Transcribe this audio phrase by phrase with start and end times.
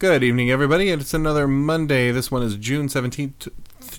[0.00, 0.88] Good evening, everybody.
[0.88, 2.10] It's another Monday.
[2.10, 3.50] This one is June 17th,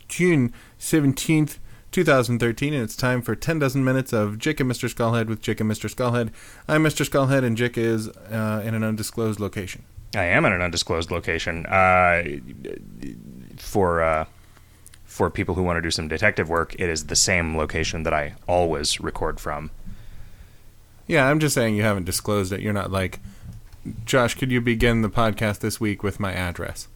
[0.08, 1.60] June 17th,
[1.92, 4.92] 2013, and it's time for 10 dozen minutes of Jick and Mr.
[4.92, 5.88] Skullhead with Jick and Mr.
[5.88, 6.32] Skullhead.
[6.68, 7.08] I'm Mr.
[7.08, 9.84] Skullhead, and Jick is uh, in an undisclosed location.
[10.16, 11.68] I am in an undisclosed location.
[11.68, 12.24] Uh,
[13.58, 14.26] for uh,
[15.06, 18.14] for people who want to do some detective work, it is the same location that
[18.14, 19.70] I always record from.
[21.06, 22.60] Yeah, I'm just saying you haven't disclosed it.
[22.60, 23.20] You're not like,
[24.06, 26.88] Josh, could you begin the podcast this week with my address?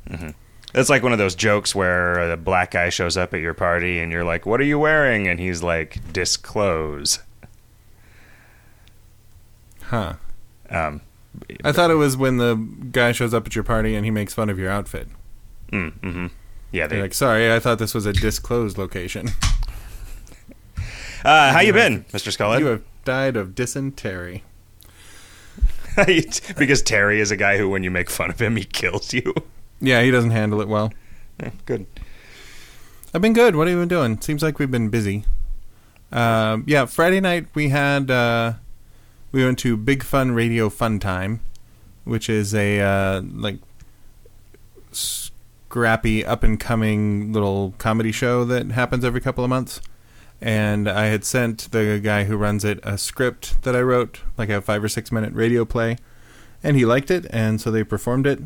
[0.73, 3.99] It's like one of those jokes where a black guy shows up at your party
[3.99, 7.19] and you're like, "What are you wearing?" and he's like, "Disclose."
[9.83, 10.13] Huh.
[10.69, 11.01] Um,
[11.63, 12.55] I thought it was when the
[12.91, 15.07] guy shows up at your party and he makes fun of your outfit.
[15.71, 16.27] mm, hmm
[16.71, 16.95] Yeah, they.
[16.95, 19.29] You're like, sorry, I thought this was a disclosed location.
[21.25, 22.35] uh, how you been, Mr.
[22.35, 22.59] Skullhead?
[22.59, 24.43] you have died of dysentery.
[26.57, 29.33] because Terry is a guy who, when you make fun of him, he kills you.
[29.79, 30.91] Yeah, he doesn't handle it well.
[31.39, 31.85] Yeah, Good.
[33.13, 33.55] I've been good.
[33.55, 34.19] What have you been doing?
[34.19, 35.23] Seems like we've been busy.
[36.11, 38.53] Um, yeah, Friday night we had uh,
[39.31, 41.39] we went to Big Fun Radio Fun Time,
[42.03, 43.59] which is a uh, like
[44.91, 49.79] scrappy up and coming little comedy show that happens every couple of months.
[50.41, 54.49] And I had sent the guy who runs it a script that I wrote, like
[54.49, 55.97] a five or six minute radio play,
[56.61, 58.41] and he liked it, and so they performed it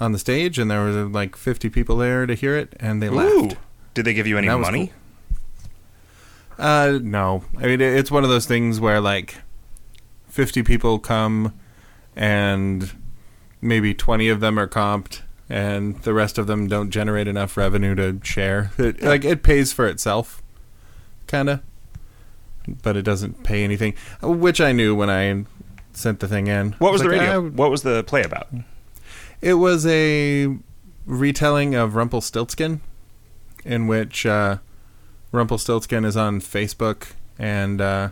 [0.00, 3.08] on the stage, and there were like fifty people there to hear it, and they
[3.08, 3.12] Ooh.
[3.12, 3.56] laughed.
[3.92, 4.92] Did they give you any money?
[6.58, 7.44] Uh, no.
[7.58, 9.36] I mean, it's one of those things where like
[10.28, 11.52] fifty people come,
[12.16, 12.90] and
[13.60, 17.94] maybe twenty of them are comped, and the rest of them don't generate enough revenue
[17.96, 18.72] to share.
[18.78, 20.42] It, Like it pays for itself,
[21.34, 21.60] kind of,
[22.82, 23.94] but it doesn't pay anything.
[24.22, 25.44] Which I knew when I
[25.92, 26.72] sent the thing in.
[26.78, 27.50] What was It's the like, radio?
[27.50, 28.48] What was the play about?
[29.40, 30.56] It was a
[31.06, 32.80] retelling of Rumpelstiltskin,
[33.64, 34.58] in which uh,
[35.32, 38.10] Rumpelstiltskin is on Facebook, and uh,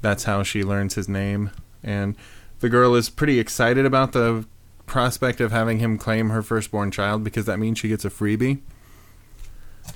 [0.00, 1.50] that's how she learns his name.
[1.82, 2.16] And
[2.60, 4.44] the girl is pretty excited about the
[4.86, 8.60] prospect of having him claim her firstborn child because that means she gets a freebie.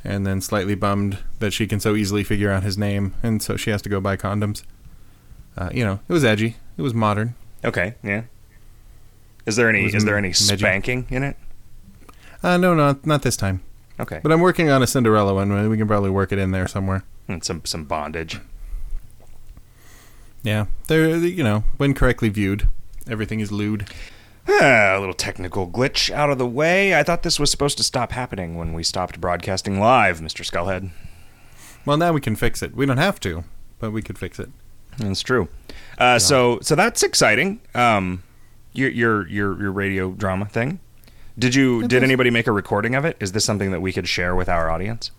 [0.04, 3.56] And then slightly bummed that she can so easily figure out his name, and so
[3.56, 4.64] she has to go buy condoms.
[5.56, 6.56] Uh, you know, it was edgy.
[6.76, 7.34] It was modern.
[7.64, 8.22] Okay, yeah.
[9.46, 11.36] Is there any is there any spanking in it?
[12.42, 13.62] Uh, no, not not this time.
[14.00, 14.20] Okay.
[14.22, 15.68] But I'm working on a Cinderella one.
[15.68, 17.04] We can probably work it in there somewhere.
[17.28, 18.40] And some some bondage.
[20.42, 22.68] Yeah, they're you know when correctly viewed,
[23.08, 23.88] everything is lewd.
[24.48, 26.98] Ah, a little technical glitch out of the way.
[26.98, 30.44] I thought this was supposed to stop happening when we stopped broadcasting live, Mr.
[30.44, 30.90] Skullhead.
[31.86, 32.74] Well, now we can fix it.
[32.74, 33.44] We don't have to,
[33.78, 34.50] but we could fix it.
[34.98, 35.48] That's true.
[35.96, 37.60] Uh, So so that's exciting.
[37.74, 38.22] Um,
[38.72, 40.80] your your your your radio drama thing.
[41.38, 42.02] Did you It did is.
[42.02, 43.16] anybody make a recording of it?
[43.20, 45.10] Is this something that we could share with our audience?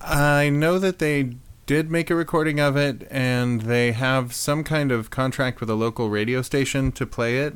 [0.00, 4.92] I know that they did make a recording of it, and they have some kind
[4.92, 7.54] of contract with a local radio station to play it,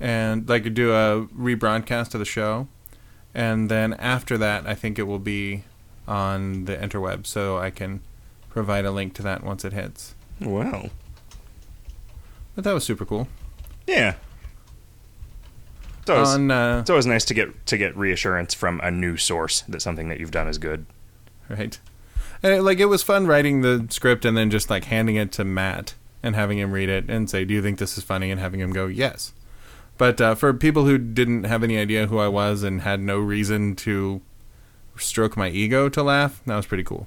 [0.00, 2.68] and like do a rebroadcast of the show.
[3.34, 5.64] And then after that, I think it will be
[6.08, 8.00] on the interweb, so I can
[8.48, 10.14] provide a link to that once it hits.
[10.40, 10.90] Well,
[12.54, 13.28] But that was super cool.
[13.86, 14.14] yeah.
[16.02, 19.16] It's always, on uh, it's always nice to get to get reassurance from a new
[19.16, 20.86] source that something that you've done is good.
[21.48, 21.78] right?
[22.44, 25.32] And it, like it was fun writing the script and then just like handing it
[25.32, 28.30] to Matt and having him read it and say, "Do you think this is funny?"
[28.30, 29.32] and having him go, "Yes."
[29.98, 33.18] But uh, for people who didn't have any idea who I was and had no
[33.18, 34.20] reason to
[34.96, 37.06] stroke my ego to laugh, that was pretty cool.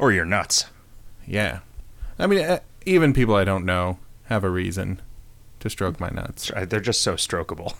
[0.00, 0.66] Or you're nuts.
[1.26, 1.60] Yeah,
[2.18, 5.00] I mean, uh, even people I don't know have a reason
[5.60, 6.50] to stroke my nuts.
[6.68, 7.74] They're just so strokeable.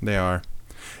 [0.00, 0.42] They are.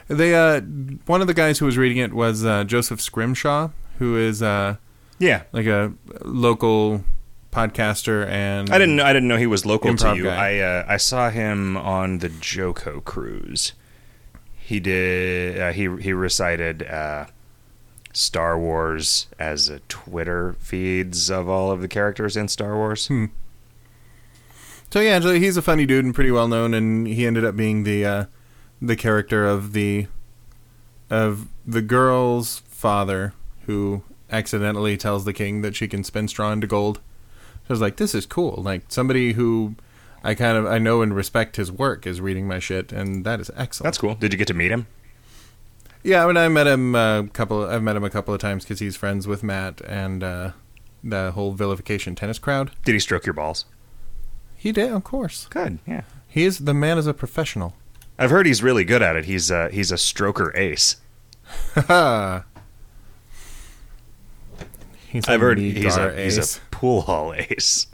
[0.08, 0.60] They uh,
[1.06, 4.76] one of the guys who was reading it was uh, Joseph Scrimshaw, who is uh,
[5.18, 5.42] Yeah.
[5.52, 5.92] like a
[6.24, 7.04] local
[7.52, 8.98] podcaster and I didn't.
[9.00, 10.24] I didn't know he was local to you.
[10.24, 10.56] guy.
[10.56, 13.72] I uh, I saw him on the JoCo cruise.
[14.56, 15.60] He did.
[15.60, 17.26] Uh, he he recited uh,
[18.12, 23.06] Star Wars as a Twitter feeds of all of the characters in Star Wars.
[23.06, 23.26] Hmm.
[24.90, 27.56] So yeah, so he's a funny dude and pretty well known, and he ended up
[27.56, 28.24] being the uh,
[28.80, 30.06] the character of the
[31.08, 33.32] of the girl's father
[33.66, 37.00] who accidentally tells the king that she can spin straw into gold.
[37.62, 38.60] So I was like, this is cool.
[38.62, 39.76] Like somebody who
[40.24, 43.40] I kind of I know and respect his work is reading my shit, and that
[43.40, 43.84] is excellent.
[43.84, 44.14] That's cool.
[44.14, 44.86] Did you get to meet him?
[46.04, 47.64] Yeah, I mean, I met him a couple.
[47.64, 50.50] I've met him a couple of times because he's friends with Matt and uh,
[51.04, 52.72] the whole vilification tennis crowd.
[52.84, 53.64] Did he stroke your balls?
[54.56, 55.46] He did, of course.
[55.50, 55.78] Good.
[55.86, 56.02] Yeah.
[56.28, 57.74] He is the man is a professional.
[58.18, 59.24] I've heard he's really good at it.
[59.26, 60.96] He's uh, he's a stroker ace.
[65.08, 66.56] He's I've heard he's a, he's ace.
[66.56, 67.86] a pool hall ace.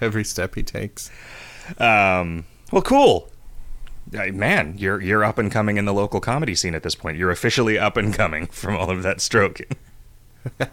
[0.00, 1.10] every step he takes.
[1.76, 3.28] Um, well, cool.
[4.18, 7.18] Uh, Man, you're you're up and coming in the local comedy scene at this point.
[7.18, 9.76] You're officially up and coming from all of that stroking.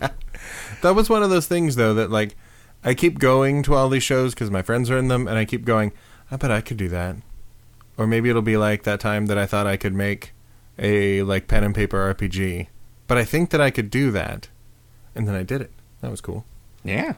[0.82, 2.36] That was one of those things, though, that like
[2.84, 5.46] I keep going to all these shows because my friends are in them, and I
[5.46, 5.92] keep going.
[6.32, 7.18] I bet I could do that,
[7.98, 10.32] or maybe it'll be like that time that I thought I could make
[10.80, 12.68] a like pen and paper RPG,
[13.08, 14.48] but I think that I could do that,
[15.14, 15.72] and then I did it.
[16.02, 16.46] That was cool.
[16.84, 17.14] Yeah,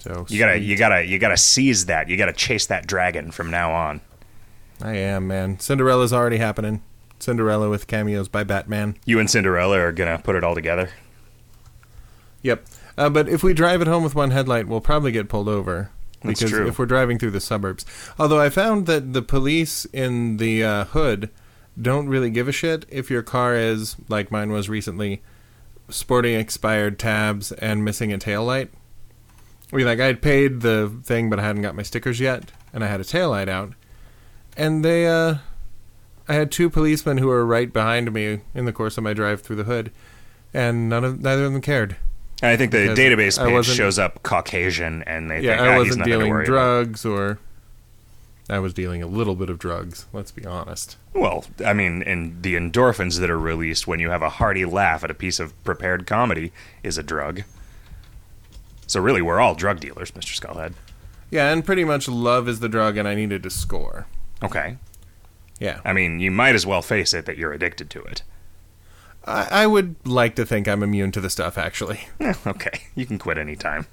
[0.00, 0.66] So you gotta sweet.
[0.66, 2.08] you gotta you gotta seize that.
[2.08, 4.00] You gotta chase that dragon from now on.
[4.82, 5.58] I am man.
[5.60, 6.82] Cinderella's already happening.
[7.20, 8.96] Cinderella with cameos by Batman.
[9.04, 10.90] You and Cinderella are gonna put it all together.
[12.42, 12.66] Yep.
[12.96, 15.90] Uh, but if we drive it home with one headlight, we'll probably get pulled over.
[16.22, 16.66] That's because true.
[16.66, 17.84] if we're driving through the suburbs.
[18.18, 21.30] Although I found that the police in the uh, hood
[21.80, 25.22] don't really give a shit if your car is, like mine was recently,
[25.88, 28.70] sporting expired tabs and missing a tail light.
[29.70, 32.86] We like I'd paid the thing, but I hadn't got my stickers yet, and I
[32.86, 33.74] had a tail light out,
[34.56, 35.36] and they, uh,
[36.26, 39.42] I had two policemen who were right behind me in the course of my drive
[39.42, 39.90] through the hood,
[40.54, 41.96] and none of neither of them cared.
[42.40, 45.78] And I think the database page shows up Caucasian, and they yeah, think I "Ah,
[45.78, 47.38] wasn't dealing worry about." drugs or
[48.50, 50.96] I was dealing a little bit of drugs, let's be honest.
[51.12, 55.04] Well, I mean, and the endorphins that are released when you have a hearty laugh
[55.04, 56.52] at a piece of prepared comedy
[56.82, 57.42] is a drug.
[58.86, 60.34] So really, we're all drug dealers, Mr.
[60.34, 60.72] Skullhead.
[61.30, 64.06] Yeah, and pretty much love is the drug and I needed to score.
[64.42, 64.78] Okay.
[65.60, 65.80] Yeah.
[65.84, 68.22] I mean, you might as well face it that you're addicted to it.
[69.26, 72.08] I, I would like to think I'm immune to the stuff actually.
[72.20, 73.86] Eh, okay, you can quit anytime.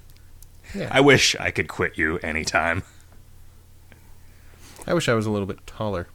[0.73, 0.87] Yeah.
[0.91, 2.83] I wish I could quit you anytime.
[4.87, 6.07] I wish I was a little bit taller.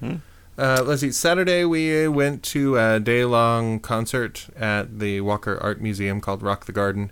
[0.00, 0.16] Hmm.
[0.58, 1.10] Uh, let's see.
[1.10, 6.66] Saturday we went to a day long concert at the Walker Art Museum called Rock
[6.66, 7.10] the Garden,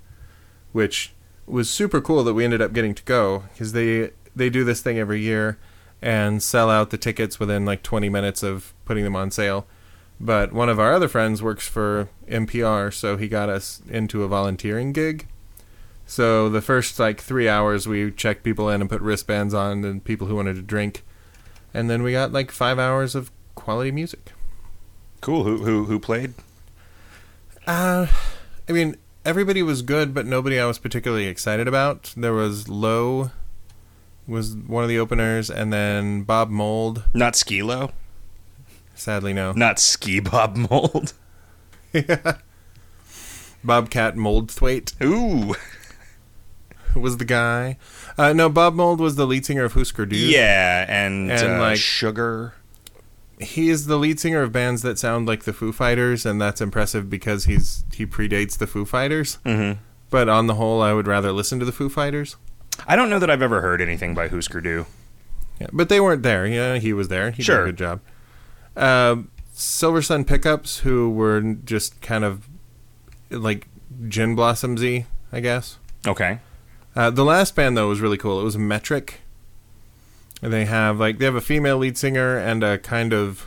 [0.73, 1.13] which
[1.47, 4.83] was super cool that we ended up getting to go because they they do this
[4.83, 5.59] thing every year
[6.03, 9.67] and sell out the tickets within like 20 minutes of putting them on sale.
[10.21, 14.29] But one of our other friends works for NPR, so he got us into a
[14.29, 15.27] volunteering gig.
[16.11, 20.03] So the first like three hours, we checked people in and put wristbands on and
[20.03, 21.05] people who wanted to drink,
[21.73, 24.33] and then we got like five hours of quality music.
[25.21, 25.45] Cool.
[25.45, 26.35] Who who who played?
[27.65, 28.09] Uh,
[28.69, 32.13] I mean, everybody was good, but nobody I was particularly excited about.
[32.17, 33.31] There was Low,
[34.27, 37.05] was one of the openers, and then Bob Mould.
[37.15, 37.93] Not Skilo.
[38.97, 39.53] Sadly, no.
[39.53, 41.13] Not Ski Bob Mould.
[43.63, 45.55] Bobcat Moldthwaite Ooh.
[46.97, 47.77] was the guy.
[48.19, 50.17] Uh, no, Bob Mould was the lead singer of Husker Du.
[50.17, 52.55] Yeah, and, And, uh, like- Sugar.
[53.39, 56.61] he is the lead singer of bands that sound like the Foo Fighters, and that's
[56.61, 59.39] impressive because he's he predates the Foo Fighters.
[59.47, 59.81] Mm-hmm.
[60.11, 62.37] But on the whole, I would rather listen to the Foo Fighters.
[62.87, 64.87] I don't know that I've ever heard anything by Husker Du.
[65.61, 66.47] Yeah, but they weren't there.
[66.47, 67.31] Yeah, he was there.
[67.31, 68.01] He did a good job.
[68.77, 69.17] Uh,
[69.53, 72.49] Silver Sun Pickups, who were just kind of
[73.31, 73.69] like
[74.09, 75.79] Gin Blossomsy, I guess.
[76.07, 76.39] Okay.
[76.95, 78.41] Uh, the last band though was really cool.
[78.41, 79.21] It was Metric.
[80.43, 83.47] And they have like they have a female lead singer and a kind of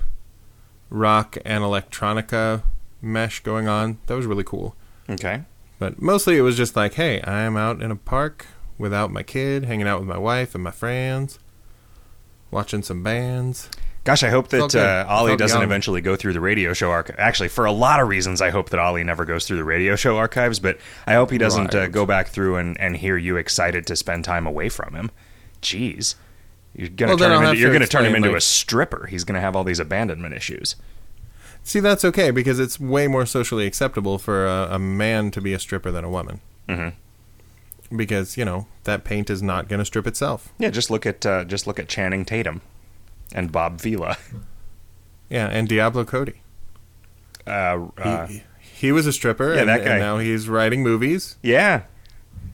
[0.90, 2.64] rock and electronica
[3.02, 3.98] mesh going on.
[4.06, 4.76] That was really cool.
[5.10, 5.44] Okay.
[5.80, 8.46] But mostly it was just like, hey, I'm out in a park
[8.78, 11.40] without my kid, hanging out with my wife and my friends,
[12.52, 13.70] watching some bands.
[14.04, 14.76] Gosh, I hope that good.
[14.76, 15.64] uh, Ollie doesn't young.
[15.64, 17.16] eventually go through the radio show archive.
[17.18, 19.96] Actually, for a lot of reasons, I hope that Ollie never goes through the radio
[19.96, 20.60] show archives.
[20.60, 23.96] But I hope he doesn't uh, go back through and, and hear you excited to
[23.96, 25.10] spend time away from him.
[25.62, 26.16] Jeez,
[26.76, 29.08] you're gonna Well, then turn him into, you're gonna turn him explain, into a stripper.
[29.08, 30.76] He's gonna have all these abandonment issues.
[31.64, 35.54] See, that's okay because it's way more socially acceptable for a, a man to be
[35.54, 36.42] a stripper than a woman.
[36.68, 37.96] Mm-hmm.
[37.96, 40.52] Because, you know, that paint is not going to strip itself.
[40.58, 42.60] Yeah, just look at uh, just look at Channing Tatum
[43.34, 44.18] and Bob Vila.
[45.30, 46.42] Yeah, and Diablo Cody.
[47.48, 49.92] Uh, uh, he, he was a stripper, Yeah, and, that guy.
[49.92, 51.36] and now he's writing movies.
[51.42, 51.84] yeah,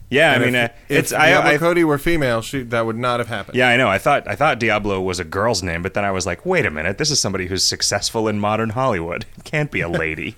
[0.08, 0.32] yeah.
[0.34, 2.86] And I mean, if, uh, if it's I, Diablo I Cody were female, she, that
[2.86, 3.56] would not have happened.
[3.56, 3.88] Yeah, I know.
[3.88, 6.66] I thought I thought Diablo was a girl's name, but then I was like, wait
[6.66, 9.26] a minute, this is somebody who's successful in modern Hollywood.
[9.38, 10.36] It can't be a lady.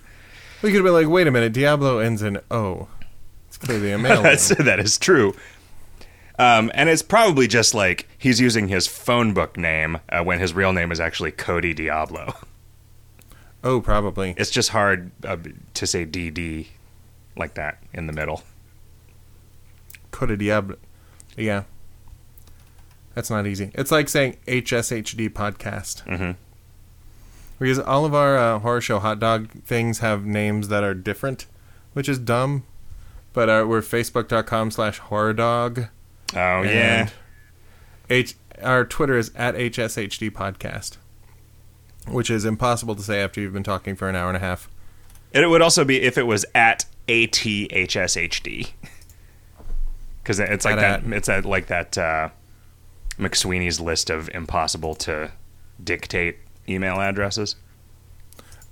[0.61, 2.89] We could have been like, wait a minute, Diablo ends in O.
[3.49, 4.23] It's clearly a male.
[4.23, 4.67] That's name.
[4.67, 5.35] that is true.
[6.39, 10.55] Um, and it's probably just like he's using his phone book name uh, when his
[10.55, 12.35] real name is actually Cody Diablo.
[13.65, 14.35] Oh, probably.
[14.37, 15.37] It's just hard uh,
[15.75, 16.67] to say DD
[17.37, 18.43] like that in the middle.
[20.11, 20.79] Cody Diablo.
[21.37, 21.63] Yeah.
[23.15, 23.71] That's not easy.
[23.75, 26.05] It's like saying HSHD podcast.
[26.09, 26.35] Mhm.
[27.61, 31.47] Because all of our uh, horror show hot dog things have names that are different,
[31.93, 32.65] which is dumb.
[33.33, 35.87] But uh, we're facebook.com slash horror dog.
[36.35, 37.11] Oh yeah.
[38.11, 40.97] H- our Twitter is at HSHD podcast,
[42.09, 44.69] which is impossible to say after you've been talking for an hour and a half.
[45.35, 48.71] And it would also be if it was at ATHSHD.
[50.23, 51.13] Because it's like At- that.
[51.17, 52.29] It's at like that uh,
[53.19, 55.33] McSweeney's list of impossible to
[55.83, 57.57] dictate email addresses.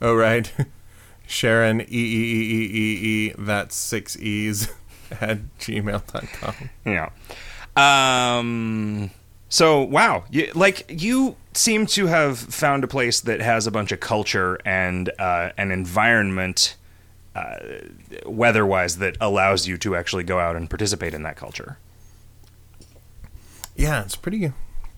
[0.00, 0.52] Oh, right.
[1.26, 4.68] Sharon, E E E E E E, that's six E's
[5.20, 6.54] at gmail.com.
[6.84, 7.10] Yeah.
[7.76, 9.10] Um.
[9.52, 13.90] So wow, you, like you seem to have found a place that has a bunch
[13.90, 16.76] of culture and uh, an environment,
[17.34, 17.56] uh,
[18.24, 21.78] weather-wise, that allows you to actually go out and participate in that culture.
[23.74, 24.52] Yeah, it's pretty,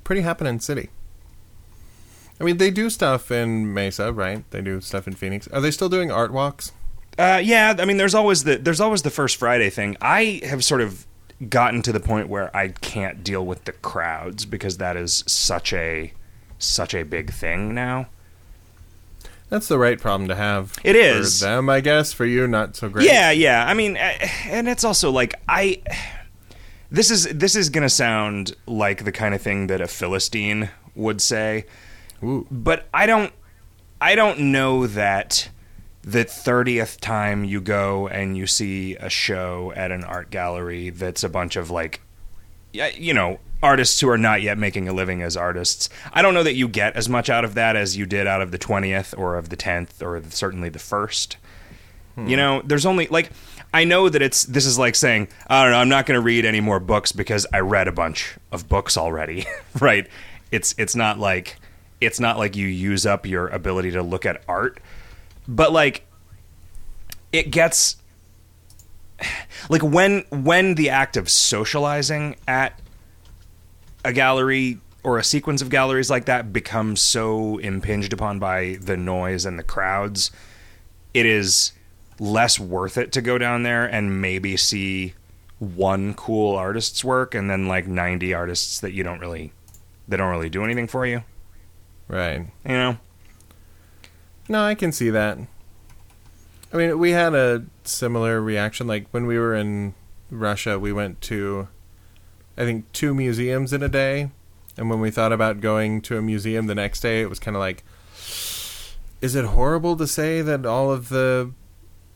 [0.05, 0.91] pretty happening city.
[2.39, 4.45] I mean, they do stuff in Mesa, right?
[4.51, 5.49] They do stuff in Phoenix.
[5.49, 6.73] Are they still doing art walks?
[7.17, 9.97] Uh, yeah, I mean, there's always the there's always the first Friday thing.
[10.01, 11.07] I have sort of
[11.49, 15.73] gotten to the point where I can't deal with the crowds because that is such
[15.73, 16.13] a
[16.59, 18.07] such a big thing now.
[19.49, 20.79] That's the right problem to have.
[20.83, 21.41] It is.
[21.41, 22.13] For them, I guess.
[22.13, 23.07] For you, not so great.
[23.07, 23.67] Yeah, yeah.
[23.67, 24.13] I mean, uh,
[24.47, 25.83] and it's also like I.
[26.91, 31.21] This is this is gonna sound like the kind of thing that a philistine would
[31.21, 31.67] say,
[32.23, 32.47] Ooh.
[32.51, 33.33] but I don't.
[34.01, 35.51] I don't know that
[36.03, 41.23] the thirtieth time you go and you see a show at an art gallery that's
[41.23, 42.01] a bunch of like,
[42.73, 45.89] you know, artists who are not yet making a living as artists.
[46.13, 48.43] I don't know that you get as much out of that as you did out
[48.43, 51.37] of the twentieth or of the tenth or certainly the first.
[52.15, 52.27] Hmm.
[52.27, 53.31] You know, there's only like
[53.75, 56.25] I know that it's this is like saying, I don't know, I'm not going to
[56.25, 59.47] read any more books because I read a bunch of books already,
[59.81, 60.07] right?
[60.51, 61.57] It's it's not like
[62.01, 64.81] it's not like you use up your ability to look at art,
[65.49, 66.07] but like
[67.33, 67.97] it gets
[69.69, 72.79] like when when the act of socializing at
[74.05, 78.97] a gallery or a sequence of galleries like that becomes so impinged upon by the
[78.97, 80.31] noise and the crowds,
[81.13, 81.73] it is
[82.21, 85.15] less worth it to go down there and maybe see
[85.59, 89.53] one cool artist's work and then like 90 artists that you don't really
[90.09, 91.23] they don't really do anything for you
[92.09, 92.47] Right.
[92.65, 92.97] you know
[94.53, 95.39] No, I can see that.
[96.75, 98.87] I mean, we had a similar reaction.
[98.87, 99.95] Like when we were in
[100.31, 101.69] Russia, we went to,
[102.59, 104.31] I think, two museums in a day.
[104.77, 107.57] And when we thought about going to a museum the next day, it was kind
[107.57, 107.83] of like,
[109.23, 111.53] is it horrible to say that all of the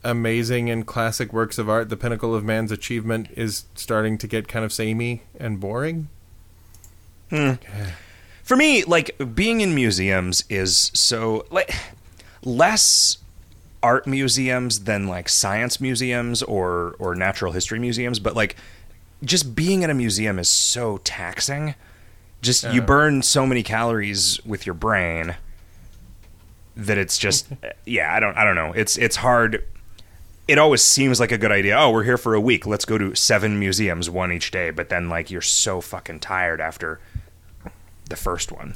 [0.04, 4.46] amazing and classic works of art, the pinnacle of man's achievement, is starting to get
[4.46, 6.08] kind of samey and boring?
[7.30, 7.52] Hmm.
[8.42, 11.74] for me like being in museums is so like
[12.46, 13.18] less
[13.82, 18.56] art museums than like science museums or or natural history museums but like
[19.24, 21.74] just being in a museum is so taxing.
[22.42, 25.36] Just you burn so many calories with your brain
[26.76, 27.48] that it's just
[27.86, 28.72] yeah i don't i don't know.
[28.72, 29.64] It's it's hard.
[30.46, 31.76] It always seems like a good idea.
[31.76, 32.66] Oh we're here for a week.
[32.66, 34.70] Let's go to seven museums one each day.
[34.70, 37.00] But then like you're so fucking tired after
[38.08, 38.74] the first one.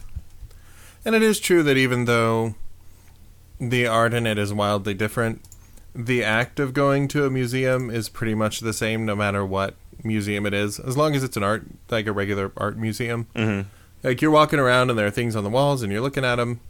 [1.05, 2.55] And it is true that even though
[3.61, 5.43] the art in it is wildly different,
[5.95, 9.75] the act of going to a museum is pretty much the same no matter what
[10.02, 13.26] museum it is, as long as it's an art, like a regular art museum.
[13.35, 13.67] Mhm.
[14.02, 16.37] Like you're walking around and there are things on the walls and you're looking at
[16.37, 16.61] them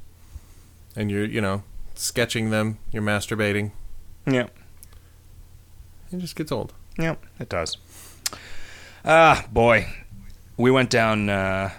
[0.97, 1.63] and you're, you know,
[1.95, 3.71] sketching them, you're masturbating.
[4.27, 4.47] yeah
[6.13, 6.73] It just gets old.
[6.99, 7.77] Yep, it does.
[9.05, 9.87] Ah, boy,
[10.57, 11.29] we went down.
[11.31, 11.71] Uh,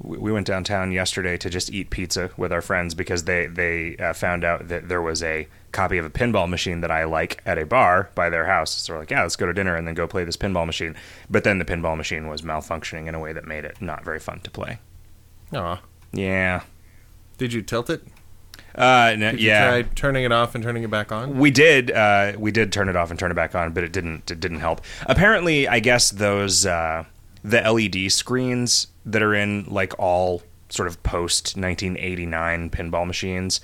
[0.00, 3.96] we we went downtown yesterday to just eat pizza with our friends because they they
[3.96, 7.42] uh, found out that there was a copy of a pinball machine that I like
[7.44, 8.70] at a bar by their house.
[8.72, 10.94] So we're like, yeah, let's go to dinner and then go play this pinball machine.
[11.28, 14.20] But then the pinball machine was malfunctioning in a way that made it not very
[14.20, 14.78] fun to play.
[15.52, 15.80] Aw.
[16.12, 16.62] Yeah.
[17.36, 18.02] Did you tilt it?
[18.74, 19.68] Uh, no, Did you yeah.
[19.68, 21.38] try turning it off and turning it back on?
[21.38, 21.90] We did.
[21.90, 24.30] Uh, we did turn it off and turn it back on, but it didn't.
[24.30, 24.82] It didn't help.
[25.06, 27.04] Apparently, I guess those uh,
[27.42, 33.60] the LED screens that are in like all sort of post 1989 pinball machines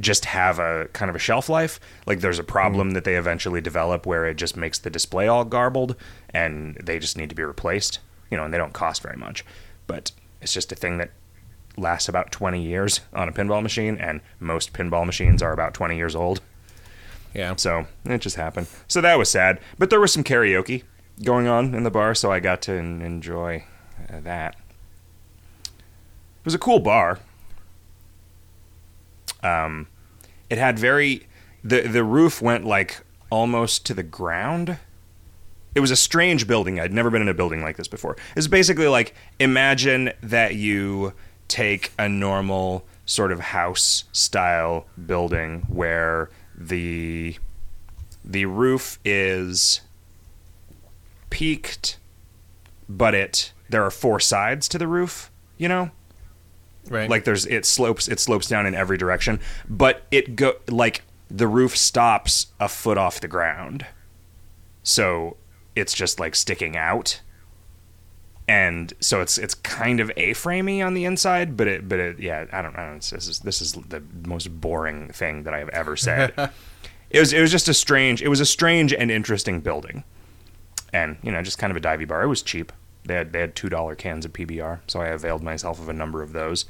[0.00, 1.80] just have a kind of a shelf life.
[2.06, 2.94] Like there's a problem mm.
[2.94, 5.96] that they eventually develop where it just makes the display all garbled,
[6.30, 7.98] and they just need to be replaced.
[8.30, 9.44] You know, and they don't cost very much,
[9.86, 11.10] but it's just a thing that
[11.78, 15.96] lasts about 20 years on a pinball machine, and most pinball machines are about 20
[15.96, 16.40] years old.
[17.34, 17.56] Yeah.
[17.56, 18.66] So it just happened.
[18.86, 19.60] So that was sad.
[19.78, 20.82] But there was some karaoke
[21.22, 23.64] going on in the bar, so I got to enjoy
[24.12, 24.56] uh, that.
[25.64, 27.18] It was a cool bar.
[29.42, 29.86] Um,
[30.50, 31.26] it had very
[31.62, 34.78] the the roof went like almost to the ground.
[35.74, 36.80] It was a strange building.
[36.80, 38.16] I'd never been in a building like this before.
[38.34, 41.12] It's basically like imagine that you
[41.46, 47.36] take a normal sort of house style building where the
[48.24, 49.80] the roof is
[51.30, 51.98] peaked
[52.88, 55.90] but it there are four sides to the roof, you know?
[56.88, 57.10] Right.
[57.10, 61.46] Like there's it slopes it slopes down in every direction, but it go like the
[61.46, 63.84] roof stops a foot off the ground.
[64.82, 65.36] So
[65.76, 67.20] it's just like sticking out.
[68.48, 72.46] And so it's it's kind of A-framey on the inside, but it but it yeah,
[72.50, 72.94] I don't know.
[72.94, 76.32] This is this is the most boring thing that I've ever said.
[77.10, 80.04] it was it was just a strange it was a strange and interesting building.
[80.92, 82.22] And, you know, just kind of a divey bar.
[82.22, 82.72] It was cheap.
[83.04, 85.92] They had they had two dollar cans of PBR, so I availed myself of a
[85.94, 86.66] number of those.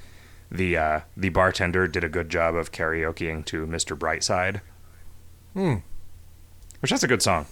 [0.50, 3.98] The uh, the bartender did a good job of karaokeing to "Mr.
[3.98, 4.60] Brightside,"
[5.54, 5.76] Hmm.
[6.80, 7.46] which that's a good song.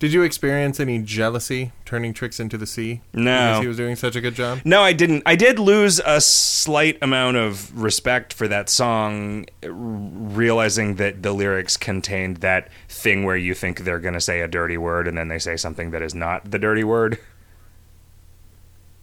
[0.00, 3.02] Did you experience any jealousy turning tricks into the sea?
[3.12, 3.50] No.
[3.50, 4.60] Because he was doing such a good job?
[4.64, 5.22] No, I didn't.
[5.26, 11.76] I did lose a slight amount of respect for that song, realizing that the lyrics
[11.76, 15.28] contained that thing where you think they're going to say a dirty word and then
[15.28, 17.18] they say something that is not the dirty word.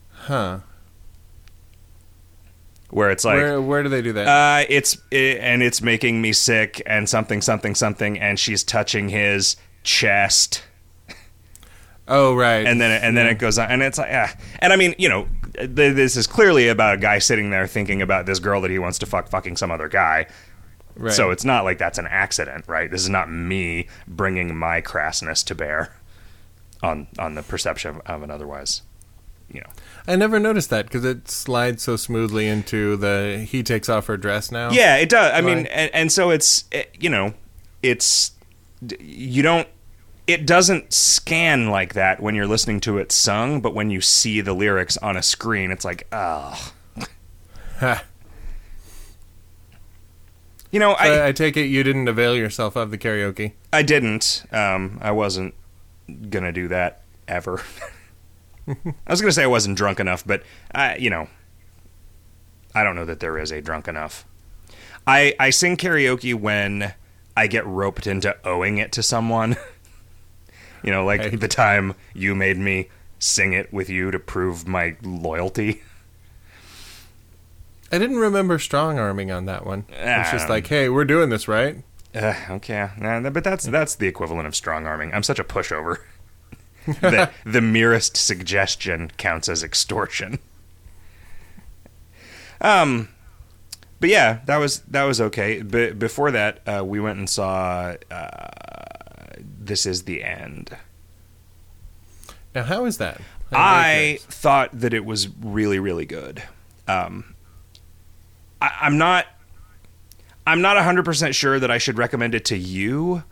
[0.09, 0.61] Huh.
[2.89, 4.27] Where it's like, where where do they do that?
[4.27, 9.09] Uh, it's it, and it's making me sick and something something something and she's touching
[9.09, 10.63] his chest
[12.07, 12.65] oh, right.
[12.65, 14.33] and then and then it goes on and it's like ah.
[14.59, 18.01] and I mean you know th- this is clearly about a guy sitting there thinking
[18.01, 20.27] about this girl that he wants to fuck fucking some other guy
[20.95, 21.13] right.
[21.13, 25.43] so it's not like that's an accident right this is not me bringing my crassness
[25.45, 25.95] to bear
[26.81, 28.81] on on the perception of an otherwise
[29.49, 29.69] you know
[30.07, 34.15] I never noticed that because it slides so smoothly into the he takes off her
[34.15, 34.71] dress now.
[34.71, 35.33] Yeah, it does.
[35.33, 37.33] I mean, and, and so it's it, you know,
[37.83, 38.31] it's
[38.99, 39.67] you don't.
[40.27, 44.41] It doesn't scan like that when you're listening to it sung, but when you see
[44.41, 46.73] the lyrics on a screen, it's like, oh,
[47.79, 48.03] Ha.
[50.71, 53.53] you know, So I I, I take it you didn't avail yourself of the karaoke.
[53.71, 54.43] I didn't.
[54.51, 55.53] Um, I wasn't
[56.29, 57.61] gonna do that ever.
[58.67, 58.75] I
[59.09, 60.43] was gonna say I wasn't drunk enough, but
[60.75, 61.29] I, you know,
[62.75, 64.25] I don't know that there is a drunk enough.
[65.05, 66.93] I I sing karaoke when
[67.37, 69.55] I get roped into owing it to someone.
[70.87, 71.37] you know, like Right.
[71.39, 72.87] the time you made me
[73.19, 75.81] sing it with you to prove my loyalty.
[77.91, 79.83] I didn't remember strong arming on that one.
[79.89, 81.83] It's just Um, like, hey, we're doing this, right?
[82.15, 85.13] Uh, okay, nah, but that's that's the equivalent of strong arming.
[85.13, 85.97] I'm such a pushover.
[86.85, 90.39] the, the merest suggestion counts as extortion.
[92.61, 93.09] Um,
[93.99, 95.61] but yeah, that was that was okay.
[95.61, 98.47] But before that, uh, we went and saw uh,
[99.67, 100.75] "This Is the End."
[102.55, 103.17] Now, how is that?
[103.51, 106.43] I'm I thought that it was really, really good.
[106.87, 107.35] Um,
[108.61, 109.27] I, I'm not.
[110.45, 113.23] I'm not 100 percent sure that I should recommend it to you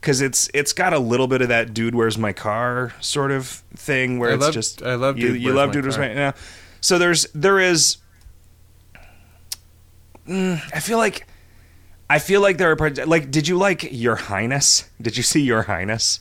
[0.00, 3.46] because it's it's got a little bit of that "Dude, Where's My Car" sort of
[3.74, 5.96] thing where I it's love- just I love you, Dude, you love My "Dude, Where's
[5.96, 6.32] Car." My." Yeah.
[6.80, 7.96] So there's there is.
[10.26, 11.26] Mm, I feel like.
[12.10, 13.30] I feel like there are parts like.
[13.30, 14.88] Did you like Your Highness?
[15.00, 16.20] Did you see Your Highness?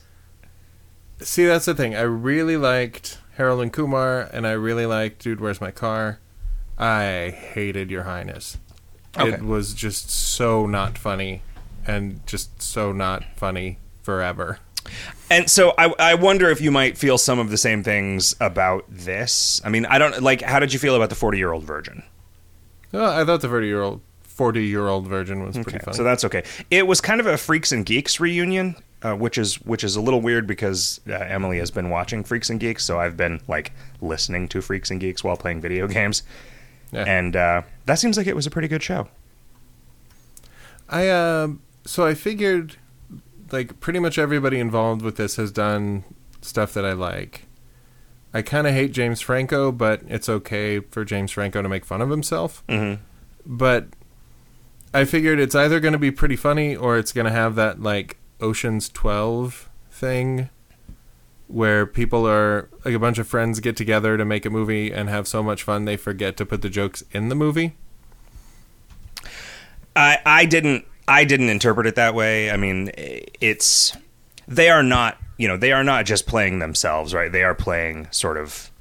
[1.20, 1.96] See, that's the thing.
[1.96, 6.20] I really liked Harold and Kumar, and I really liked Dude, Where's My Car?
[6.78, 8.58] I hated Your Highness.
[9.18, 9.32] Okay.
[9.32, 11.42] It was just so not funny,
[11.88, 14.60] and just so not funny forever.
[15.30, 18.86] And so I, I wonder if you might feel some of the same things about
[18.90, 19.60] this.
[19.66, 20.42] I mean, I don't like.
[20.42, 22.04] How did you feel about the forty-year-old virgin?
[22.92, 24.02] Well, I thought the forty-year-old,
[24.38, 25.98] forty-year-old virgin was pretty Okay, funny.
[25.98, 26.44] so that's okay.
[26.72, 30.02] It was kind of a Freaks and Geeks reunion, uh, which is which is a
[30.02, 33.72] little weird because uh, Emily has been watching Freaks and Geeks, so I've been like
[34.02, 36.24] listening to Freaks and Geeks while playing video games,
[36.92, 37.04] Yeah.
[37.06, 39.08] and uh, that seems like it was a pretty good show.
[40.90, 42.76] I um so I figured
[43.52, 46.04] like pretty much everybody involved with this has done
[46.42, 47.44] stuff that I like.
[48.34, 52.02] I kind of hate James Franco, but it's okay for James Franco to make fun
[52.02, 52.62] of himself.
[52.68, 53.02] Mm-hmm.
[53.46, 53.88] But
[54.94, 57.82] I figured it's either going to be pretty funny or it's going to have that
[57.82, 60.50] like Ocean's 12 thing
[61.48, 65.10] where people are like a bunch of friends get together to make a movie and
[65.10, 67.76] have so much fun they forget to put the jokes in the movie.
[69.96, 72.52] I I didn't I didn't interpret it that way.
[72.52, 73.96] I mean, it's
[74.48, 77.32] they are not you know they are not just playing themselves, right?
[77.32, 78.72] They are playing sort of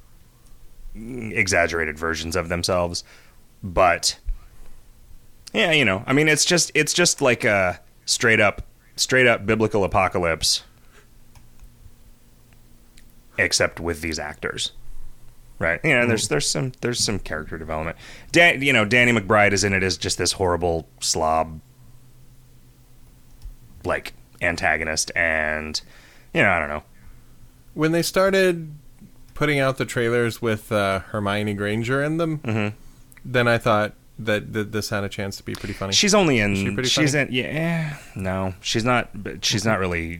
[0.95, 3.03] exaggerated versions of themselves.
[3.63, 4.19] but
[5.53, 8.63] yeah, you know, I mean, it's just it's just like a straight up
[8.95, 10.63] straight up biblical apocalypse,
[13.37, 14.71] except with these actors.
[15.59, 15.79] Right.
[15.83, 17.97] You know, there's there's some there's some character development.
[18.31, 21.59] Dan, you know, Danny McBride is in it as just this horrible slob
[23.83, 25.81] like antagonist and
[26.33, 26.83] you know, I don't know.
[27.73, 28.71] When they started
[29.33, 32.73] putting out the trailers with uh, Hermione Granger in them, Mhm.
[33.25, 35.93] then I thought that, that this had a chance to be pretty funny.
[35.93, 37.27] She's only in she pretty she's funny?
[37.29, 38.53] in yeah, no.
[38.61, 40.19] She's not but she's not really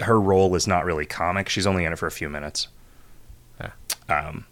[0.00, 1.48] her role is not really comic.
[1.48, 2.68] She's only in it for a few minutes.
[3.60, 3.72] Ah.
[4.08, 4.46] Um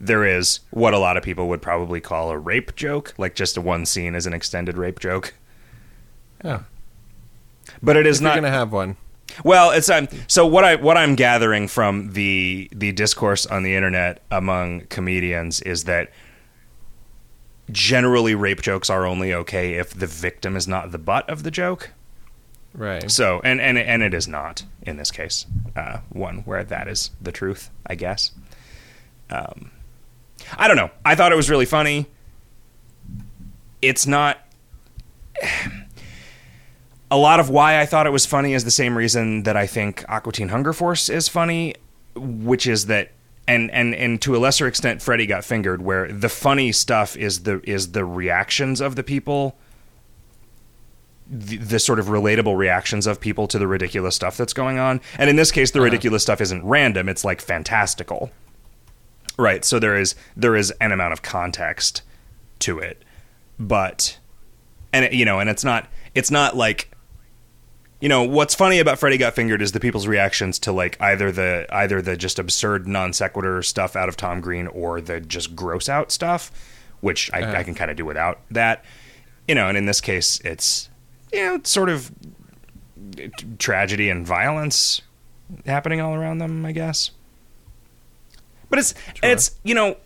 [0.00, 3.56] there is what a lot of people would probably call a rape joke, like just
[3.56, 5.34] a one scene as an extended rape joke.
[6.44, 6.64] oh,
[7.82, 8.96] But it is if not gonna have one.
[9.42, 13.74] Well, it's um, so what I what I'm gathering from the the discourse on the
[13.74, 16.10] internet among comedians is that
[17.70, 21.50] generally rape jokes are only okay if the victim is not the butt of the
[21.50, 21.90] joke.
[22.74, 23.10] Right.
[23.10, 25.46] So and and and it is not in this case
[25.76, 28.32] uh, one where that is the truth, I guess.
[29.30, 29.70] Um,
[30.58, 30.90] I don't know.
[31.04, 32.06] I thought it was really funny.
[33.80, 34.38] It's not.
[37.10, 39.68] A lot of why I thought it was funny is the same reason that I
[39.68, 41.74] think Aqua Teen Hunger Force is funny,
[42.16, 43.12] which is that
[43.46, 47.42] and and and to a lesser extent Freddy got fingered where the funny stuff is
[47.42, 49.56] the is the reactions of the people
[51.26, 55.00] the, the sort of relatable reactions of people to the ridiculous stuff that's going on.
[55.18, 55.84] And in this case, the uh-huh.
[55.84, 58.30] ridiculous stuff isn't random; it's like fantastical,
[59.38, 59.64] right?
[59.64, 62.02] So there is there is an amount of context
[62.60, 63.02] to it,
[63.58, 64.18] but
[64.92, 66.90] and it, you know, and it's not it's not like
[68.00, 71.32] you know what's funny about Freddy Got Fingered is the people's reactions to like either
[71.32, 75.56] the either the just absurd non sequitur stuff out of Tom Green or the just
[75.56, 76.50] gross out stuff,
[77.00, 77.56] which I, Uh-huh.
[77.58, 78.84] I can kind of do without that.
[79.48, 80.88] You know, and in this case, it's
[81.32, 82.10] you know it's sort of
[83.58, 85.02] tragedy and violence
[85.66, 87.10] happening all around them, I guess.
[88.70, 89.96] But it's and it's you know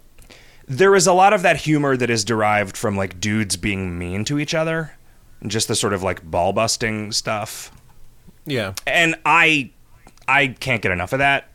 [0.67, 4.25] there is a lot of that humor that is derived from like dudes being mean
[4.27, 4.93] to each other,
[5.41, 7.73] and just the sort of like ball busting stuff
[8.49, 8.75] Yeah.
[8.87, 9.71] and I
[10.27, 11.49] I can't get enough of that,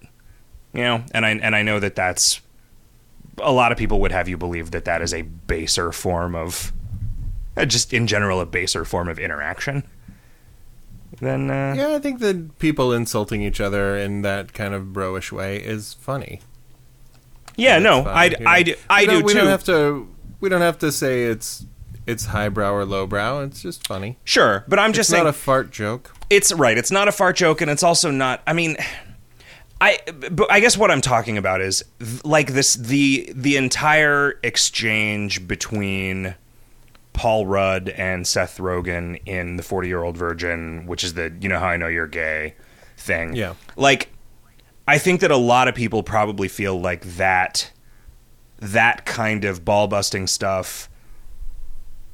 [0.74, 1.04] you know.
[1.14, 2.42] And I and I know that that's
[3.40, 6.72] a lot of people would have you believe that that is a baser form of
[7.58, 9.84] uh, just in general a baser form of interaction.
[11.20, 15.32] Then uh, Yeah, I think that people insulting each other in that kind of broish
[15.32, 16.42] way is funny.
[17.56, 18.34] yeah, no, I.
[18.46, 19.40] I do, I do we too.
[19.40, 20.08] don't have to.
[20.40, 21.66] We don't have to say it's
[22.08, 23.42] it's highbrow or lowbrow.
[23.44, 24.18] It's just funny.
[24.24, 26.14] sure, but I'm It's just not saying a fart joke.
[26.34, 26.78] It's right.
[26.78, 28.42] It's not a fart joke, and it's also not.
[28.48, 28.78] I mean,
[29.80, 30.00] I.
[30.32, 31.84] But I guess what I'm talking about is
[32.24, 36.36] like this the the entire exchange between
[37.14, 41.50] Paul Rudd and Seth Rogen in the Forty Year Old Virgin, which is the you
[41.50, 42.56] know how I know you're gay
[42.98, 43.36] thing.
[43.36, 43.54] Yeah.
[43.76, 44.10] Like,
[44.88, 47.72] I think that a lot of people probably feel like that
[48.60, 50.90] that kind of ball busting stuff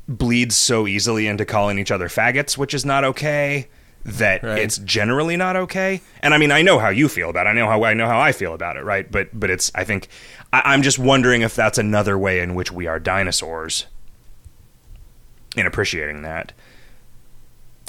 [0.08, 3.70] bleeds so easily into calling each other faggots, which is not okay.
[4.06, 4.60] That Right.
[4.60, 6.02] it's generally not okay.
[6.22, 7.50] And I mean, I know how you feel about it.
[7.50, 9.10] I know how I know how I feel about it, right?
[9.12, 10.08] But but it's I think
[10.54, 13.86] I, I'm just wondering if that's another way in which we are dinosaurs
[15.56, 16.54] in appreciating that.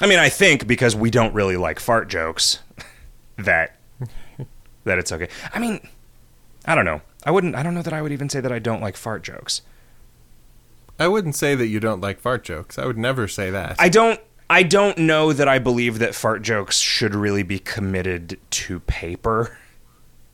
[0.03, 2.59] I mean, I think because we don't really like fart jokes
[3.37, 3.77] that
[4.85, 5.29] that it's okay.
[5.55, 5.87] I mean,
[6.65, 7.03] I don't know.
[7.25, 7.55] I wouldn't.
[7.55, 9.63] I don't know that I would even say that I don't like fart jokes.
[10.99, 12.79] I wouldn't say that you don't like fart jokes.
[12.79, 13.77] I would never say that.
[13.79, 14.21] I don't.
[14.51, 19.57] I don't know that I believe that fart jokes should really be committed to paper.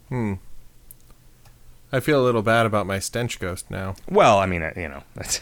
[0.09, 0.35] Hmm.
[1.93, 3.95] I feel a little bad about my stench ghost now.
[4.09, 5.41] Well, I mean, uh, you know, that's.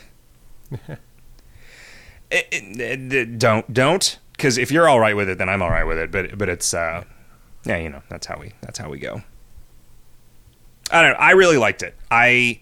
[2.31, 5.71] It- it- it- don't don't because if you're all right with it, then I'm all
[5.71, 6.11] right with it.
[6.11, 7.05] But but it's uh,
[7.65, 9.23] yeah, you know, that's how we that's how we go.
[10.91, 11.19] I don't know.
[11.19, 11.95] I really liked it.
[12.11, 12.61] I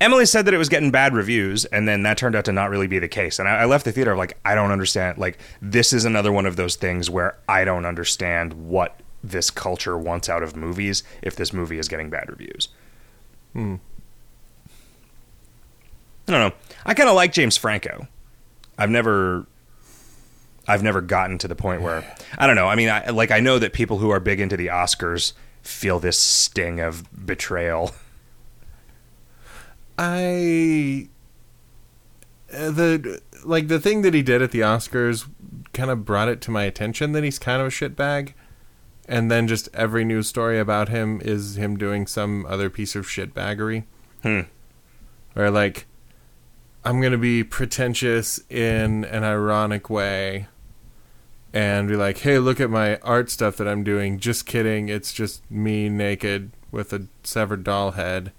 [0.00, 2.70] Emily said that it was getting bad reviews, and then that turned out to not
[2.70, 3.38] really be the case.
[3.38, 5.18] And I, I left the theater like I don't understand.
[5.18, 9.98] Like this is another one of those things where I don't understand what this culture
[9.98, 12.68] wants out of movies if this movie is getting bad reviews.
[13.52, 13.76] Hmm.
[16.26, 16.56] I don't know.
[16.86, 18.06] I kind of like James Franco.
[18.78, 19.46] I've never
[20.66, 22.04] I've never gotten to the point where
[22.38, 22.68] I don't know.
[22.68, 25.98] I mean, I like I know that people who are big into the Oscars feel
[25.98, 27.92] this sting of betrayal.
[30.02, 31.08] I
[32.48, 35.28] the like the thing that he did at the Oscars
[35.74, 38.32] kind of brought it to my attention that he's kind of a shitbag,
[39.06, 43.06] and then just every news story about him is him doing some other piece of
[43.06, 43.84] shitbaggery.
[44.22, 44.40] Hmm.
[45.36, 45.86] Or like,
[46.82, 50.46] I'm going to be pretentious in an ironic way
[51.52, 54.18] and be like, hey, look at my art stuff that I'm doing.
[54.18, 54.88] Just kidding.
[54.88, 58.32] It's just me naked with a severed doll head.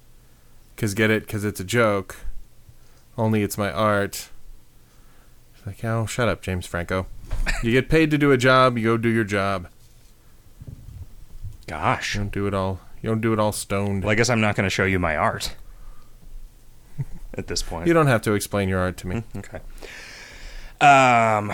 [0.75, 1.23] Because get it?
[1.25, 2.17] Because it's a joke.
[3.17, 4.29] Only it's my art.
[5.55, 7.05] It's like, oh, shut up, James Franco.
[7.63, 9.67] You get paid to do a job, you go do your job.
[11.67, 12.15] Gosh.
[12.15, 12.79] You don't do it all.
[13.01, 14.03] You don't do it all stoned.
[14.03, 15.55] Well, I guess I'm not going to show you my art
[17.33, 17.87] at this point.
[17.87, 19.23] you don't have to explain your art to me.
[19.37, 19.59] Okay.
[20.81, 21.51] Um,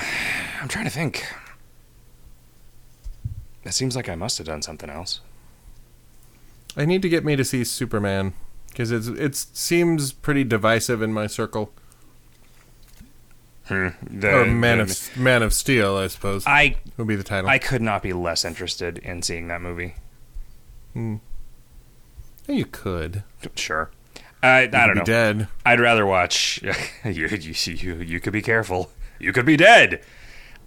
[0.61, 1.25] I'm trying to think.
[3.63, 5.19] It seems like I must have done something else.
[6.77, 8.33] I need to get me to see Superman
[8.77, 11.71] because it's it seems pretty divisive in my circle.
[13.65, 13.87] Hmm.
[14.07, 17.49] The- or Man the- of Man of Steel, I suppose I would be the title.
[17.49, 19.95] I could not be less interested in seeing that movie.
[20.93, 21.15] Hmm.
[22.47, 23.23] You could.
[23.55, 23.89] Sure.
[24.43, 25.03] I, I don't know.
[25.03, 25.47] Dead.
[25.65, 26.61] I'd rather watch.
[27.03, 28.91] you, you, you, you could be careful.
[29.19, 30.01] You could be dead.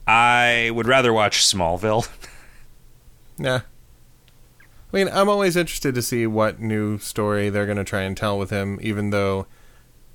[0.07, 2.09] I would rather watch Smallville.
[3.38, 3.61] Nah.
[4.92, 8.16] I mean, I'm always interested to see what new story they're going to try and
[8.16, 9.46] tell with him, even though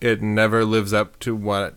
[0.02, 1.76] it never lives up to what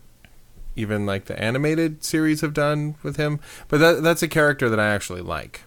[0.75, 3.41] even like the animated series have done with him.
[3.69, 5.63] But that that's a character that I actually like,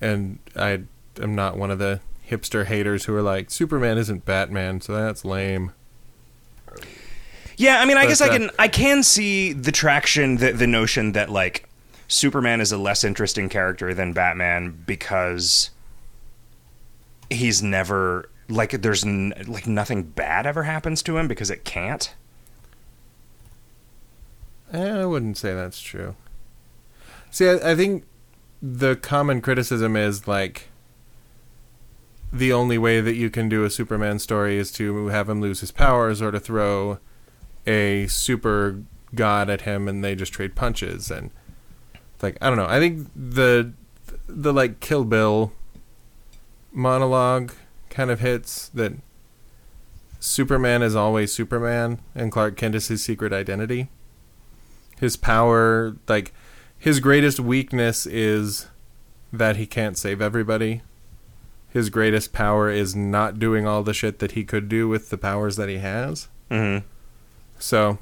[0.00, 0.82] and I
[1.20, 5.24] am not one of the hipster haters who are like Superman isn't Batman, so that's
[5.24, 5.72] lame.
[7.56, 10.52] Yeah, I mean, I But, guess I uh, can I can see the traction, the
[10.52, 11.68] the notion that like
[12.12, 15.70] Superman is a less interesting character than Batman because
[17.30, 22.14] he's never like there's n- like nothing bad ever happens to him because it can't.
[24.74, 26.14] Eh, I wouldn't say that's true.
[27.30, 28.04] See, I, I think
[28.60, 30.68] the common criticism is like
[32.30, 35.60] the only way that you can do a Superman story is to have him lose
[35.60, 36.98] his powers or to throw
[37.66, 38.82] a super
[39.14, 41.30] god at him and they just trade punches and
[42.22, 42.66] like I don't know.
[42.68, 43.72] I think the
[44.28, 45.52] the like Kill Bill
[46.72, 47.52] monologue
[47.90, 48.92] kind of hits that
[50.20, 53.88] Superman is always Superman and Clark Kent is his secret identity
[55.00, 56.32] his power like
[56.78, 58.68] his greatest weakness is
[59.32, 60.80] that he can't save everybody
[61.70, 65.18] his greatest power is not doing all the shit that he could do with the
[65.18, 66.86] powers that he has Mm-hmm.
[67.58, 67.98] so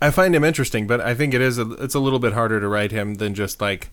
[0.00, 2.60] i find him interesting but i think it is a, it's a little bit harder
[2.60, 3.90] to write him than just like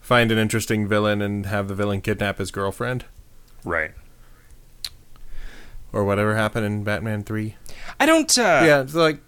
[0.00, 3.04] find an interesting villain and have the villain kidnap his girlfriend
[3.64, 3.92] Right.
[5.92, 7.56] or whatever happened in batman 3
[8.00, 8.36] I don't.
[8.38, 9.18] Uh, yeah it's like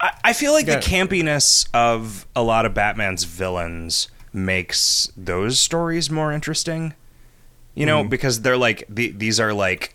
[0.00, 0.76] I, I feel like Yeah.
[0.76, 6.94] the campiness of a lot of Batman's villains makes those stories more interesting.
[7.74, 8.10] You know, Mhm.
[8.10, 9.94] because they're like the, these are like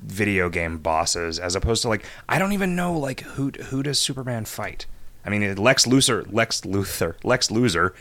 [0.00, 3.98] video game bosses as opposed to like I don't even know like who who does
[3.98, 4.86] Superman fight.
[5.24, 7.92] I mean, Lex Luthor, Lex Luthor, Lex Luthor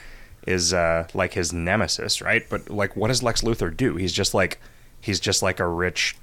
[0.46, 2.48] is uh, like his nemesis, right?
[2.50, 3.98] But like, what does Lex Luthor do?
[3.98, 4.60] He's just like
[5.02, 6.16] he's just like a rich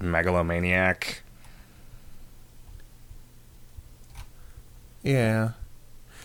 [0.00, 1.22] megalomaniac.
[5.02, 5.52] Yeah.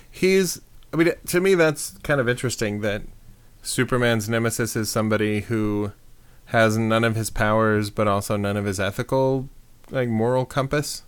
[0.10, 0.62] He's
[0.94, 3.02] I mean to me that's kind of interesting that
[3.62, 5.92] Superman's nemesis is somebody who
[6.48, 9.50] has none of his powers but also none of his ethical
[9.92, 11.04] like moral compass.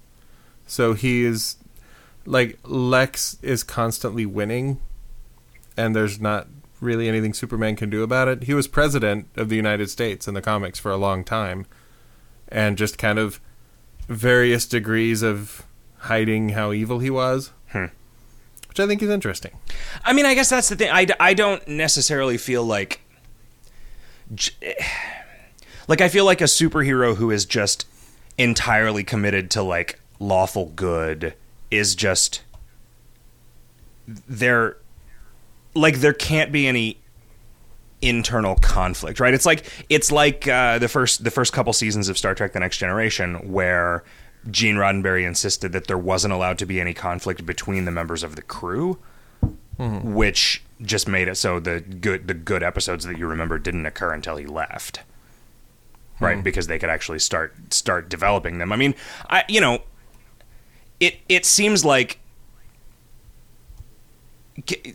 [0.67, 1.55] So he is
[2.25, 4.79] like Lex is constantly winning
[5.77, 6.47] and there's not
[6.81, 8.43] really anything Superman can do about it.
[8.43, 11.65] He was president of the United States in the comics for a long time
[12.47, 13.39] and just kind of
[14.07, 15.63] various degrees of
[15.99, 17.85] hiding how evil he was Hmm.
[18.67, 19.51] which I think is interesting.
[20.03, 20.89] I mean, I guess that's the thing.
[20.91, 23.01] I, I don't necessarily feel like.
[24.33, 24.53] j-
[25.89, 27.85] Like, I feel like a superhero who is just
[28.37, 31.33] entirely committed to, like, lawful good
[31.69, 32.43] is just.
[34.07, 34.77] There.
[35.75, 36.99] Like, there can't be any
[38.01, 39.33] internal conflict, right?
[39.33, 42.59] It's like it's like uh, the first the first couple seasons of Star Trek: The
[42.59, 44.03] Next Generation, where
[44.49, 48.35] Gene Roddenberry insisted that there wasn't allowed to be any conflict between the members of
[48.35, 48.99] the crew,
[49.77, 54.13] which just made it so the good the good episodes that you remember didn't occur
[54.13, 55.01] until he left,
[56.19, 56.37] right?
[56.37, 56.43] Hmm.
[56.43, 58.71] Because they could actually start start developing them.
[58.71, 58.95] I mean,
[59.29, 59.79] I you know,
[60.99, 62.19] it it seems like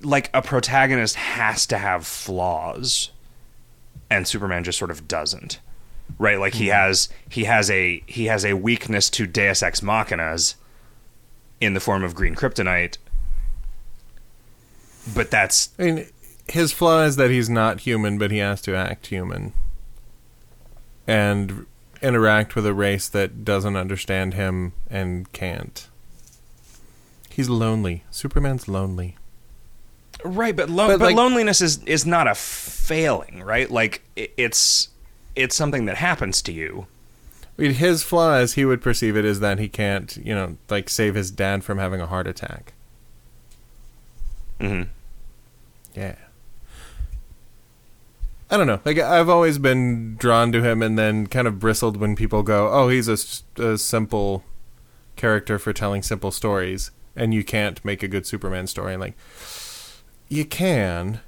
[0.03, 3.11] like a protagonist has to have flaws
[4.11, 5.59] and superman just sort of doesn't
[6.19, 6.73] right like he hmm.
[6.73, 10.55] has he has a he has a weakness to deus ex machinas
[11.63, 12.99] in the form of green kryptonite
[15.13, 16.07] but that's I mean,
[16.49, 19.53] his flaw is that he's not human, but he has to act human.
[21.07, 21.67] And
[22.03, 25.89] interact with a race that doesn't understand him and can't.
[27.31, 28.05] He's lonely.
[28.11, 29.17] Superman's lonely.
[30.25, 33.71] Right, but lo- But, but, like- loneliness is is not a failing, right?
[33.71, 34.89] Like i- it's
[35.37, 36.87] it's something that happens to you.
[37.59, 40.57] I mean, his flaw, as he would perceive it, is that he can't, you know,
[40.71, 42.73] like save his dad from having a heart attack.
[44.61, 44.83] hmm
[45.95, 46.15] Yeah.
[48.51, 48.81] I don't know.
[48.85, 52.71] Like I've always been drawn to him, and then kind of bristled when people go,
[52.71, 54.45] "Oh, he's a simple
[55.17, 59.15] character for telling simple stories, and you can't make a good Superman story." Like,
[60.29, 61.21] you can.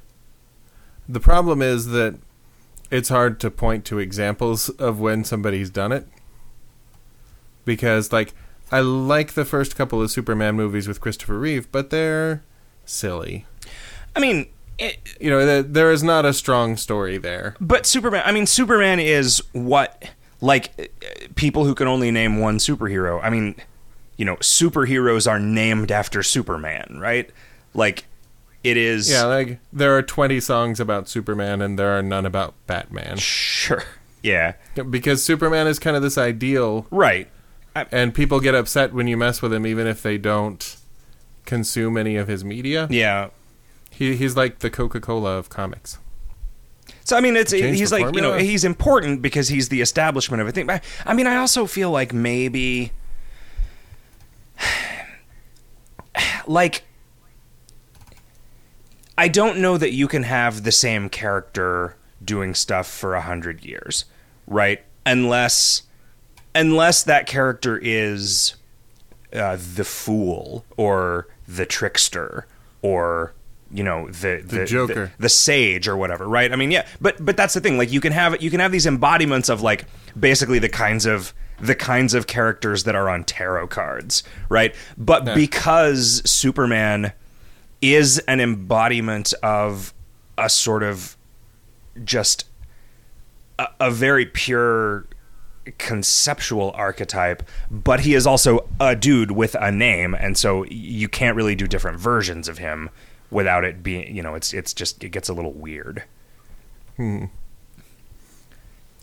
[1.09, 2.19] The problem is that
[2.91, 6.07] it's hard to point to examples of when somebody's done it,
[7.65, 8.35] because like
[8.71, 12.43] I like the first couple of Superman movies with Christopher Reeve, but they're
[12.85, 13.47] silly
[14.15, 14.47] I mean,
[14.79, 17.57] it, you know, there, there is not a strong story there.
[17.61, 18.23] but Superman.
[18.25, 20.11] I mean, Superman is what
[20.41, 23.21] like uh, people who can only name one superhero.
[23.23, 23.55] I mean,
[24.17, 27.31] you know, superheroes are named after Superman, right?
[27.75, 28.05] Like
[28.65, 29.11] it is.
[29.11, 33.17] Yeah, like there are 20 songs about Superman and there are none about Batman.
[33.19, 33.83] Sure.
[34.23, 34.55] Yeah.
[34.91, 37.29] Because Superman is kind of this ideal Right.
[37.93, 40.77] and people get upset when you mess with him even if they don't
[41.45, 42.89] consume any of his media.
[42.91, 43.29] Yeah.
[43.97, 45.97] He he's like the Coca-Cola of comics.
[47.05, 49.81] So I mean, it's Change he's the like you know he's important because he's the
[49.81, 50.67] establishment of a thing.
[50.67, 52.93] But I mean, I also feel like maybe
[56.47, 56.83] like
[59.17, 63.65] I don't know that you can have the same character doing stuff for a hundred
[63.65, 64.05] years,
[64.47, 64.85] right?
[65.07, 65.85] Unless
[66.55, 68.57] unless that character is
[69.33, 72.47] uh, the fool or the trickster
[72.83, 73.33] or
[73.71, 74.95] you know the the, Joker.
[75.17, 77.91] the, the sage or whatever right i mean yeah but but that's the thing like
[77.93, 79.87] you can have you can have these embodiments of like
[80.19, 85.27] basically the kinds of the kinds of characters that are on tarot cards right but
[85.27, 85.35] Yeah.
[85.35, 87.13] because superman
[87.83, 89.93] is an embodiment of
[90.39, 91.17] a sort of
[92.05, 92.45] just
[93.59, 95.07] a, a very pure
[95.79, 101.37] conceptual archetype, but he is also a dude with a name, and so you can't
[101.37, 102.89] really do different versions of him
[103.31, 106.05] without it being, you know, it's it's just it gets a little weird.
[106.97, 107.27] Hmm.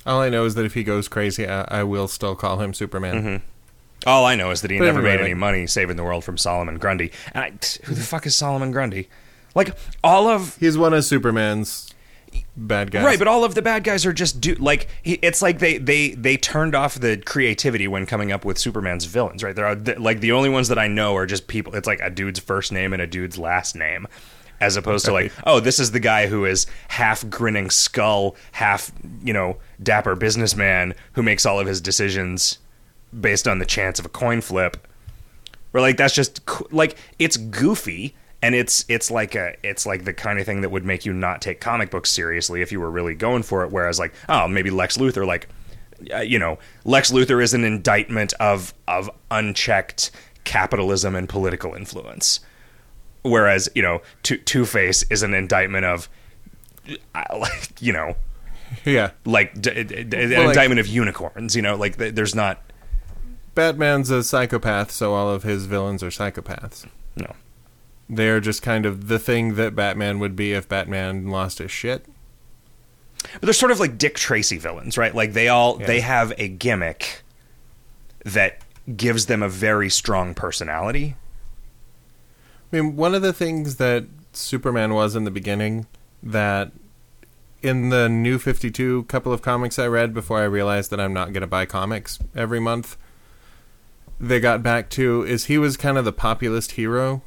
[0.05, 2.73] All I know is that if he goes crazy, I, I will still call him
[2.73, 3.15] Superman.
[3.15, 3.45] Mm-hmm.
[4.05, 6.25] All I know is that he But never anyway, made any money saving the world
[6.25, 7.11] from Solomon Grundy.
[7.33, 7.51] And I,
[7.85, 9.09] who the fuck is Solomon Grundy?
[9.55, 11.92] Like all of He's one of Superman's
[12.55, 13.03] bad guys.
[13.05, 15.77] Right, but all of the bad guys are just do like he, it's like they
[15.77, 19.43] they they turned off the creativity when coming up with Superman's villains.
[19.43, 21.75] Right, there are th- like the only ones that I know are just people.
[21.75, 24.07] It's like a dude's first name and a dude's last name,
[24.59, 28.91] as opposed to like oh this is the guy who is half grinning skull, half
[29.23, 32.59] you know dapper businessman who makes all of his decisions
[33.19, 34.87] based on the chance of a coin flip.
[35.73, 36.41] Or like that's just
[36.71, 40.69] like it's goofy and it's it's like a it's like the kind of thing that
[40.69, 43.71] would make you not take comic books seriously if you were really going for it.
[43.71, 45.47] Whereas like oh maybe Lex Luthor like
[46.13, 50.11] uh, you know Lex Luthor is an indictment of of unchecked
[50.43, 52.41] capitalism and political influence.
[53.23, 56.09] Whereas you know Two Face is an indictment of
[57.15, 58.15] uh, like you know
[58.85, 59.11] yeah.
[59.25, 61.55] like d- d- d- an Well, like- indictment of unicorns.
[61.55, 62.59] You know like th- there's not
[63.55, 66.85] Batman's a psychopath, so all of his villains are psychopaths.
[67.15, 67.33] no
[68.09, 72.05] They're just kind of the thing that Batman would be if Batman lost his shit.
[73.33, 75.15] But they're sort of like Dick Tracy villains, right?
[75.15, 75.87] Like they all Yeah.
[75.87, 77.23] they have a gimmick
[78.25, 78.59] that
[78.97, 81.15] gives them a very strong personality.
[82.71, 85.85] I mean, one of the things that Superman was in the beginning
[86.21, 86.71] that
[87.61, 91.31] in the new 52 couple of comics I read before I realized that I'm not
[91.31, 92.97] going to buy comics every month,
[94.19, 97.21] they got back to is he was kind of the populist hero.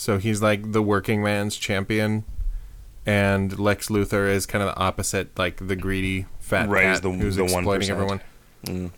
[0.00, 2.24] So he's like the working man's champion.
[3.04, 7.10] And Lex Luthor is kind of the opposite, like the greedy fat Right, cat the-
[7.10, 7.90] who's the exploiting 1%.
[7.90, 8.20] everyone.
[8.64, 8.90] Mm.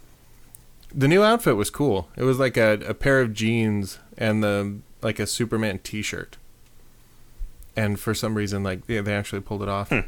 [0.94, 2.08] The new outfit was cool.
[2.16, 6.36] It was like a, a pair of jeans and the like a Superman T-shirt.
[7.74, 9.88] And for some reason, like yeah, they actually pulled it off.
[9.88, 10.00] Hmm.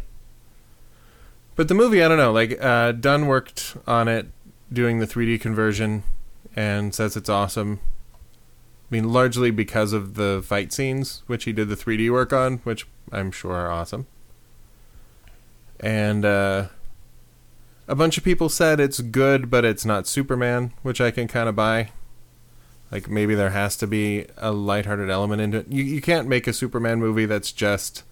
[1.57, 2.33] But the movie, I don't know.
[2.33, 4.27] Like uh, Dunn worked on it,
[4.73, 6.03] doing the 3D conversion,
[6.55, 7.81] and says it's awesome.
[8.91, 12.59] I mean, largely because of the fight scenes, which he did the 3D work on,
[12.59, 14.07] which I'm sure are awesome.
[15.81, 16.67] And uh,
[17.89, 21.49] a bunch of people said it's good, but it's not Superman, which I can kind
[21.49, 21.91] of buy.
[22.91, 25.67] Like maybe there has to be a lighthearted element into it.
[25.69, 28.05] You you can't make a Superman movie that's just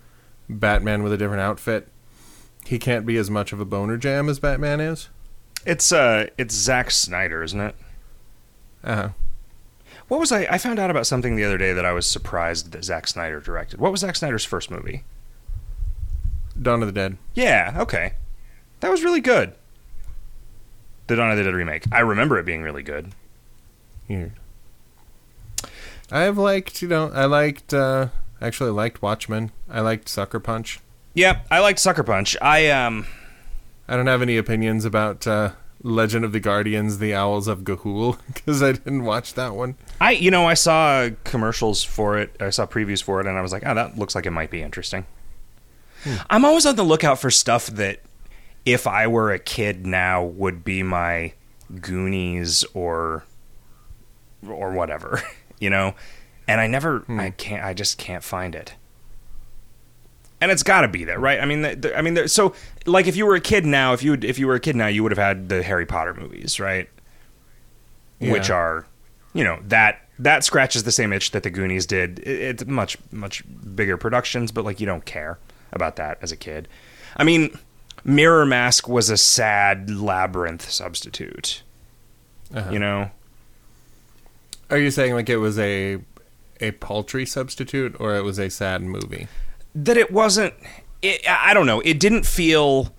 [0.48, 1.88] Batman with a different outfit.
[2.66, 5.08] He can't be as much of a boner jam as Batman is.
[5.64, 7.76] It's uh, it's Zack Snyder, isn't it?
[8.82, 9.10] Uh-huh.
[10.12, 10.40] What was I?
[10.42, 13.40] I found out about something the other day that I was surprised that Zack Snyder
[13.40, 13.80] directed.
[13.80, 15.04] What was Zack Snyder's first movie?
[16.60, 17.16] Dawn of the Dead.
[17.32, 18.12] Yeah, okay,
[18.80, 19.54] that was really good.
[21.06, 21.84] The Dawn of the Dead remake.
[21.90, 23.12] I remember it being really good.
[24.06, 24.32] Weird.
[26.10, 28.08] I've liked, you know, I liked, uh,
[28.38, 29.50] actually liked Watchmen.
[29.66, 30.80] I liked Sucker Punch.
[31.14, 32.36] Yeah, I liked Sucker Punch.
[32.42, 33.06] I um,
[33.88, 35.52] I don't have any opinions about uh,
[35.82, 39.76] Legend of the Guardians: The Owls of Ga'Hoole because I didn't watch that one.
[40.00, 42.36] I you know I saw commercials for it.
[42.40, 44.50] I saw previews for it, and I was like, oh, that looks like it might
[44.50, 45.06] be interesting.
[46.04, 46.16] Hmm.
[46.30, 48.00] I'm always on the lookout for stuff that,
[48.64, 51.32] if I were a kid now, would be my
[51.80, 53.24] Goonies or
[54.46, 55.22] or whatever,
[55.60, 55.94] you know.
[56.48, 57.36] And I never, I hmm.
[57.36, 58.74] can't, I just can't find it.
[60.42, 61.38] And it's got to be there, right?
[61.38, 62.52] I mean, the, the, I mean, the, so
[62.84, 64.74] like if you were a kid now, if you would, if you were a kid
[64.74, 66.88] now, you would have had the Harry Potter movies, right?
[68.18, 68.84] Which are,
[69.34, 72.18] you know, that that scratches the same itch that the Goonies did.
[72.18, 73.44] It, it's much much
[73.76, 75.38] bigger productions, but like you don't care
[75.72, 76.66] about that as a kid.
[77.16, 77.56] I mean,
[78.04, 81.62] Mirror Mask was a sad labyrinth substitute.
[82.52, 82.68] Uh-huh.
[82.70, 83.10] You know,
[84.70, 85.98] Are you saying like it was a
[86.60, 89.28] a paltry substitute or it was a sad movie?
[89.74, 90.54] That it wasn't
[91.00, 91.80] it, i don't know.
[91.80, 92.94] It didn't feel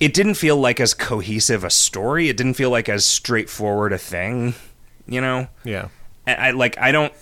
[0.00, 2.28] it didn't feel like as cohesive a story.
[2.28, 4.54] It didn't feel like as straightforward a thing
[5.08, 5.48] you know?
[5.64, 5.88] Yeah.
[6.26, 7.12] And i like i don't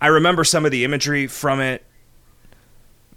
[0.00, 1.84] i remember some of the imagery from it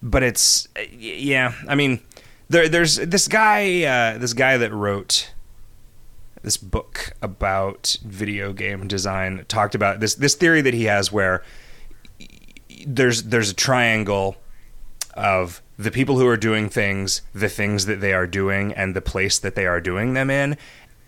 [0.02, 2.02] but it's yeah i mean
[2.50, 5.32] there there's this guy uh, this guy that wrote
[6.42, 11.44] this book about video game design talked about this this theory that he has where
[12.88, 14.38] there's there's a triangle
[15.14, 19.02] of the people who are doing things, the things that they are doing, and the
[19.02, 20.58] place that they are doing them in.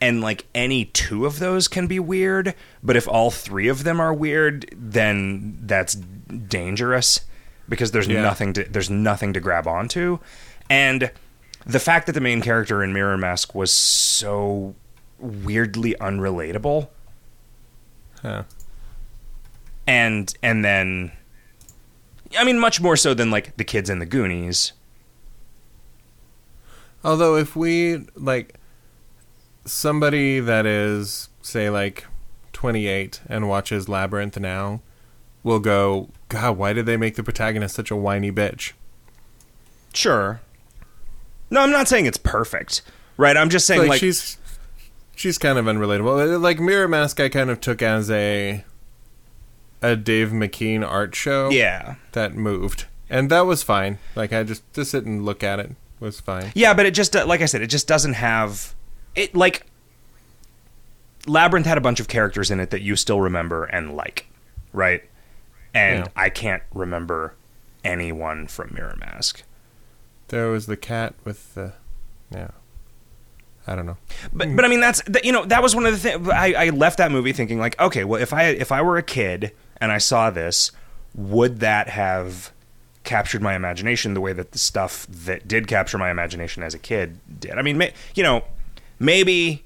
[0.02, 4.00] And like any two of those can be weird, but if all three of them
[4.02, 7.22] are weird, then that's dangerous
[7.70, 8.22] because there's Yeah.
[8.22, 10.20] nothing to there's nothing to grab onto.
[10.70, 11.10] And
[11.66, 14.76] the fact that the main character in Mirror Mask was so
[15.20, 16.90] weirdly unrelatable
[18.22, 18.44] Huh.
[19.88, 21.12] and and then
[22.38, 24.74] I mean much more so than like the kids in the Goonies.
[27.04, 28.56] Although if we like
[29.66, 32.06] somebody that is say like
[32.54, 34.82] 28 and watches Labyrinth now
[35.44, 38.72] will go, God, why did they make the protagonist such a whiny bitch?
[39.94, 40.42] Sure.
[41.50, 42.82] No, I'm not saying it's perfect.
[43.18, 43.38] Right?
[43.38, 44.38] I'm just saying like, like, she's
[45.16, 46.42] she's kind of unrelatable.
[46.42, 48.64] Like Mirror Mask, I kind of took as a
[49.84, 51.96] a Dave McKean art show yeah.
[52.14, 54.00] that moved, and that was fine.
[54.16, 56.52] Like I just to sit and look at it was fine.
[56.56, 58.74] Yeah, but it just uh, like I said, it just doesn't have
[59.14, 59.68] it like
[61.28, 64.28] Labyrinth had a bunch of characters in it that you still remember and like,
[64.72, 65.04] right?
[65.74, 66.12] And Yeah.
[66.16, 67.36] I can't remember
[67.84, 69.44] anyone from Mirror Mask.
[70.30, 71.74] There was the cat with the
[72.32, 72.52] yeah.
[73.66, 73.98] I don't know.
[74.34, 76.54] But but I mean that's that, you know that was one of the things I,
[76.54, 79.52] I left that movie thinking like okay well if I if I were a kid
[79.84, 80.72] and I saw this
[81.14, 82.54] would that have
[83.04, 86.80] captured my imagination the way that the stuff that did capture my imagination as a
[86.80, 87.52] kid did?
[87.52, 88.46] I mean may, you know
[88.98, 89.66] maybe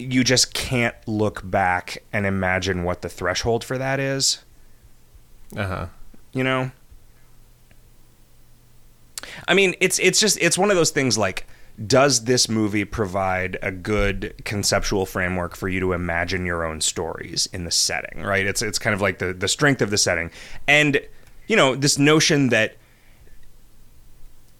[0.00, 4.42] you just can't look back and imagine what the threshold for that is.
[5.56, 5.86] Uh huh.
[6.32, 6.72] you know?
[9.46, 11.46] I mean it's it's just it's one of those things like
[11.86, 17.48] does this movie provide a good conceptual framework for you to imagine your own stories
[17.52, 18.46] in the setting right?
[18.46, 20.30] It's it's kind of like the the strength of the setting.
[20.68, 21.00] And
[21.46, 22.76] you know this notion that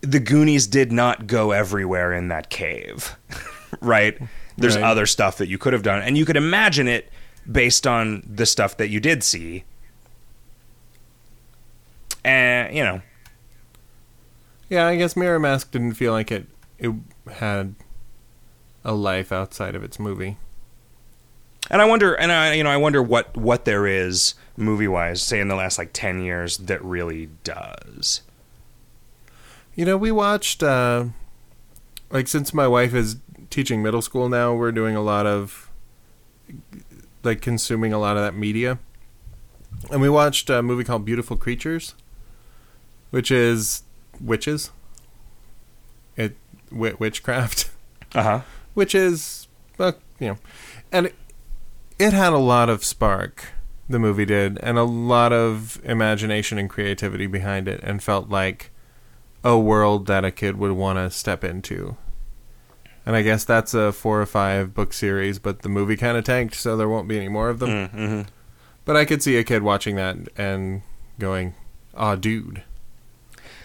[0.01, 3.17] the goonies did not go everywhere in that cave
[3.81, 4.19] right?
[4.57, 4.85] There's Right.
[4.85, 6.03] other stuff that you could have done.
[6.03, 7.11] And you could imagine it
[7.51, 9.65] based on the stuff that you did see.
[12.25, 13.03] And you know.
[14.69, 16.47] Yeah, I guess Mirror Mask didn't feel like it
[16.81, 16.93] it
[17.35, 17.75] had
[18.85, 20.39] a life outside of its movie.
[21.71, 25.23] And I wonder, and I, you know, I wonder what what there is movie wise,
[25.23, 28.23] say in the last like ten years, that really does.
[29.77, 31.07] You know, we watched uh
[32.11, 33.17] like since my wife is
[33.51, 35.71] teaching middle school now, we're doing a lot of
[37.23, 38.79] like consuming a lot of that media.
[39.91, 41.95] And we watched a movie called Beautiful Creatures,
[43.11, 43.83] which is
[44.21, 44.71] witches.
[46.17, 46.37] It
[46.73, 47.71] witchcraft.
[48.13, 48.41] Uh huh.
[48.75, 49.47] which is
[49.79, 50.39] uh, you know
[50.91, 51.15] and it,
[51.97, 53.45] it had a lot of spark
[53.89, 58.73] the movie did and a lot of imagination and creativity behind it and felt like
[59.45, 61.97] a world that a kid would want to step into
[63.07, 66.25] And I guess that's a four or five book series, but the movie kind of
[66.25, 67.71] tanked, so there won't be any more of them.
[67.89, 68.23] Mm-hmm.
[68.85, 70.83] But I could see a kid watching that and
[71.21, 71.55] going,
[71.95, 72.65] "Ah, dude."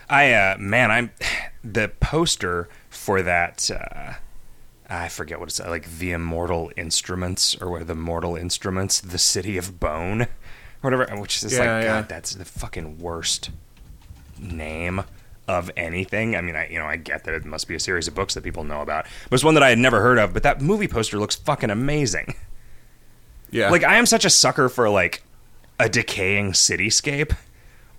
[0.07, 1.11] I uh, man, I'm
[1.63, 2.69] the poster
[3.05, 3.69] for that.
[3.69, 4.13] Uh,
[4.89, 5.97] I forget what it's like.
[5.99, 10.27] The Immortal Instruments or what are the Mortal Instruments, the City of Bone, or
[10.81, 11.07] whatever.
[11.21, 12.01] Which is Yeah, like, yeah.
[12.01, 13.51] God, that's the fucking worst
[14.39, 15.03] name
[15.47, 16.35] of anything.
[16.35, 18.33] I mean, I you know I get that it must be a series of books
[18.33, 20.33] that people know about, but it's one that I had never heard of.
[20.33, 22.33] But that movie poster looks fucking amazing.
[23.51, 23.69] Yeah.
[23.69, 25.23] Like I am such a sucker for like
[25.79, 27.35] a decaying cityscape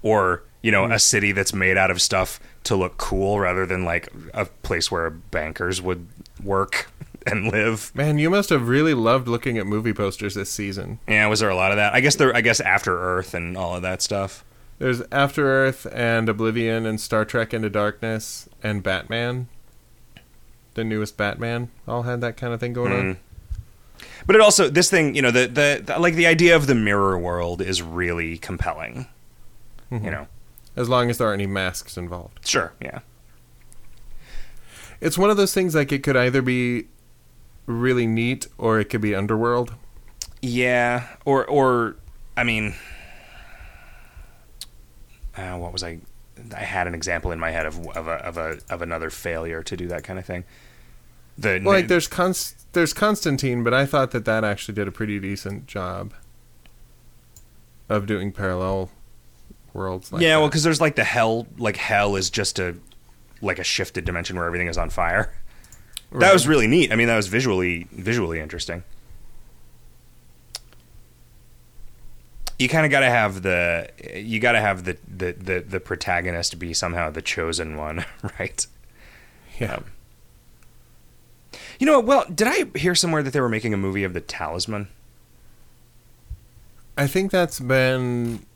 [0.06, 1.00] or, you know, a mm.
[1.00, 5.10] city that's made out of stuff to look cool rather than like a place where
[5.10, 6.06] bankers would
[6.42, 6.92] work
[7.26, 7.92] and live.
[7.94, 11.00] Man, you must have really loved looking at movie posters this season.
[11.08, 11.92] Yeah, was there a lot of that?
[11.92, 14.44] I guess there I guess After Earth and all of that stuff.
[14.78, 19.48] There's After Earth and Oblivion and Star Trek Into Darkness and Batman.
[20.74, 23.14] The newest Batman all had that kind of thing going on.
[23.14, 23.20] Hmm.
[24.26, 26.74] But it also this thing, you know, the, the the like the idea of the
[26.76, 29.08] mirror world is really compelling.
[29.90, 30.26] You know.
[30.74, 32.46] As long as there aren't any masks involved.
[32.46, 33.00] Sure, yeah.
[35.00, 36.86] It's one of those things like it could either be
[37.66, 39.74] really neat or it could be underworld.
[40.42, 41.96] Yeah, or or
[42.36, 42.74] I mean,
[45.36, 46.00] uh, what was I?
[46.54, 49.62] I had an example in my head of of a of a of another failure
[49.62, 50.44] to do that kind of thing.
[51.38, 54.92] The Well, like there's Const- there's Constantine, but I thought that that actually did a
[54.92, 56.12] pretty decent job
[57.88, 58.90] of doing parallel
[59.76, 60.12] worlds.
[60.12, 62.76] Like yeah, well, because there's like the hell, like hell is just a
[63.42, 65.32] like a shifted dimension where everything is on fire.
[66.12, 66.92] That was really neat.
[66.92, 68.84] I mean, that was visually visually interesting.
[72.58, 75.80] You kind of got to have the you got to have the, the the the
[75.80, 78.04] protagonist be somehow the chosen one,
[78.38, 78.66] right?
[79.60, 79.74] yeah.
[79.74, 79.84] Um,
[81.78, 84.14] you know, what, well, did I hear somewhere that they were making a movie of
[84.14, 84.88] the Talisman?
[86.96, 88.46] I think that's been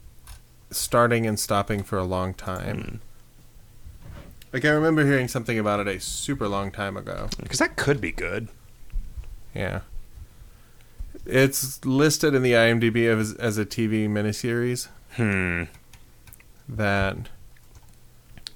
[0.71, 3.01] starting and stopping for a long time.
[4.53, 7.29] Like I remember hearing something about it a super long time ago.
[7.41, 8.49] Because that could be good.
[9.55, 9.81] Yeah.
[11.27, 15.64] It's listed in the IMDb as, as a TV miniseries Hmm.
[16.68, 17.16] that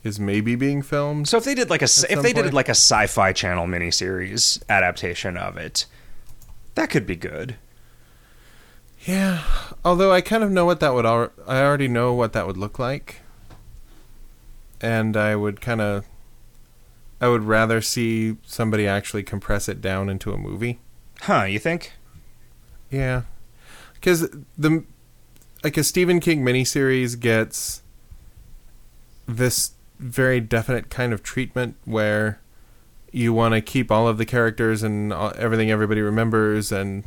[0.04, 1.26] is maybe being filmed.
[1.28, 5.36] So if they did like a if they did like a Sci-Fi Channel miniseries adaptation
[5.36, 5.86] of it,
[6.76, 7.56] that could be good.
[9.06, 9.42] Yeah,
[9.84, 11.04] although I kind of know what that would.
[11.04, 13.20] Al- I already know what that would look like,
[14.80, 16.06] and I would kind of.
[17.20, 20.78] I would rather see somebody actually compress it down into a movie.
[21.22, 21.44] Huh?
[21.44, 21.92] You think?
[22.90, 23.22] Yeah,
[23.94, 24.84] because the
[25.62, 27.82] like a Stephen King miniseries gets
[29.26, 32.40] this very definite kind of treatment where
[33.12, 37.04] you want to keep all of the characters and everything everybody remembers and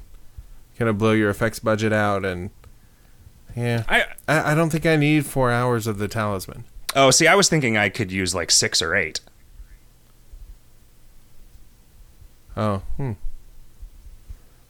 [0.77, 2.51] kind of blow your effects budget out and
[3.55, 6.65] yeah I I, I don't think I need four hours of the talisman
[6.95, 9.19] oh, see, I was thinking I could use like six or eight.
[12.55, 13.13] oh hmm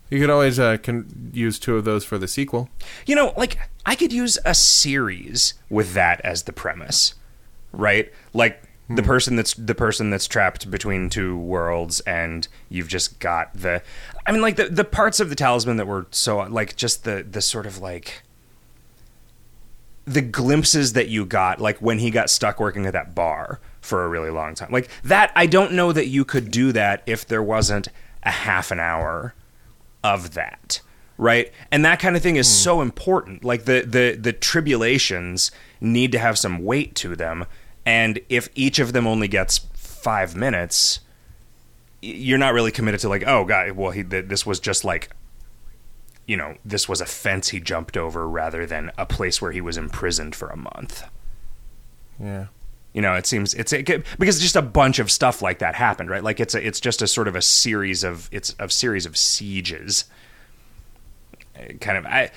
[0.09, 2.69] you could always uh, can use two of those for the sequel
[3.05, 7.15] You know, like I could use a series with that as the premise,
[7.73, 8.11] right?
[8.33, 13.53] Like the person that's the person that's trapped between two worlds, and you've just got
[13.53, 13.81] the.
[14.25, 17.25] I mean, like the the parts of the talisman that were so like just the
[17.29, 18.23] the sort of like
[20.05, 24.05] the glimpses that you got, like when he got stuck working at that bar for
[24.05, 25.31] a really long time, like that.
[25.35, 27.89] I don't know that you could do that if there wasn't
[28.23, 29.33] a half an hour
[30.03, 30.81] of that
[31.17, 32.63] right and that kind of thing is hmm.
[32.63, 35.49] so important like the the the tribulations
[35.81, 37.45] need to have some weight to them
[37.88, 40.99] and if each of them only gets 5 minutes
[42.01, 45.09] you're not really committed to like oh god well he th- this was just like
[46.25, 49.61] you know this was a fence he jumped over rather than a place where he
[49.61, 51.03] was imprisoned for a month
[52.19, 52.47] yeah
[52.97, 53.85] you know, it seems it's it,
[54.17, 56.23] because just a bunch of stuff like that happened, right?
[56.23, 59.15] Like it's a, it's just a sort of a series of it's a series of
[59.15, 60.05] sieges.
[61.55, 62.31] Uh, Kind of I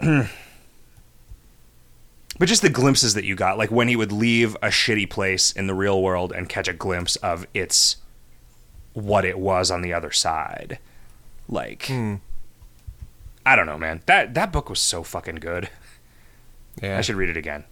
[2.38, 5.50] But just the glimpses that you got, like when he would leave a shitty place
[5.52, 7.96] in the real world and catch a glimpse of its
[8.92, 10.78] what it was on the other side.
[11.48, 12.16] Like Hmm.
[13.46, 14.02] I don't know, man.
[14.06, 15.68] That that book was so fucking good.
[16.82, 17.64] yeah I should read it again.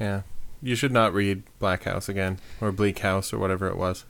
[0.00, 0.22] yeah
[0.62, 4.06] you should not read Black House again or Bleak House or whatever it was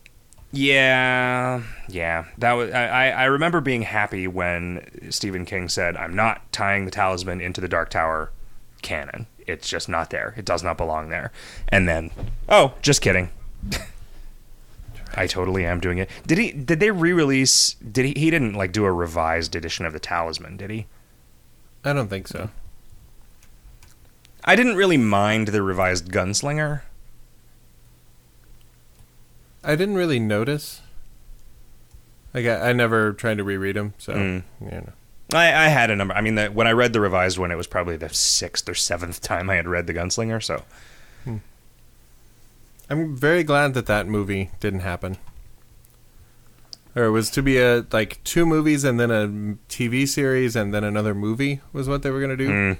[0.53, 2.26] Yeah, yeah.
[2.39, 6.85] That was I, I I remember being happy when Stephen King said, "I'm not tying
[6.85, 8.30] the talisman into the Dark Tower
[8.85, 9.26] canon.
[9.47, 10.35] It's just not there.
[10.37, 11.32] It does not belong there."
[11.68, 12.12] And then,
[12.49, 13.30] oh, just kidding.
[15.16, 16.09] I totally am doing it.
[16.26, 16.53] Did he?
[16.53, 17.74] Did they re-release?
[17.74, 18.14] Did he?
[18.20, 20.87] He didn't like do a revised edition of the Talisman, did he?
[21.85, 22.51] I don't think so.
[24.45, 26.82] I didn't really mind the revised Gunslinger.
[29.62, 30.82] I didn't really notice.
[32.35, 34.43] Like I, I never tried to reread them, so Mm.
[34.61, 34.93] you know.
[35.33, 36.14] I, I had a number.
[36.14, 38.75] I mean, the, when I read the revised one, it was probably the sixth or
[38.75, 40.43] seventh time I had read the Gunslinger.
[40.43, 40.62] So
[42.91, 45.16] I'm very glad that that movie didn't happen.
[46.95, 49.27] Or it was to be a like two movies and then a
[49.72, 52.49] TV series and then another movie was what they were gonna do.
[52.49, 52.79] mm,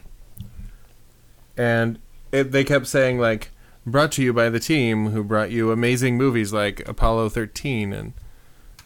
[1.57, 1.99] And
[2.31, 3.51] it, they kept saying like
[3.87, 8.13] brought to you by the team who brought you amazing movies like Apollo 13 and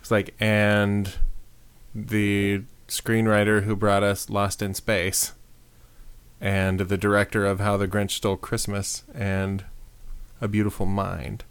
[0.00, 1.14] it's like and
[1.94, 5.32] the screenwriter who brought us Lost in Space
[6.41, 9.64] and the director of How the Grinch Stole Christmas and
[10.41, 11.45] A Beautiful Mind.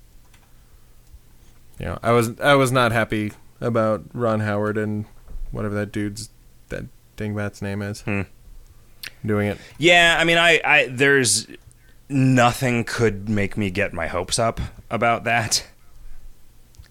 [1.80, 5.06] You know, I was I was not happy about Ron Howard and
[5.52, 6.30] whatever that dude's
[6.70, 6.86] that
[7.18, 8.22] dingbat's name is Hmm.
[9.26, 9.58] doing it.
[9.78, 10.18] yeah.
[10.20, 11.48] I mean, I, I there's
[12.10, 14.60] nothing could make me get my hopes up
[14.90, 15.68] about that.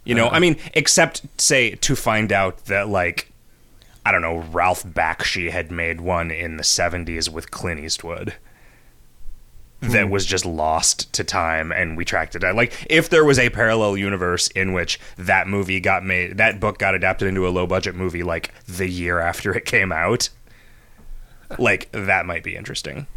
[0.05, 0.36] You know, Uh-huh.
[0.36, 3.32] I mean, except say to find out that like
[4.07, 8.34] I don't know, Ralph Bakshi had made one in the '70s with Clint Eastwood.
[9.80, 10.11] that hmm.
[10.11, 12.54] was just lost to time and we tracked it down.
[12.54, 16.78] Like if there was a parallel universe in which that movie got made that book
[16.78, 20.28] got adapted into a low budget movie like the year after it came out,
[21.59, 23.09] like that might be interesting.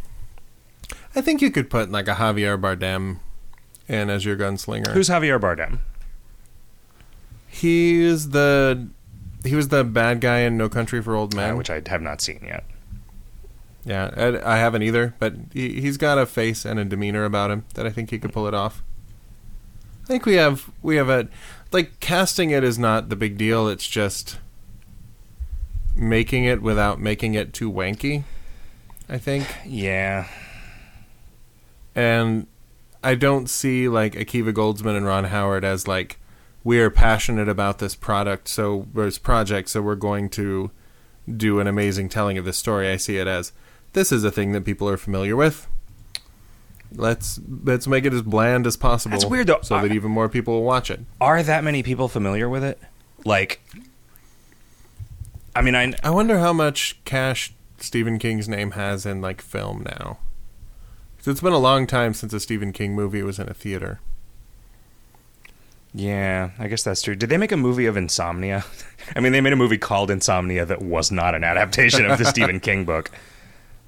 [1.16, 3.20] I think you could put like a Javier Bardem
[3.88, 4.90] in as your gunslinger.
[4.94, 5.80] Who's Javier Bardem?
[7.48, 8.90] He's the
[9.44, 11.52] he was the bad guy in No Country for Old Men.
[11.52, 12.64] Uh, which I have not seen yet.
[13.86, 17.52] yeah, I, I haven't either, but he, he's got a face and a demeanor about
[17.52, 18.84] him that I think he could pull it off.
[20.04, 21.28] I think we have we have a
[21.72, 23.68] like casting it is not the big deal.
[23.68, 24.38] It's just
[25.96, 28.24] making it without making it too wanky.
[29.08, 29.48] I think.
[29.66, 30.28] Yeah.
[31.96, 32.48] and
[33.04, 36.19] I don't see like Akiva Goldsman and Ron Howard as like
[36.64, 40.72] we are passionate about this product, so this project, so we're going to
[41.38, 42.90] do an amazing telling of this story.
[42.90, 43.52] I see it as
[43.94, 45.68] this is a thing that people are familiar with.
[46.92, 49.12] Let's let's make it as bland as possible.
[49.12, 49.60] That's weird, though.
[49.62, 51.02] so that even more people will watch it.
[51.22, 52.80] Are that many people familiar with it?
[53.26, 53.62] Like
[55.56, 59.84] I mean I I wonder how much cash Stephen King's name has in like film
[59.86, 60.18] now.
[61.18, 64.00] 'Cause it's been a long time since a Stephen King movie was in a theater.
[65.94, 67.16] Yeah, I guess that's true.
[67.16, 68.64] Did they make a movie of Insomnia?
[69.16, 72.26] I mean, they made a movie called Insomnia that was not an adaptation of the
[72.34, 73.10] Stephen King book.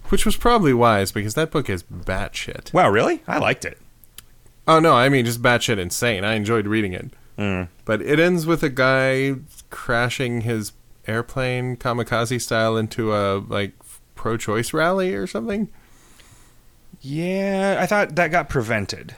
[0.10, 2.74] Which was probably wise because that book is batshit.
[2.74, 3.22] Wow, really?
[3.28, 3.78] I liked it.
[4.68, 6.24] Oh no, I mean just batshit insane.
[6.24, 7.70] I enjoyed reading it, Mm.
[7.86, 9.36] but it ends with a guy
[9.70, 10.74] crashing his
[11.08, 13.74] airplane kamikaze style into a like
[14.16, 15.70] pro-choice rally or something.
[17.02, 19.16] Yeah, I thought that got prevented.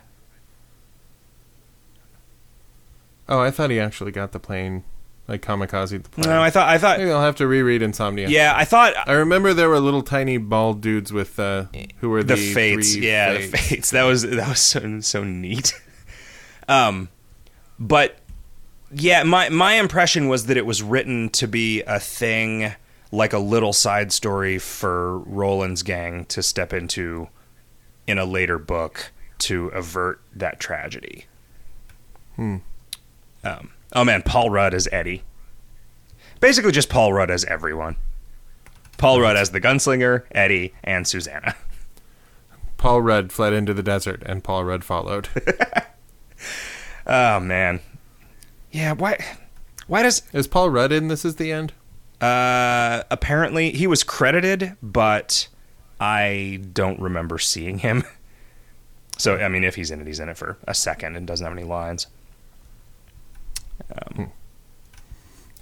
[3.30, 4.84] Oh, I thought he actually got the plane,
[5.28, 6.30] like kamikaze the plane.
[6.30, 8.28] No, I thought I thought Maybe I'll have to reread Insomnia.
[8.30, 11.65] Yeah, I thought I remember there were little tiny bald dudes with uh,
[11.99, 12.93] who were the, the, fates.
[12.93, 13.51] three Yeah, fates.
[13.51, 13.89] the fates.
[13.91, 15.80] That was that was so so neat.
[16.69, 17.09] Um,
[17.80, 18.17] but
[18.91, 22.74] yeah, my my impression was that it was written to be a thing
[23.11, 27.28] like a little side story for Roland's gang to step into
[28.07, 31.26] in a later book to avert that tragedy.
[32.36, 32.57] Hmm.
[33.43, 35.23] Um, oh man, Paul Rudd as Eddie.
[36.39, 37.95] Basically, just Paul Rudd as everyone.
[38.97, 41.55] Paul Rudd as the gunslinger, Eddie, and Susanna.
[42.77, 45.29] Paul Rudd fled into the desert, and Paul Rudd followed.
[47.05, 47.81] Oh man,
[48.71, 48.93] yeah.
[48.93, 49.17] Why?
[49.87, 50.21] Why does?
[50.31, 51.73] is Paul Rudd in This Is the End?
[52.21, 55.49] Uh, apparently he was credited, but
[55.99, 58.03] I don't remember seeing him.
[59.15, 61.45] So I mean, if he's in it, he's in it for a second and doesn't
[61.45, 62.07] have any lines.
[64.17, 64.31] Um,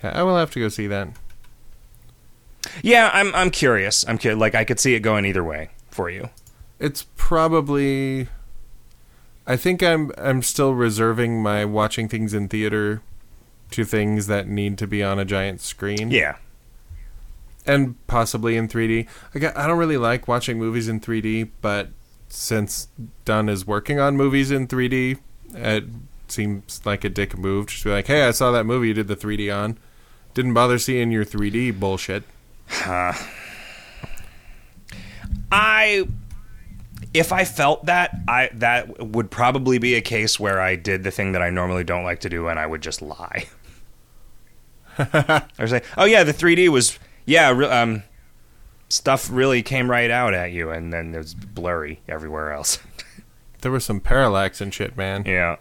[0.03, 1.09] I will have to go see that.
[2.82, 4.05] yeah, I'm I'm curious.
[4.07, 4.39] I'm curious.
[4.39, 6.30] Like I could see it going either way for you.
[6.80, 8.28] It's probably.
[9.47, 13.01] I think I'm I'm still reserving my watching things in theater
[13.72, 16.11] to things that need to be on a giant screen.
[16.11, 16.36] Yeah.
[17.65, 19.07] and possibly in 3D.
[19.34, 21.89] Like I I don't really like watching movies in 3D, but
[22.30, 22.88] since
[23.26, 25.19] Dunn is working on movies in 3D,
[25.53, 25.84] it
[26.32, 28.93] seems like a dick move just to be like, "Hey, I saw that movie you
[28.93, 29.77] did the 3D on.
[30.34, 32.23] Didn't bother seeing your 3D bullshit."
[35.51, 36.05] I
[37.13, 41.11] if I felt that, I that would probably be a case where I did the
[41.11, 43.47] thing that I normally don't like to do, and I would just lie.
[44.97, 48.03] I was like, "Oh yeah, the 3D was yeah, um,
[48.89, 52.79] stuff really came right out at you, and then it was blurry everywhere else."
[53.61, 55.23] There was some parallax and shit, man.
[55.25, 55.57] yeah.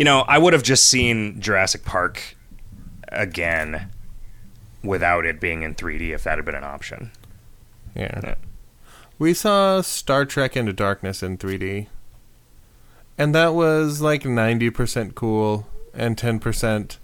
[0.00, 2.34] You know, I would have just seen Jurassic Park
[3.08, 3.90] again
[4.82, 7.10] without it being in 3D if that had been an option.
[7.94, 8.18] Yeah.
[8.24, 8.34] Yeah.
[9.18, 11.88] We saw Star Trek Into Darkness in 3D.
[13.18, 16.96] And that was like 90% cool and 10%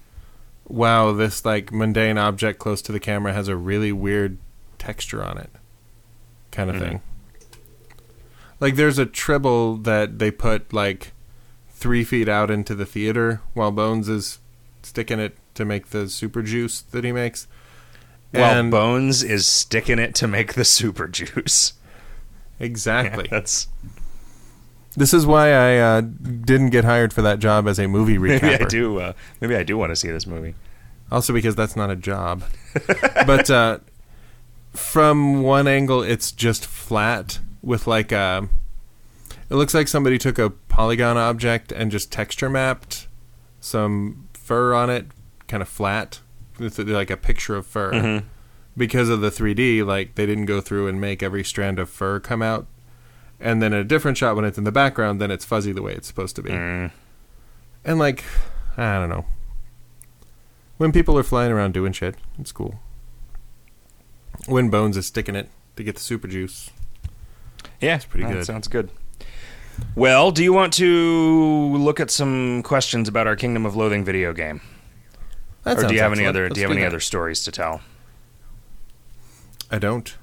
[0.67, 4.39] wow, this like mundane object close to the camera has a really weird
[4.79, 5.51] texture on it.
[6.51, 6.81] Kind of Mhm.
[6.81, 7.01] thing.
[8.59, 11.13] Like there's a tribble that they put like
[11.87, 14.41] 3 feet out into the theater while Bones is
[14.83, 17.47] sticking it to make the super juice that he makes.
[18.33, 21.75] While And- Bones is sticking it to make the super juice.
[22.59, 23.29] Exactly.
[23.31, 23.69] That's
[24.97, 28.43] This is why I uh, didn't get hired for that job as a movie recapper.
[28.43, 28.99] maybe I do.
[28.99, 30.57] Uh, maybe I do want to see this movie.
[31.13, 32.43] Also because that's not a job.
[33.29, 33.79] but uh,
[34.73, 38.49] from one angle, it's just flat with like a.
[39.49, 43.09] It looks like somebody took a polygon object and just texture mapped
[43.61, 45.07] some fur on it,
[45.49, 46.21] kind of flat,
[46.59, 47.93] with like a picture of fur.
[47.93, 48.25] Mhm.
[48.77, 52.21] Because of the 3D, like they didn't go through and make every strand of fur
[52.21, 52.67] come out.
[53.41, 55.81] And then in a different shot, when it's in the background, then it's fuzzy the
[55.81, 56.51] way it's supposed to be.
[56.51, 56.91] Mm.
[57.83, 58.23] And like,
[58.77, 59.25] I don't know.
[60.77, 62.79] When people are flying around doing shit, it's cool.
[64.45, 66.69] When Bones is sticking it to get the super juice.
[67.81, 68.45] Yeah, it's pretty that good.
[68.45, 68.91] Sounds good.
[69.95, 74.33] Well, do you want to look at some questions about our Kingdom of Loathing video
[74.33, 74.61] game,
[75.65, 76.45] That or do you have any other?
[76.45, 76.89] Let's do you have any that.
[76.89, 77.81] other stories to tell?
[79.71, 80.17] I don't.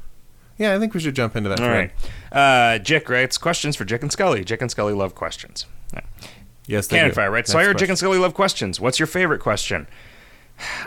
[0.57, 1.59] Yeah, I think we should jump into that.
[1.59, 1.91] All thread.
[2.31, 2.75] right.
[2.75, 4.43] Uh, Jick writes questions for Jick and Scully.
[4.43, 5.65] Jick and Scully love questions.
[6.67, 7.15] Yes, they Cannon do.
[7.15, 7.89] Fire writes, Next Sawyer, Jick question.
[7.91, 8.79] and Scully love questions.
[8.79, 9.87] What's your favorite question?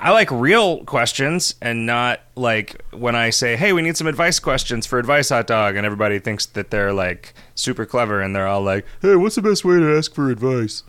[0.00, 4.38] I like real questions and not like when I say, hey, we need some advice
[4.38, 8.46] questions for Advice Hot Dog, and everybody thinks that they're like super clever and they're
[8.46, 10.82] all like, hey, what's the best way to ask for advice?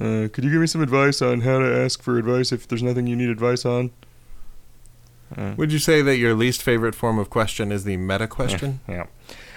[0.00, 2.82] Uh, could you give me some advice on how to ask for advice if there's
[2.82, 3.90] nothing you need advice on?
[5.56, 8.80] Would you say that your least favorite form of question is the meta question?
[8.88, 9.06] Yeah.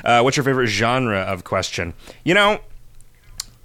[0.03, 1.93] Uh, what's your favorite genre of question?
[2.25, 2.59] You know,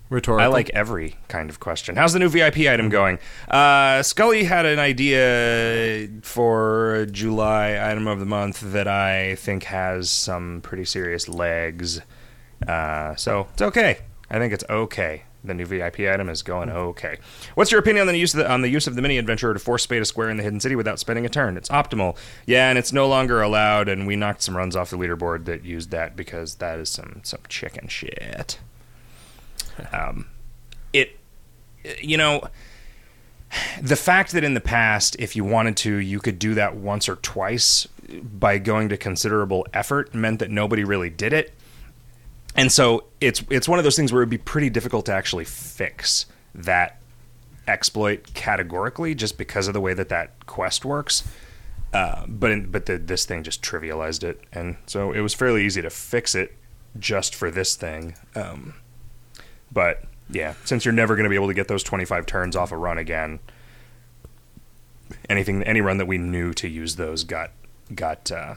[0.08, 0.44] Rhetorical.
[0.44, 1.96] I like every kind of question.
[1.96, 3.18] How's the new VIP item going?
[3.48, 10.08] Uh, Scully had an idea for July item of the month that I think has
[10.08, 12.00] some pretty serious legs.
[12.66, 13.98] Uh, so it's okay.
[14.30, 15.24] I think it's okay.
[15.42, 17.18] The new VIP item is going okay.
[17.54, 19.54] What's your opinion on the use of the, on the use of the mini adventurer
[19.54, 21.56] to force Spade a square in the hidden city without spending a turn?
[21.56, 22.16] It's optimal.
[22.46, 23.88] Yeah, and it's no longer allowed.
[23.88, 27.20] And we knocked some runs off the leaderboard that used that because that is some
[27.22, 28.58] some chicken shit.
[29.92, 30.26] Um,
[30.92, 31.18] it,
[32.00, 32.48] you know,
[33.80, 37.08] the fact that in the past, if you wanted to, you could do that once
[37.08, 37.86] or twice
[38.22, 41.52] by going to considerable effort meant that nobody really did it.
[42.54, 45.44] And so it's it's one of those things where it'd be pretty difficult to actually
[45.44, 46.98] fix that
[47.68, 51.22] exploit categorically just because of the way that that quest works.
[51.92, 55.64] Uh, but in, but the, this thing just trivialized it, and so it was fairly
[55.64, 56.56] easy to fix it
[56.98, 58.16] just for this thing.
[58.34, 58.74] Um,
[59.70, 62.72] but yeah, since you're never going to be able to get those 25 turns off
[62.72, 63.38] a run again,
[65.28, 67.50] anything any run that we knew to use those got
[67.94, 68.54] got uh,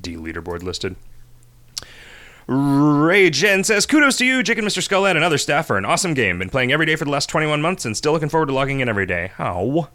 [0.00, 0.96] D leaderboard listed.
[2.48, 4.82] Ray Jen says, Kudos to you, Jake and Mr.
[4.86, 6.40] Skullhead, and other staff for an awesome game.
[6.40, 8.80] Been playing every day for the last 21 months and still looking forward to logging
[8.80, 9.30] in every day.
[9.36, 9.88] How?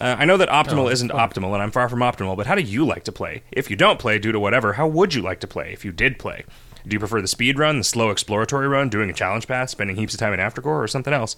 [0.00, 2.56] Uh, I know that optimal Oh, isn't optimal, and I'm far from optimal, but how
[2.56, 3.44] do you like to play?
[3.52, 5.92] If you don't play due to whatever, how would you like to play if you
[5.92, 6.44] did play?
[6.86, 9.96] Do you prefer the speed run, the slow exploratory run, doing a challenge path, spending
[9.96, 11.36] heaps of time in aftercore, or something else?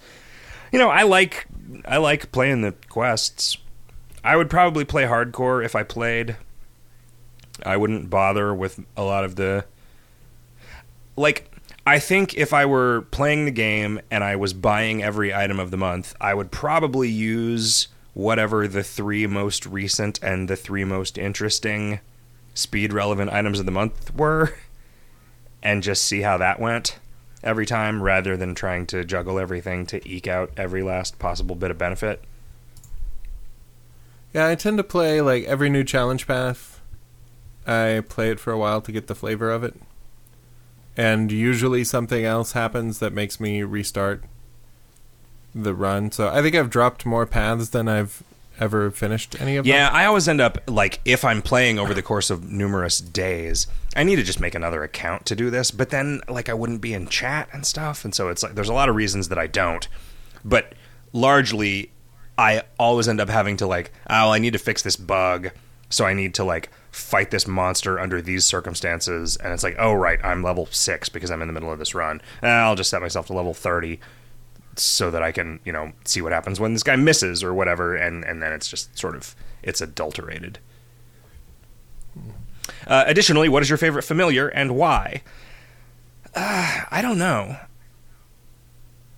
[0.72, 1.46] You know, I like
[1.84, 3.58] I like playing the quests.
[4.24, 6.36] I would probably play hardcore if I played.
[7.64, 9.64] I wouldn't bother with a lot of the
[11.16, 11.50] like
[11.86, 15.70] I think if I were playing the game and I was buying every item of
[15.70, 21.16] the month, I would probably use whatever the three most recent and the three most
[21.16, 22.00] interesting
[22.54, 24.54] speed relevant items of the month were
[25.66, 26.96] and just see how that went
[27.42, 31.72] every time rather than trying to juggle everything to eke out every last possible bit
[31.72, 32.22] of benefit.
[34.32, 36.80] Yeah, I tend to play like every new challenge path.
[37.66, 39.74] I play it for a while to get the flavor of it.
[40.96, 44.22] And usually something else happens that makes me restart
[45.52, 46.12] the run.
[46.12, 48.22] So I think I've dropped more paths than I've
[48.60, 49.72] ever finished any of them.
[49.72, 53.66] Yeah, I always end up like if I'm playing over the course of numerous days,
[53.94, 55.70] I need to just make another account to do this.
[55.70, 58.68] But then like I wouldn't be in chat and stuff, and so it's like there's
[58.68, 59.86] a lot of reasons that I don't.
[60.44, 60.72] But
[61.12, 61.90] largely,
[62.38, 65.50] I always end up having to like, oh, I need to fix this bug,
[65.88, 69.92] so I need to like fight this monster under these circumstances, and it's like, oh
[69.92, 72.20] right, I'm level six because I'm in the middle of this run.
[72.42, 74.00] Eh, I'll just set myself to level thirty
[74.78, 77.94] so that I can, you know, see what happens when this guy misses or whatever,
[77.94, 80.58] and and then it's just sort of it's adulterated.
[82.86, 85.22] Uh, additionally, what is your favorite familiar and why?
[86.34, 87.56] Uh, I don't know.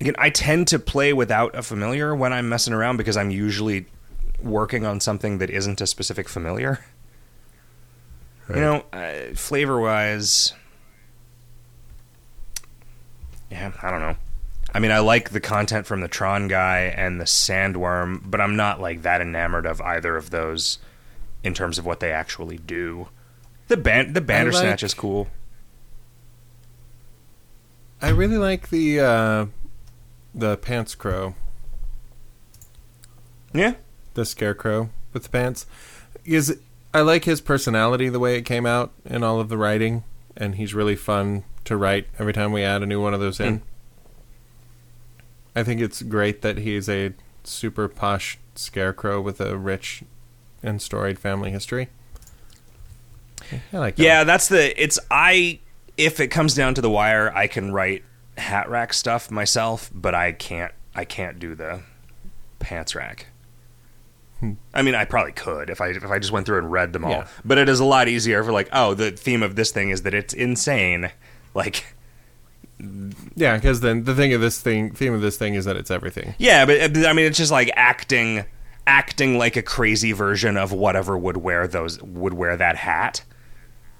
[0.00, 3.86] Again, I tend to play without a familiar when I'm messing around because I'm usually
[4.40, 6.84] working on something that isn't a specific familiar.
[8.48, 10.54] You know, uh, flavor wise,
[13.50, 14.16] yeah, I don't know.
[14.78, 18.54] I mean, I like the content from the Tron guy and the Sandworm, but I'm
[18.54, 20.78] not like that enamored of either of those
[21.42, 23.08] in terms of what they actually do.
[23.66, 25.26] The band, the Bandersnatch like- is cool.
[28.00, 29.46] I really like the uh,
[30.32, 31.34] the pants crow,
[33.52, 33.74] Yeah,
[34.14, 35.66] the scarecrow with the pants.
[36.24, 36.56] Is
[36.94, 40.04] I like his personality, the way it came out in all of the writing,
[40.36, 43.40] and he's really fun to write every time we add a new one of those
[43.40, 43.62] in.
[45.58, 50.04] I think it's great that he's a super posh scarecrow with a rich
[50.62, 51.88] and storied family history.
[53.72, 54.02] I like that.
[54.02, 54.24] yeah.
[54.24, 54.80] That's the.
[54.80, 55.60] It's I.
[55.96, 58.04] If it comes down to the wire, I can write
[58.36, 60.72] hat rack stuff myself, but I can't.
[60.94, 61.80] I can't do the
[62.58, 63.26] pants rack.
[64.40, 64.52] Hmm.
[64.72, 67.04] I mean, I probably could if I if I just went through and read them
[67.04, 67.10] all.
[67.10, 67.26] Yeah.
[67.44, 70.02] But it is a lot easier for like, oh, the theme of this thing is
[70.02, 71.10] that it's insane.
[71.54, 71.96] Like,
[73.34, 75.90] Yeah, because then the thing of this thing, theme of this thing is that it's
[75.90, 76.34] everything.
[76.38, 78.44] yeah, but uh, I mean, it's just like acting,
[78.86, 83.24] acting like a crazy version of whatever would wear those would wear that hat.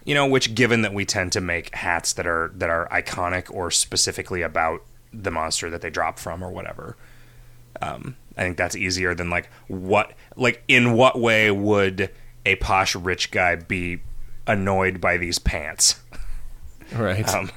[0.04, 3.52] You know, which given that we tend to make hats that are that are iconic
[3.52, 6.96] or specifically about the monster that they drop from or whatever.
[7.82, 12.10] Um, I think that's easier than like what like in what way would
[12.46, 14.00] a posh rich guy be
[14.46, 16.00] annoyed by these pants?
[16.94, 17.28] Right.
[17.28, 17.50] Um,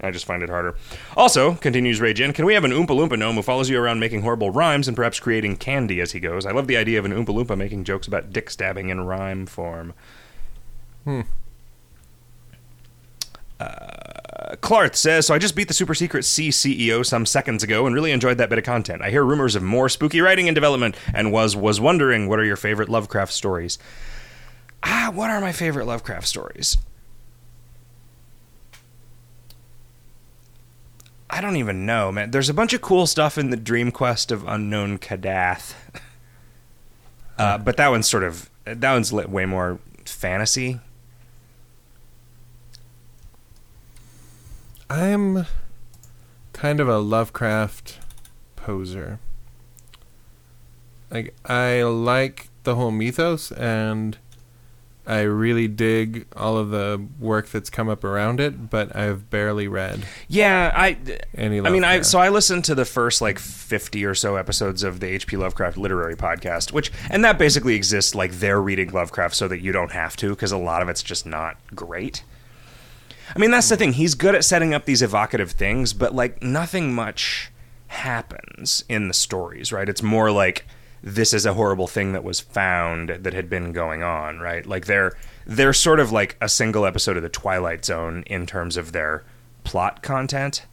[0.00, 0.76] I just find it harder.
[1.16, 4.22] Also, continues Ragin, can we have an Oompa Loompa gnome who follows you around making
[4.22, 6.44] horrible rhymes and perhaps creating candy as he goes?
[6.44, 9.46] I love the idea of an Oompa Loompa making jokes about dick stabbing in rhyme
[9.46, 9.94] form.
[11.04, 11.22] Hmm.
[13.58, 17.86] Uh, Clarth says, So I just beat the super secret C CEO some seconds ago
[17.86, 19.00] and really enjoyed that bit of content.
[19.00, 22.44] I hear rumors of more spooky writing in development and was was wondering what are
[22.44, 23.78] your favorite Lovecraft stories?
[24.82, 26.76] Ah, what are my favorite Lovecraft stories?
[31.28, 32.30] I don't even know, man.
[32.30, 35.74] There's a bunch of cool stuff in the Dream Quest of Unknown Kadath.
[37.38, 40.80] Uh, but that one's sort of that one's lit way more fantasy.
[44.88, 45.46] I'm
[46.52, 47.98] kind of a Lovecraft
[48.54, 49.18] poser.
[51.10, 54.16] Like I like the whole mythos and
[55.06, 59.68] I really dig all of the work that's come up around it, but I've barely
[59.68, 60.98] read Yeah, I
[61.34, 64.82] any I mean, I so I listened to the first like fifty or so episodes
[64.82, 65.36] of the H.P.
[65.36, 69.72] Lovecraft Literary Podcast, which and that basically exists like they're reading Lovecraft so that you
[69.72, 72.24] don't have to because a lot of it's just not great.
[73.34, 73.94] I mean, that's the thing.
[73.94, 77.50] He's good at setting up these evocative things, but like nothing much
[77.88, 79.88] happens in the stories, right?
[79.88, 80.66] It's more like
[81.02, 84.66] this is a horrible thing that was found that had been going on, right?
[84.66, 85.12] Like they're
[85.46, 89.24] they're sort of like a single episode of the Twilight Zone in terms of their
[89.64, 90.66] plot content.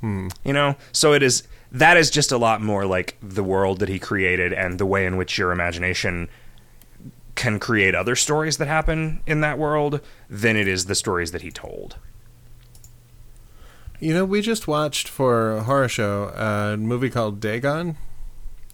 [0.00, 0.28] Hmm.
[0.44, 3.88] You know, so it is that is just a lot more like the world that
[3.88, 6.28] he created and the way in which your imagination
[7.34, 11.42] can create other stories that happen in that world than it is the stories that
[11.42, 11.96] he told.
[13.98, 17.96] You know, we just watched for a horror show a movie called Dagon,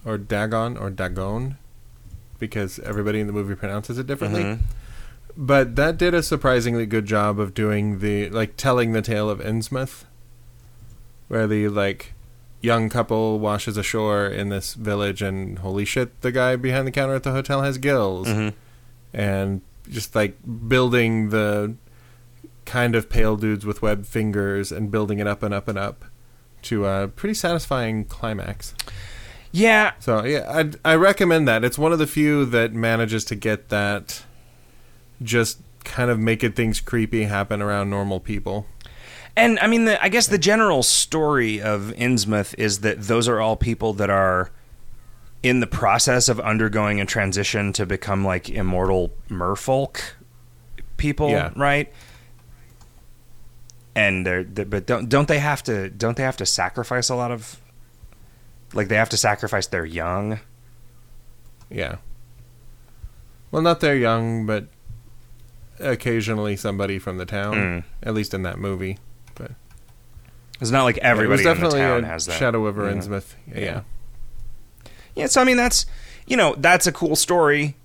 [0.07, 1.59] or Dagon, or Dagon,
[2.39, 4.43] because everybody in the movie pronounces it differently.
[4.43, 4.59] Mhm.
[5.37, 9.41] But that did a surprisingly good job of doing the like telling the tale of
[9.41, 10.05] Innsmouth,
[11.29, 12.15] where the like
[12.63, 17.15] young couple washes ashore in this village, and holy shit, the guy behind the counter
[17.15, 18.55] at the hotel has gills, Mhm.
[19.13, 20.37] and just like
[20.69, 21.75] building the
[22.65, 26.05] kind of pale dudes with webbed fingers and building it up and up and up
[26.63, 28.75] to a pretty satisfying climax.
[29.53, 30.45] Yeah, So yeah,
[30.85, 31.65] I I recommend that.
[31.65, 34.23] It's one of the few that manages to get that
[35.23, 38.67] just kind of making things creepy happen around normal people.
[39.37, 43.41] And I mean, the, I guess the general story of Innsmouth is that those are
[43.41, 44.51] all people that are
[45.43, 50.01] in the process of undergoing a transition to become like immortal merfolk
[50.97, 51.51] people, Yeah.
[51.55, 51.93] right?
[53.95, 57.15] And they're, they but don't don't they have to don't they have to sacrifice a
[57.15, 57.61] lot of
[58.73, 60.41] like they have to sacrifice their young?
[61.71, 61.97] Yeah.
[63.51, 64.67] Well, not they're young, but
[65.79, 67.55] occasionally somebody from the town.
[67.55, 67.85] Mm.
[68.03, 68.99] At least in that movie.
[69.35, 69.53] But
[70.61, 72.39] It's not like everybody it was in the definitely town a has that.
[72.39, 72.83] Shadow of Yeah.
[72.93, 73.35] Innsmouth.
[73.49, 73.59] Yeah.
[73.61, 73.81] Yeah.
[75.15, 75.87] Yeah, so I mean that's
[76.27, 77.77] you know that's a cool story.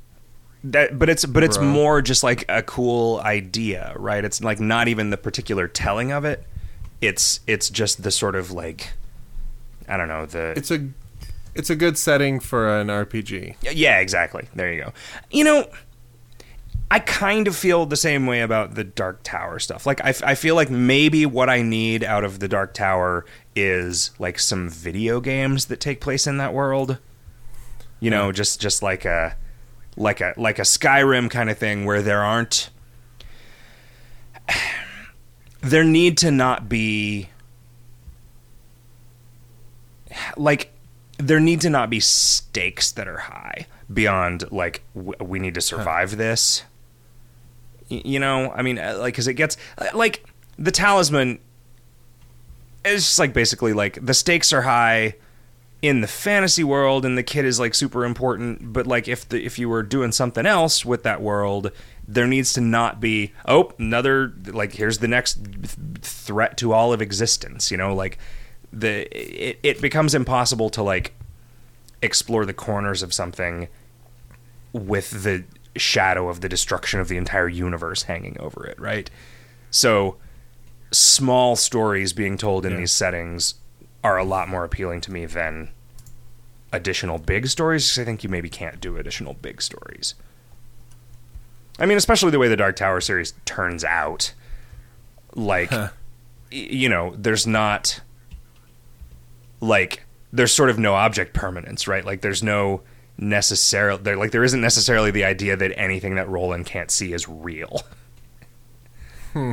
[0.64, 1.68] That, but it's but it's Bro.
[1.68, 4.24] more just like a cool idea, right?
[4.24, 6.44] It's like not even the particular telling of it.
[7.00, 8.92] It's it's just the sort of like
[9.92, 10.88] I don't know the It's a
[11.54, 13.56] it's a good setting for an RPG.
[13.74, 14.48] yeah exactly.
[14.56, 14.94] There you go.
[15.30, 15.70] You know,
[16.90, 19.86] I kind of feel the same way about the Dark Tower stuff.
[19.86, 23.26] Like I, f- I feel like maybe what I need out of the Dark Tower
[23.56, 26.98] is like some video games that take place in that world.
[28.00, 28.32] You know, hmm.
[28.32, 29.36] just just like a
[29.98, 32.70] like a like a Skyrim kind of thing where there aren't
[35.62, 37.30] there need to not be
[40.38, 40.72] like
[41.18, 45.62] there need to not be stakes that are high beyond like w- we need to
[45.62, 46.64] survive this.
[47.90, 50.24] Y- you know i mean uh, like because it gets uh, like
[50.58, 51.40] the talisman
[52.86, 55.14] is just like basically like the stakes are high
[55.82, 59.44] in the fantasy world and the kid is like super important but like if the
[59.44, 61.72] if you were doing something else with that world
[62.08, 65.70] there needs to not be oh another like here's the next th-
[66.02, 68.18] threat to all of existence you know like
[68.74, 69.08] the
[69.50, 71.14] it, it becomes impossible to like
[72.02, 73.68] explore the corners of something
[74.74, 75.44] with the
[75.76, 79.10] shadow of the destruction of the entire universe hanging over it right
[79.70, 80.16] so
[80.92, 82.80] small stories being told in Yeah.
[82.80, 83.56] these settings
[84.04, 85.70] are a lot more appealing to me than
[86.74, 90.16] additional big stories I think you maybe can't do additional big stories.
[91.80, 94.34] I mean, especially the way the Dark Tower series turns out.
[95.36, 95.90] Like, Huh.
[96.52, 98.02] you know, there's not
[99.62, 100.04] like
[100.34, 102.04] there's sort of no object permanence, right?
[102.04, 102.82] Like, there's no
[103.18, 107.30] necessarily there like there isn't necessarily the idea that anything that Roland can't see is
[107.30, 107.82] real.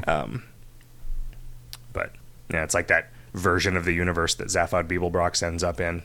[0.09, 0.43] Um,
[1.93, 2.13] but
[2.51, 6.03] yeah, it's like that version of the universe that Zaphod Beeblebrox ends up in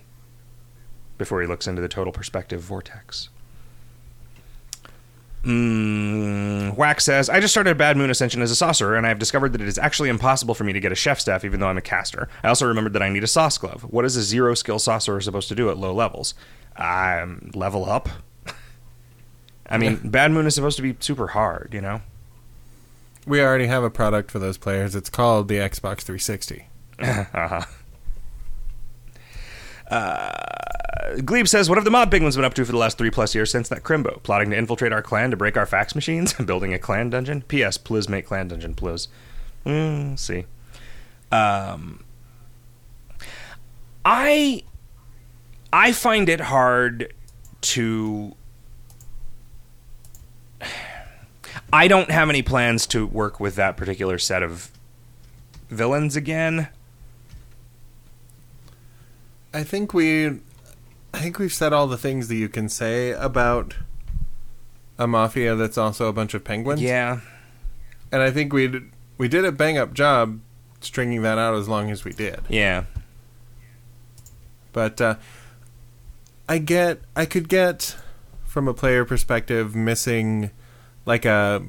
[1.18, 3.30] before he looks into the total perspective vortex.
[5.43, 9.19] Mm, Wax says, I just started Bad Moon Ascension as a sorcerer, and I have
[9.19, 11.67] discovered that it is actually impossible for me to get a chef staff even though
[11.67, 12.29] I'm a caster.
[12.43, 13.81] I also remembered that I need a sauce glove.
[13.83, 16.33] What is a zero skill sorcerer supposed to do at low levels?
[16.77, 18.09] Um, level up?
[19.67, 22.01] I mean, Bad Moon is supposed to be super hard, you know?
[23.27, 24.95] We already have a product for those players.
[24.95, 26.67] It's called the Xbox 360.
[26.99, 27.65] uh-huh.
[29.89, 33.11] Uh, Glebe says, What have the mob penguins been up to for the last three
[33.11, 34.21] plus years since that Crimbo?
[34.23, 36.34] Plotting to infiltrate our clan to break our fax machines?
[36.45, 37.41] Building a clan dungeon?
[37.43, 37.77] P.S.
[37.77, 39.07] Please make clan dungeon, please.
[39.65, 40.45] Mm, see.
[41.31, 42.03] Um,
[44.05, 44.63] I
[45.71, 47.13] I find it hard
[47.61, 48.36] to.
[51.71, 54.71] I don't have any plans to work with that particular set of
[55.69, 56.67] villains again.
[59.54, 60.28] I think we,
[61.14, 63.76] I think we've said all the things that you can say about
[64.97, 66.82] a mafia that's also a bunch of penguins.
[66.82, 67.20] Yeah.
[68.12, 70.39] and I think we did, we did a bang up job
[70.82, 72.39] stringing that out as long as we did.
[72.49, 72.86] Yeah.
[74.72, 75.16] But uh,
[76.49, 77.95] I get, I could get
[78.43, 80.51] from a player perspective missing
[81.06, 81.64] like a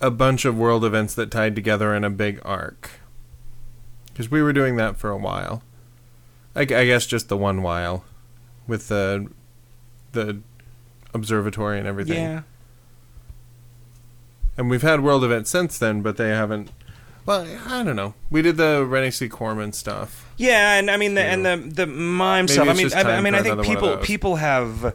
[0.00, 2.90] a bunch of world events that tied together in a big arc.
[4.06, 5.62] Because we were doing that for a while.
[6.54, 8.04] I, I guess just the one while
[8.66, 9.28] with the
[10.12, 10.40] the
[11.14, 12.22] observatory and everything.
[12.22, 12.42] Yeah.
[14.56, 16.70] And we've had world events since then, but they haven't.
[17.24, 18.14] Well, I don't know.
[18.30, 19.28] We did the C.
[19.28, 20.28] Corman stuff.
[20.36, 22.68] Yeah, and I mean the and the the mime stuff.
[22.68, 24.94] I mean, I, I mean, I think another one of people people have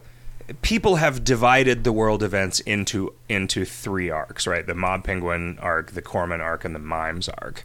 [0.62, 4.66] people have divided the world events into into three arcs, right?
[4.66, 7.64] The Mob Penguin arc, the Corman arc, and the Mimes arc.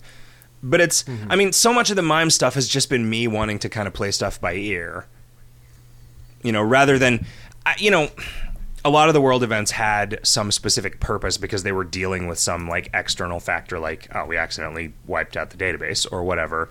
[0.62, 1.32] But it's, Mm-hmm.
[1.32, 3.88] I mean, so much of the mime stuff has just been me wanting to kind
[3.88, 5.06] of play stuff by ear,
[6.42, 7.26] you know, rather than,
[7.78, 8.10] you know,
[8.84, 12.38] a lot of the world events had some specific purpose because they were dealing with
[12.38, 16.68] some like external factor, like oh, we accidentally wiped out the database or whatever.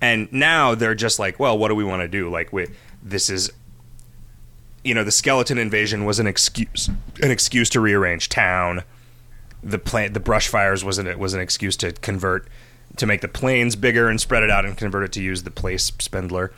[0.00, 2.30] And now they're just like, well, what do we want to do?
[2.30, 2.68] Like, we,
[3.02, 3.50] this is,
[4.84, 6.88] you know, the skeleton invasion was an excuse,
[7.20, 8.84] an excuse to rearrange town.
[9.62, 12.46] The plant, the brush fires was an was an excuse to convert,
[12.98, 15.50] to make the plains bigger and spread it out and convert it to use the
[15.50, 16.52] place spindler.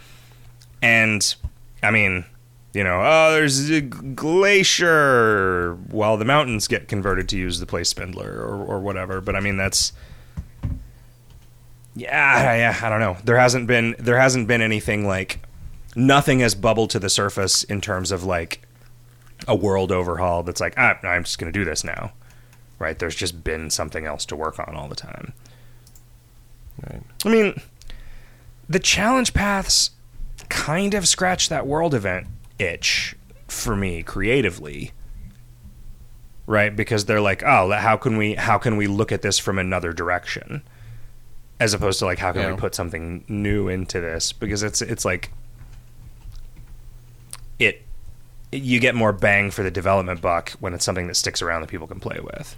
[0.82, 1.34] And
[1.82, 2.24] I mean,
[2.72, 7.88] you know, oh, there's a glacier while the mountains get converted to use the place
[7.88, 9.20] spindler or, or whatever.
[9.20, 9.92] But I mean, that's
[11.94, 12.78] yeah, yeah.
[12.82, 13.16] I don't know.
[13.24, 15.40] There hasn't been there hasn't been anything like
[15.96, 18.62] nothing has bubbled to the surface in terms of like
[19.48, 22.12] a world overhaul that's like ah, I'm just going to do this now.
[22.78, 22.98] Right?
[22.98, 25.34] There's just been something else to work on all the time.
[26.88, 27.02] Right.
[27.24, 27.60] I mean,
[28.68, 29.90] the challenge paths
[30.48, 32.26] kind of scratch that world event
[32.58, 33.14] itch
[33.48, 34.92] for me creatively.
[36.46, 36.74] Right?
[36.74, 39.92] Because they're like, "Oh, how can we how can we look at this from another
[39.92, 40.62] direction?"
[41.60, 42.50] As opposed to like, "How can Yeah.
[42.52, 45.30] we put something new into this?" Because it's it's like
[47.58, 47.82] it
[48.52, 51.68] you get more bang for the development buck when it's something that sticks around that
[51.70, 52.56] people can play with.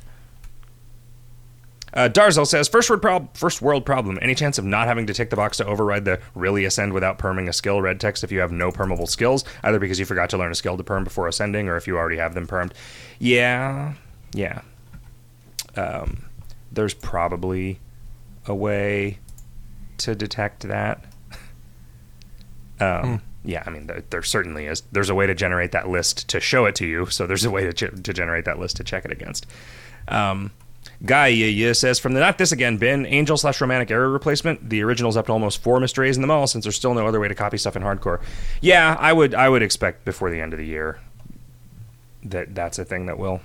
[1.95, 4.19] Uh, Darzel says, first world, prob- first world problem.
[4.23, 7.19] Any chance of not having to tick the box to override the really ascend without
[7.19, 10.31] perming a skill red text if you have no permable skills, either because you forgot
[10.31, 12.73] to learn a skill to perm before ascending or if you already have them permed?
[13.19, 13.93] Yeah,
[14.33, 14.63] yeah.
[15.77, 16.25] Um,
[16.71, 17.79] there's probably
[18.47, 19.19] a way
[19.99, 21.05] to detect that.
[22.81, 24.83] Um, Yeah, I mean, there, there certainly is.
[24.93, 27.51] There's a way to generate that list to show it to you, so there's a
[27.51, 29.47] way to, ch- to generate that list to check it against.
[30.09, 30.51] Um,
[31.05, 34.71] Guy says from the not this again bin angel slash romantic arrow replacement.
[34.71, 37.19] The original's up to almost four mysteries in them all since there's still no other
[37.19, 38.23] way to copy stuff in hardcore.
[38.61, 41.01] Yeah, I would I would expect before the end of the year
[42.23, 43.41] that that's a thing that we'll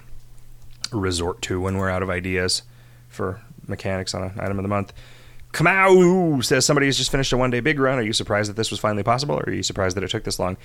[0.91, 2.61] resort to when we're out of ideas
[3.09, 4.93] for mechanics on an item of the month.
[5.53, 7.97] Kamau says somebody has just finished a one day big run.
[7.97, 10.23] Are you surprised that this was finally possible, or are you surprised that it took
[10.23, 10.57] this long?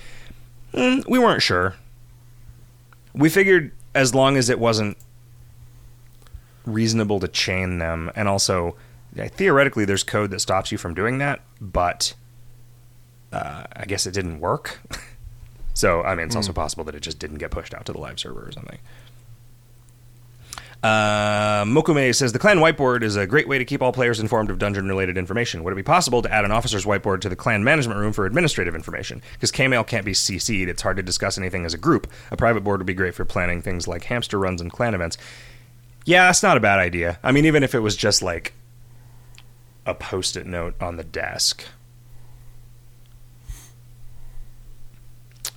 [0.73, 1.75] Mm, we weren't sure.
[3.15, 4.97] We figured as long as it wasn't
[6.65, 8.75] reasonable to chain them, and also
[9.15, 12.13] theoretically there's code that stops you from doing that, but
[13.31, 14.79] uh, I guess it didn't work.
[15.73, 17.99] so I mean, it's also possible that it just didn't get pushed out to the
[17.99, 18.79] live server or something.
[20.83, 24.49] Uh, Mokume says the clan whiteboard is a great way to keep all players informed
[24.49, 25.63] of dungeon related information.
[25.63, 28.25] Would it be possible to add an officer's whiteboard to the clan management room for
[28.25, 29.21] administrative information?
[29.31, 32.11] Because Kmail can't be CC'd, it's hard to discuss anything as a group.
[32.31, 35.17] A private board would be great for planning things like hamster runs and clan events.
[36.05, 37.19] Yeah, that's not a bad idea.
[37.23, 38.53] I mean, even if it was just like
[39.85, 41.63] a post it note on the desk.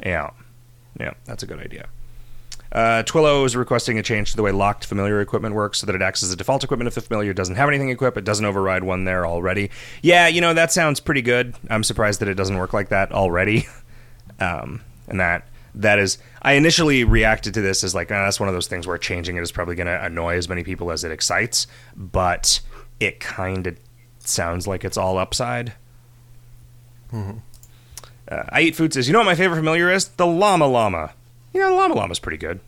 [0.04, 0.30] Yeah.
[0.98, 1.88] Yeah, that's a good idea.
[2.72, 5.94] Uh, Twillo is requesting a change to the way locked familiar equipment works so that
[5.94, 8.16] it acts as a default equipment if the familiar doesn't have anything equipped.
[8.16, 9.70] It doesn't override one there already.
[10.02, 11.54] Yeah, you know, that sounds pretty good.
[11.70, 13.66] I'm surprised that it doesn't work like that already.
[14.38, 18.48] Um, and that that is I initially reacted to this as like "Ah, that's one
[18.48, 21.04] of those things where changing it is probably going to annoy as many people as
[21.04, 22.60] it excites, but
[22.98, 23.76] it kind of
[24.18, 25.74] sounds like it's all upside.
[27.12, 30.08] Uh, I eat food says, you know what my favorite familiar is?
[30.08, 31.12] The llama llama.
[31.52, 32.60] You know, the llama llama's pretty good.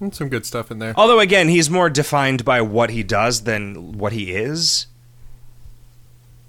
[0.00, 0.94] And some good stuff in there.
[0.96, 4.86] Although again, he's more defined by what he does than what he is.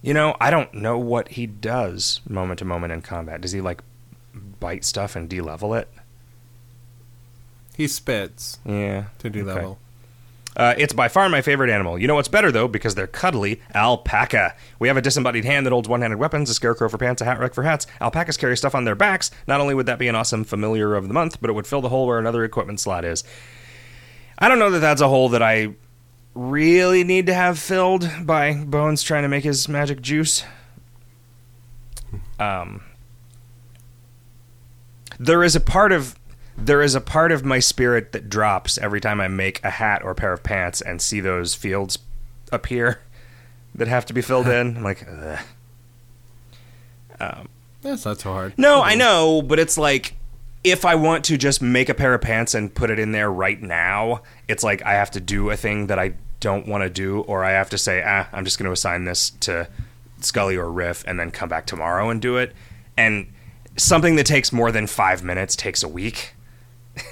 [0.01, 3.41] You know, I don't know what he does moment to moment in combat.
[3.41, 3.83] Does he like
[4.61, 5.89] bite stuff and de-level it?
[7.75, 9.05] He spits Yeah.
[9.19, 9.75] to do Okay.
[10.57, 11.97] Uh, it's by far my favorite animal.
[11.97, 13.61] You know what's better though, because they're cuddly.
[13.73, 14.53] Alpaca.
[14.79, 17.39] We have a disembodied hand that holds one-handed weapons, a scarecrow for pants, a hat
[17.39, 17.87] rack for hats.
[18.01, 19.31] Alpacas carry stuff on their backs.
[19.47, 21.79] Not only would that be an awesome familiar of the month, but it would fill
[21.81, 23.23] the hole where another equipment slot is.
[24.39, 25.69] I don't know that that's a hole that I
[26.35, 30.43] really need to have filled by Bones trying to make his magic juice.
[32.39, 32.81] Um,
[35.21, 36.15] there is a part of
[36.57, 40.03] there is a part of my spirit that drops every time I make a hat
[40.03, 41.99] or a pair of pants and see those fields
[42.51, 43.01] appear
[43.75, 44.77] that have to be filled in.
[44.77, 45.39] I'm like, Ugh.
[47.81, 48.53] That's not so hard.
[48.57, 50.15] no, I know, but it's like
[50.63, 53.31] if I want to just make a pair of pants and put it in there
[53.31, 56.89] right now, it's like I have to do a thing that I don't want to
[56.89, 59.67] do, or I have to say, ah, I'm just going to assign this to
[60.19, 62.53] Scully or Riff and then come back tomorrow and do it.
[62.97, 63.31] And
[63.77, 66.33] something that takes more than five minutes takes a week.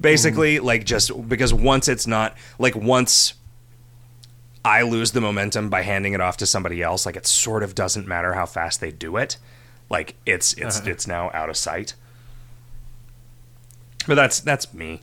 [0.00, 3.34] Basically, like just because once it's not, like once
[4.64, 7.74] I lose the momentum by handing it off to somebody else, like it sort of
[7.74, 9.36] doesn't matter how fast they do it.
[9.90, 10.90] Like it's it's Uh-huh.
[10.90, 11.94] it's now out of sight.
[14.06, 15.02] But that's that's me.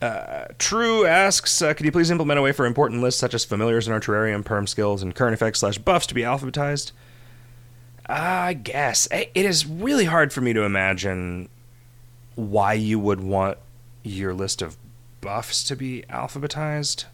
[0.00, 3.44] Uh, True asks, uh, could you please implement a way for important lists such as
[3.44, 6.92] familiars in our terrarium, perm skills, and current effects slash buffs to be alphabetized?
[8.12, 11.48] Ah, I guess it is really hard for me to imagine
[12.34, 13.56] why you would want
[14.02, 14.76] your list of
[15.20, 17.04] buffs to be alphabetized.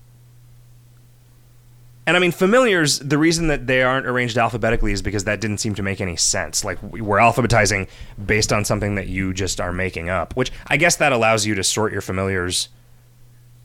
[2.06, 5.58] And I mean, familiars, the reason that they aren't arranged alphabetically is because that didn't
[5.58, 6.64] seem to make any sense.
[6.64, 7.88] Like, we're alphabetizing
[8.24, 11.54] based on something that you just are making up, which I guess that allows you
[11.56, 12.70] to sort your familiars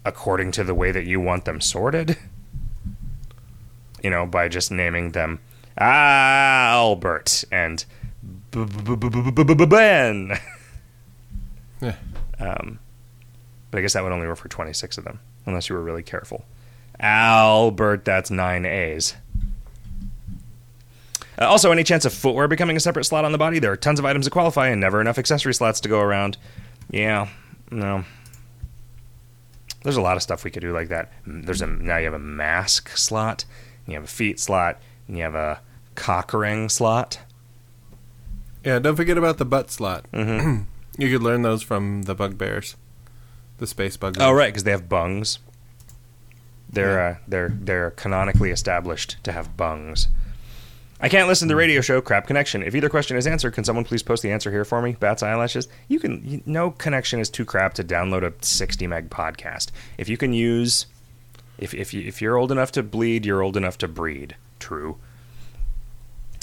[0.04, 2.18] according to the way that you want them sorted.
[4.04, 5.42] You know, by just naming them
[5.78, 7.86] Albert and
[8.52, 10.38] Ben.
[11.82, 11.96] Yeah.
[12.40, 12.80] Um,
[13.72, 16.04] but I guess that would only work for 26 of them, unless you were really
[16.04, 16.46] careful.
[17.00, 19.16] Albert, that's nine A's.
[21.40, 23.58] Uh, also, any chance of footwear becoming a separate slot on the body?
[23.60, 26.38] There are tons of items to qualify and never enough accessory slots to go around.
[26.92, 27.30] Yeah,
[27.72, 28.04] no.
[29.84, 31.12] There's a lot of stuff we could do like that.
[31.26, 33.46] Mm, There's a now you have a mask slot,
[33.88, 35.62] you have a feet slot, and you have a
[35.96, 37.20] cock ring slot.
[38.64, 40.06] Yeah, don't forget about the butt slot.
[40.12, 40.64] Mm-hmm.
[40.98, 42.76] You could learn those from the bugbears,
[43.60, 44.24] the space bugbears.
[44.24, 45.40] Oh, right, because they have bungs.
[46.70, 50.10] They're uh, they're they're canonically established to have bungs.
[51.00, 52.02] I can't listen to the radio show.
[52.02, 52.62] Crap connection.
[52.62, 54.96] If either question is answered, can someone please post the answer here for me?
[55.00, 55.68] Bats eyelashes.
[55.88, 56.22] You can.
[56.24, 59.72] You, no connection is too crap to download a sixty meg podcast.
[59.98, 60.86] If you can use,
[61.58, 64.36] if if you if you're old enough to bleed, you're old enough to breed.
[64.62, 64.98] True.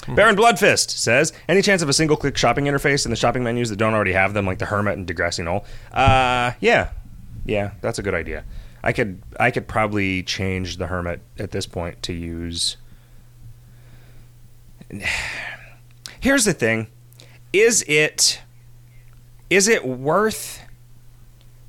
[0.07, 3.69] Baron Bloodfist says, any chance of a single click shopping interface in the shopping menus
[3.69, 5.65] that don't already have them, like the Hermit and Degrassi Knoll?
[5.91, 6.91] Uh, yeah.
[7.45, 8.43] Yeah, that's a good idea.
[8.83, 12.77] I could I could probably change the Hermit at this point to use
[16.19, 16.87] Here's the thing.
[17.53, 18.41] Is it
[19.49, 20.63] is it worth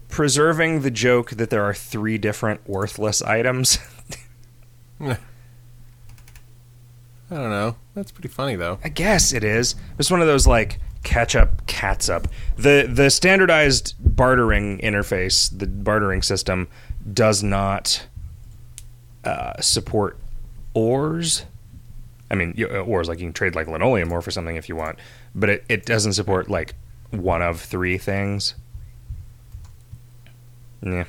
[0.09, 3.79] preserving the joke that there are three different worthless items?
[7.31, 7.77] I don't know.
[7.95, 8.79] That's pretty funny though.
[8.83, 9.77] I guess it is.
[9.99, 12.27] It's one of those like catch up, cats up.
[12.57, 16.69] The the standardized bartering interface, the bartering system,
[17.13, 18.07] does not
[19.25, 20.19] uh, support
[20.75, 21.45] ores.
[22.31, 24.77] I mean, uh, ores like you can trade like linoleum ore for something if you
[24.77, 24.99] want,
[25.35, 26.75] but it, it doesn't support like
[27.11, 28.55] one of three things.
[30.83, 31.05] Yeah.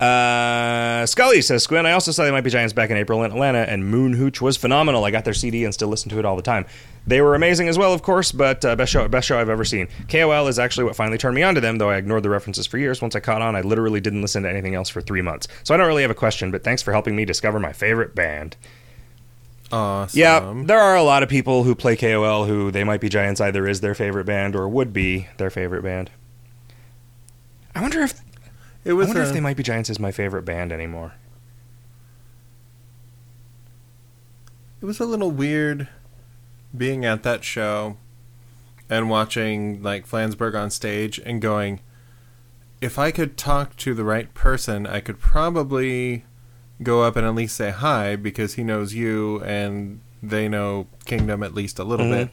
[0.00, 3.30] Uh, Scully says, Squin, I also saw they might be Giants back in April in
[3.30, 5.04] Atlanta, and Moon Hooch was phenomenal.
[5.04, 6.64] I got their CD and still listen to it all the time.
[7.06, 9.64] They were amazing as well, of course, but uh, best show best show I've ever
[9.64, 9.88] seen.
[10.08, 12.66] KOL is actually what finally turned me on to them, though I ignored the references
[12.66, 13.02] for years.
[13.02, 15.48] Once I caught on, I literally didn't listen to anything else for three months.
[15.64, 18.14] So I don't really have a question, but thanks for helping me discover my favorite
[18.14, 18.56] band.
[19.70, 20.18] Awesome.
[20.18, 23.40] Yeah, there are a lot of people who play KOL who they might be Giants
[23.40, 26.10] either is their favorite band or would be their favorite band.
[27.74, 28.19] I wonder if
[28.84, 31.12] it I wonder a- if they might be Giants is my favorite band anymore.
[34.80, 35.88] It was a little weird
[36.76, 37.96] being at that show
[38.88, 41.80] and watching like Flansburgh on stage and going,
[42.80, 46.24] if I could talk to the right person, I could probably
[46.82, 51.42] go up and at least say hi because he knows you and they know Kingdom
[51.42, 52.10] at least a little Mhm.
[52.10, 52.30] bit.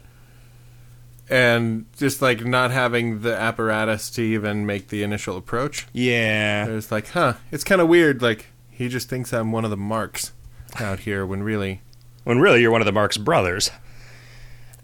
[1.29, 5.87] And just like not having the apparatus to even make the initial approach.
[5.91, 6.67] Yeah.
[6.67, 8.21] It's like, huh, it's kind of weird.
[8.21, 10.31] Like, he just thinks I'm one of the marks
[10.79, 11.81] out here when really,
[12.23, 13.71] When really you're one of the Marx brothers.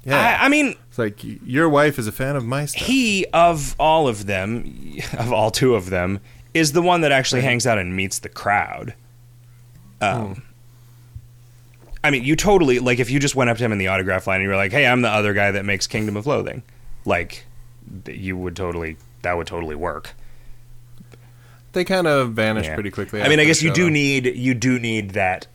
[0.04, 0.38] yeah.
[0.42, 2.88] I, I mean, It's like your wife is a fan of my stuff.
[2.88, 6.20] he of all of them, of all two of them,
[6.54, 8.96] is the one that actually hangs out and meets the crowd.
[10.02, 10.44] Um,
[12.04, 14.28] I mean, you totally like if you just went up to him in the autograph
[14.28, 16.64] line and you were like, "Hey, I'm the other guy that makes Kingdom of Loathing,"
[17.06, 17.46] like
[18.08, 20.14] you would totally that would totally work.
[21.74, 22.76] they kind of vanish Yeah.
[22.76, 23.22] pretty quickly.
[23.24, 23.90] I mean, I guess you do though.
[23.90, 25.48] need you do need that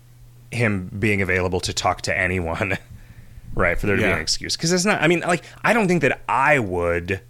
[0.50, 2.76] him being available to talk to anyone,
[3.54, 3.78] right?
[3.78, 5.00] For there to be an excuse because it's not.
[5.02, 7.20] I mean, like I don't think that I would.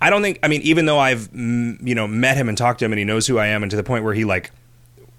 [0.00, 0.38] I don't think.
[0.42, 2.98] I mean, even though I've mm, you know met him and talked to him and
[2.98, 4.52] he knows who I am, and to the point where he like,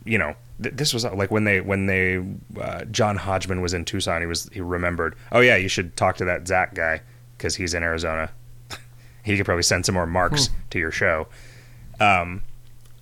[0.05, 2.23] you know, th- this was like when they when they
[2.59, 4.21] uh, John Hodgman was in Tucson.
[4.21, 5.15] He was he remembered.
[5.31, 7.01] Oh yeah, you should talk to that Zach guy
[7.37, 8.31] because he's in Arizona.
[9.23, 11.27] he could probably send some more marks to your show.
[11.99, 12.43] Um,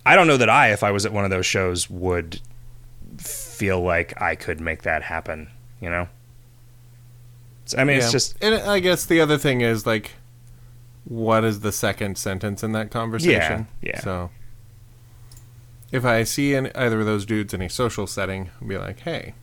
[0.04, 2.40] I don't know that I, if I was at one of those shows, would
[3.18, 5.48] feel like I could make that happen.
[5.80, 6.08] You know.
[7.66, 10.12] So, I mean, it's just And I guess the other thing is like,
[11.04, 13.66] what is the second sentence in that conversation?
[13.80, 13.90] Yeah.
[13.94, 14.00] yeah.
[14.00, 14.30] So,
[15.96, 19.00] if I see in either of those dudes in a social setting, I'll be like,
[19.00, 19.34] hey,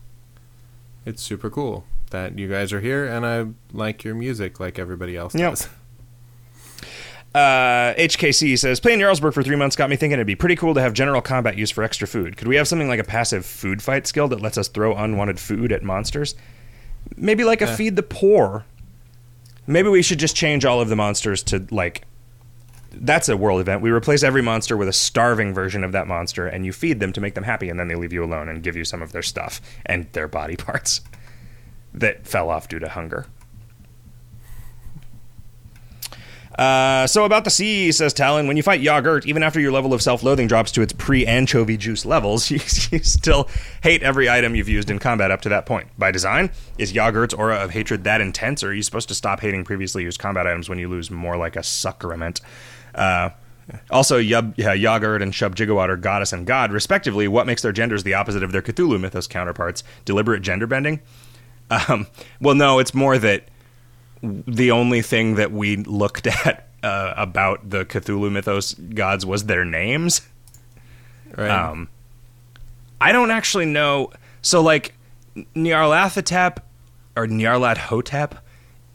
[1.06, 5.18] it's super cool that you guys are here, and I like your music like everybody
[5.18, 5.52] else Yep.
[5.52, 5.70] does.
[7.36, 10.76] Uh, HKC says playing Jarlsberg for three months got me thinking it'd be pretty cool
[10.76, 12.38] to have general combat use for extra food.
[12.38, 15.40] Could we have something like a passive food fight skill that lets us throw unwanted
[15.40, 16.36] food at monsters?
[17.18, 17.76] Maybe like a Yeah.
[17.76, 18.66] feed the poor.
[19.66, 22.04] Maybe we should just change all of the monsters to like
[22.94, 23.82] that's a world event.
[23.82, 27.14] We replace every monster with a starving version of that monster, and you feed them
[27.14, 29.12] to make them happy, and then they leave you alone and give you some of
[29.12, 31.02] their stuff and their body parts
[31.94, 33.28] that fell off due to hunger.
[36.58, 39.92] Uh, so about the sea, says Talon, when you fight Yog-Urt, even after your level
[39.92, 42.60] of self-loathing drops to its pre-anchovy juice levels, you,
[42.92, 43.50] you still
[43.82, 45.88] hate every item you've used in combat up to that point.
[45.98, 49.40] By design, is Yog-Urt's aura of hatred that intense, or are you supposed to stop
[49.40, 52.40] hating previously used combat items when you lose more like a suckerament?
[52.96, 53.30] Uh,
[53.90, 57.28] also, Yub, yeah, Yog-Urt and Shub-Jigguwatt are goddess and god, respectively.
[57.28, 59.84] What makes their genders the opposite of their Cthulhu mythos counterparts?
[60.06, 61.00] Deliberate gender bending?
[61.70, 62.08] Um,
[62.42, 63.48] well, no, it's more that
[64.22, 69.66] the only thing that we looked at uh, about the Cthulhu mythos gods was their
[69.66, 70.22] names.
[71.36, 71.50] Right.
[71.50, 71.90] Um,
[73.00, 74.12] I don't actually know.
[74.42, 74.94] So, like,
[75.56, 76.60] Nyarlathotep
[77.16, 78.38] or Nyarlathotep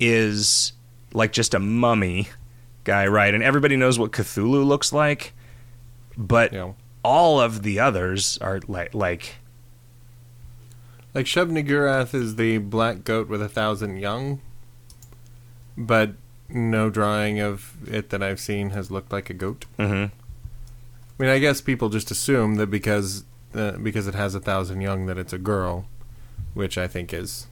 [0.00, 0.72] is
[1.12, 2.28] like just a mummy
[2.88, 3.32] guy, right?
[3.34, 5.32] And everybody knows what Cthulhu looks like,
[6.16, 6.72] but Yeah.
[7.04, 9.36] all of the others are like like
[11.14, 14.40] Like Shub is the black goat with a thousand young,
[15.76, 16.12] but
[16.48, 19.64] no drawing of it that I've seen has looked like a goat.
[19.78, 20.10] mhm.
[21.20, 23.24] I mean, I guess people just assume that because
[23.54, 25.86] uh, because it has a thousand young that it's a girl,
[26.54, 27.46] which I think is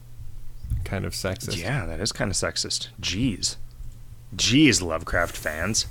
[0.85, 1.57] kind of sexist.
[1.57, 2.89] yeah, that is kind of sexist.
[3.01, 3.57] Jeez,
[4.35, 5.87] jeez, Lovecraft fans,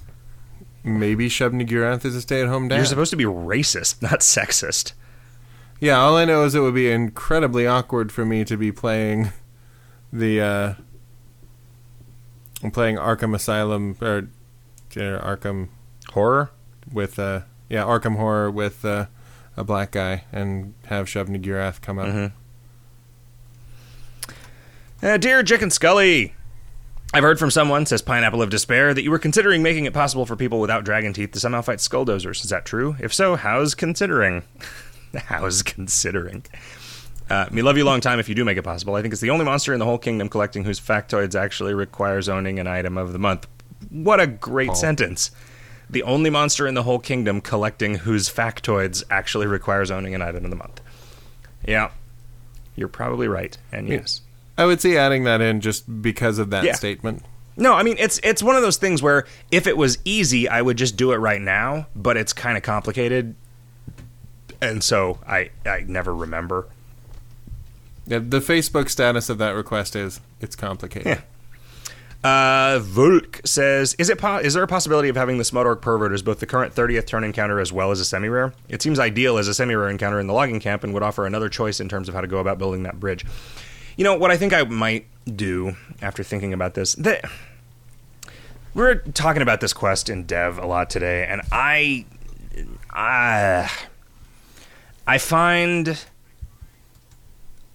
[0.84, 2.76] Maybe Shub-Niggurath is a stay-at-home dad.
[2.76, 4.92] you're supposed to be racist, not sexist.
[5.80, 9.32] Yeah, all I know is it would be incredibly awkward for me to be playing
[10.12, 10.74] the uh
[12.62, 14.28] I'm playing Arkham Asylum or
[14.96, 15.68] uh, Arkham
[16.12, 16.50] Horror.
[16.92, 19.06] with uh yeah, Arkham Horror with uh,
[19.56, 22.06] a black guy and have Shub-Niggurath come up.
[22.06, 22.32] Mhm.
[25.02, 26.34] Uh, dear Jick and Scully,
[27.14, 30.26] I've heard from someone, says Pineapple of Despair, that you were considering making it possible
[30.26, 32.44] for people without dragon teeth to somehow fight skulldozers.
[32.44, 32.96] Is that true?
[33.00, 34.42] If so, how's considering?
[35.14, 36.44] how's considering?
[37.30, 38.94] Uh, me love you long time if you do make it possible.
[38.94, 42.28] I think it's the only monster in the whole kingdom collecting whose factoids actually requires
[42.28, 43.46] owning an item of the month.
[43.90, 44.76] What a great Paul.
[44.76, 45.30] sentence.
[45.88, 50.44] The only monster in the whole kingdom collecting whose factoids actually requires owning an item
[50.44, 50.80] of the month.
[51.66, 51.90] Yeah,
[52.74, 53.56] you're probably right.
[53.72, 54.20] And yes.
[54.58, 56.72] I would see adding that in just because of that Yeah.
[56.74, 57.22] statement.
[57.58, 60.60] No, I mean it's it's one of those things where if it was easy, I
[60.62, 63.34] would just do it right now, but it's kind of complicated.
[64.60, 66.66] And so I I never remember.
[68.06, 71.06] Yeah, the Facebook status of that request is it's complicated.
[71.06, 71.20] Yeah.
[72.24, 75.80] Uh, Volk says, "Is it po- is there a possibility of having the smut orc
[75.80, 78.52] pervert as both the current 30th turn encounter as well as a semi rare?
[78.68, 81.24] It seems ideal as a semi rare encounter in the logging camp and would offer
[81.26, 83.24] another choice in terms of how to go about building that bridge.
[83.96, 86.94] You know what I think I might do after thinking about this.
[86.94, 87.24] That
[88.74, 92.06] we we're talking about this quest in Dev a lot today, and I,
[92.90, 93.70] I,
[95.06, 95.98] I find."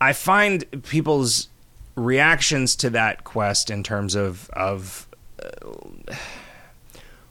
[0.02, 1.48] I find people's
[1.96, 5.08] reactions to that quest in terms of of
[5.44, 6.14] uh,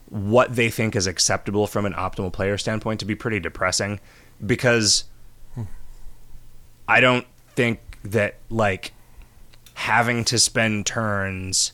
[0.09, 3.99] what they think is acceptable from an optimal player standpoint to be pretty depressing
[4.47, 5.03] because
[6.87, 7.27] I don't
[7.57, 8.93] think that like
[9.75, 11.73] having to spend turns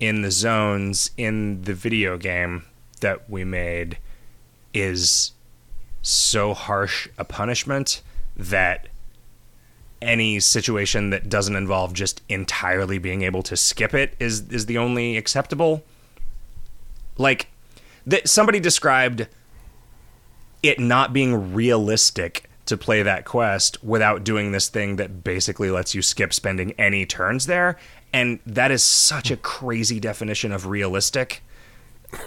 [0.00, 2.64] in the zones in the video game
[3.00, 3.98] that we made
[4.72, 5.32] is
[6.02, 8.02] so harsh a punishment
[8.36, 8.88] that
[10.00, 14.78] any situation that doesn't involve just entirely being able to skip it is is the
[14.78, 15.82] only acceptable.
[17.16, 17.48] Like
[18.06, 19.26] that somebody described
[20.62, 25.94] it not being realistic to play that quest without doing this thing that basically lets
[25.94, 27.78] you skip spending any turns there.
[28.12, 29.42] And that is such a hmm.
[29.42, 31.42] crazy definition of realistic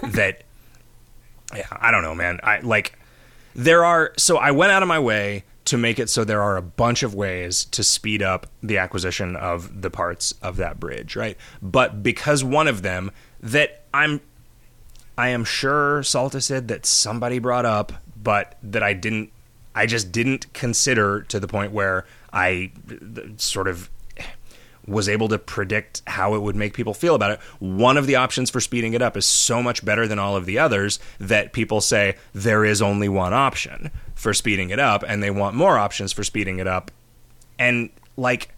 [0.03, 0.43] that
[1.55, 2.39] yeah i don't know man.
[2.43, 2.97] I like
[3.55, 6.57] there are so i went out of my way to make it so there are
[6.57, 11.15] a bunch of ways to speed up the acquisition of the parts of that bridge
[11.15, 11.37] right?
[11.61, 13.11] But because one of them
[13.41, 14.21] that i'm
[15.17, 17.91] i am sure salta said that somebody brought up
[18.21, 19.31] but that i didn't
[19.75, 23.89] i just didn't consider to the point where i uh, sort of
[24.87, 27.39] was able to predict how it would make people feel about it.
[27.59, 30.45] One of the options for speeding it up is so much better than all of
[30.45, 35.21] the others that people say there is only one option for speeding it up and
[35.21, 36.91] they want more options for speeding it up.
[37.59, 38.49] And like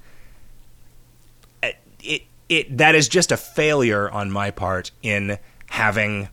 [1.61, 5.38] it it, it that is just a failure on my part in
[5.68, 6.30] having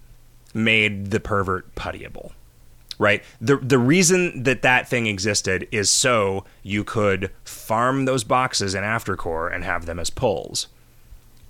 [0.54, 2.32] made the pervert puttyable
[3.00, 3.24] right?
[3.40, 8.84] The the reason that that thing existed is so you could farm those boxes in
[8.84, 10.68] Aftercore and have them as pulls.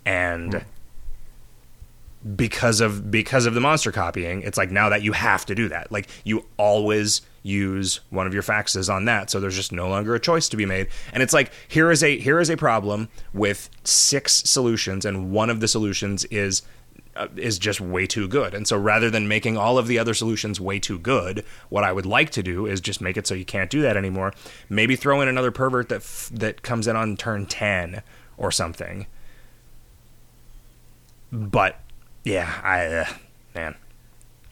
[0.06, 2.34] And hmm.
[2.36, 5.68] because of because of the monster copying it's like now that you have to do
[5.68, 9.88] that like you always use one of your faxes on that so there's just no
[9.88, 12.56] longer a choice to be made and it's like here is a here is a
[12.56, 16.62] problem with six solutions and one of the solutions is
[17.36, 20.60] is just way too good and so rather than making all of the other solutions
[20.60, 23.44] way too good what i would like to do is just make it so you
[23.44, 24.32] can't do that anymore
[24.68, 28.02] maybe throw in another pervert that f- that comes in on turn 10
[28.36, 29.06] or something
[31.32, 31.80] but
[32.24, 33.04] yeah, I uh,
[33.54, 33.76] man,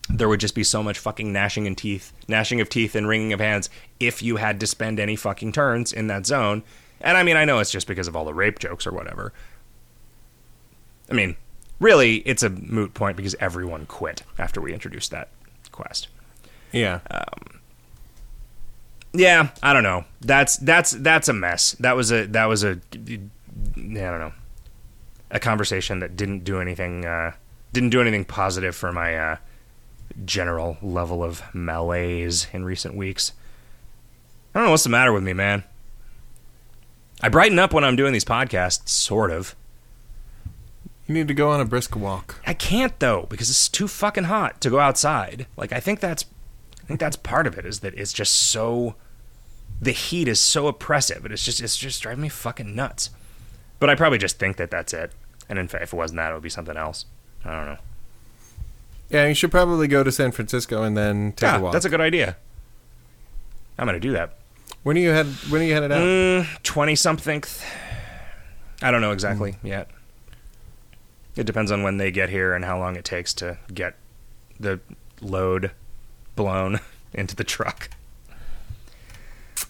[0.09, 3.32] there would just be so much fucking gnashing and teeth, gnashing of teeth and wringing
[3.32, 3.69] of hands
[4.01, 6.62] if you had to spend any fucking turns in that zone.
[7.01, 9.32] And I mean, I know it's just because of all the rape jokes or whatever.
[11.11, 11.36] I mean,
[11.79, 15.29] really, it's a moot point because everyone quit after we introduced that
[15.73, 16.09] quest.
[16.73, 17.01] Yeah.
[19.13, 20.05] Yeah, I don't know.
[20.21, 21.73] That's that's that's a mess.
[21.81, 23.19] That was a that was a I
[23.77, 24.33] don't know
[25.31, 27.33] a conversation that didn't do anything uh,
[27.73, 29.37] didn't do anything positive for my uh,
[30.25, 33.33] general level of malaise in recent weeks.
[34.55, 35.65] I don't know what's the matter with me, man.
[37.21, 39.55] I brighten up when I'm doing these podcasts, sort of.
[41.09, 42.37] You need to go on a brisk walk.
[42.47, 45.47] I can't though because it's too fucking hot to go outside.
[45.57, 46.25] Like I think that's
[46.83, 48.95] I think that's part of it is that it's just so
[49.81, 53.09] the heat is so oppressive and it's just it's just driving me fucking nuts.
[53.81, 55.13] But I probably just think that that's it.
[55.49, 57.07] And in fact, if it wasn't that, it would be something else.
[57.45, 57.79] I don't know.
[59.09, 61.73] Yeah, you should probably go to San Francisco and then take yeah, a walk.
[61.73, 62.37] that's a good idea.
[63.79, 64.35] I'm gonna do that.
[64.83, 65.27] when are you head?
[65.49, 66.47] When are you headed out?
[66.65, 67.43] Twenty something.
[68.83, 69.67] I don't know exactly Hmm.
[69.67, 69.91] yet.
[71.39, 73.94] It depends on when they get here and how long it takes to get
[74.59, 74.81] the
[75.20, 75.70] load
[76.35, 76.81] blown
[77.15, 77.89] into the truck.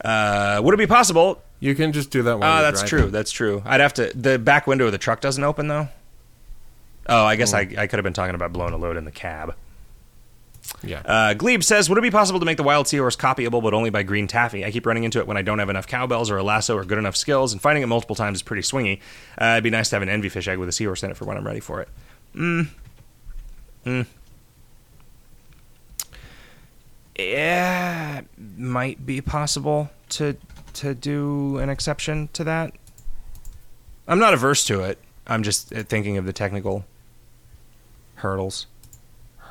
[0.04, 1.42] Uh, would it be possible?
[1.60, 2.38] You can just do that.
[2.38, 3.04] While you're that's driving.
[3.06, 3.10] true.
[3.10, 3.62] That's true.
[3.66, 4.12] I'd have to.
[4.14, 5.88] The back window of the truck doesn't open though.
[7.08, 7.38] Oh, I Hmm.
[7.38, 9.54] guess I, I could have been talking about blowing a load in the cab.
[10.82, 11.00] Yeah.
[11.04, 13.90] Uh, Glebe says, "Would it be possible to make the wild seahorse copyable, but only
[13.90, 14.64] by green taffy?
[14.64, 16.84] I keep running into it when I don't have enough cowbells or a lasso or
[16.84, 19.00] good enough skills, and finding it multiple times is pretty swingy.
[19.40, 21.16] Uh, it'd be nice to have an envy fish egg with a seahorse in it
[21.16, 21.88] for when I'm ready for it.
[22.34, 22.68] Mm.
[23.84, 24.06] Mm.
[27.16, 28.20] Yeah,
[28.56, 30.36] might be possible to
[30.74, 32.72] to do an exception to that.
[34.06, 34.98] I'm not averse to it.
[35.26, 36.84] I'm just uh, thinking of the technical
[38.16, 38.66] hurdles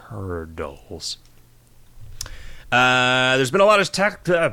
[0.09, 1.17] hurdles.
[2.71, 4.27] Uh, there's been a lot of tech.
[4.27, 4.51] Uh,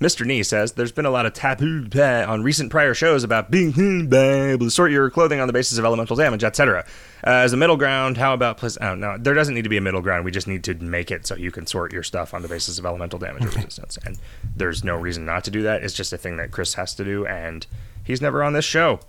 [0.00, 0.24] Mr.
[0.24, 3.70] Nee says there's been a lot of taboo uh, on recent prior shows about being
[3.70, 6.84] able to sort your clothing on the basis of elemental damage, etc.
[7.26, 8.78] Uh, as a middle ground, how about please?
[8.80, 10.24] Oh no, there doesn't need to be a middle ground.
[10.24, 12.78] We just need to make it so you can sort your stuff on the basis
[12.78, 14.18] of elemental damage or resistance, and
[14.56, 15.82] there's no reason not to do that.
[15.82, 17.66] It's just a thing that Chris has to do, and
[18.04, 19.00] he's never on this show.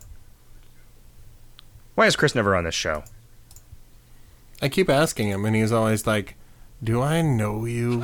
[1.93, 3.03] Why is Chris never on this show?
[4.61, 6.35] I keep asking him, and he's always like,
[6.83, 8.03] "Do I know you?"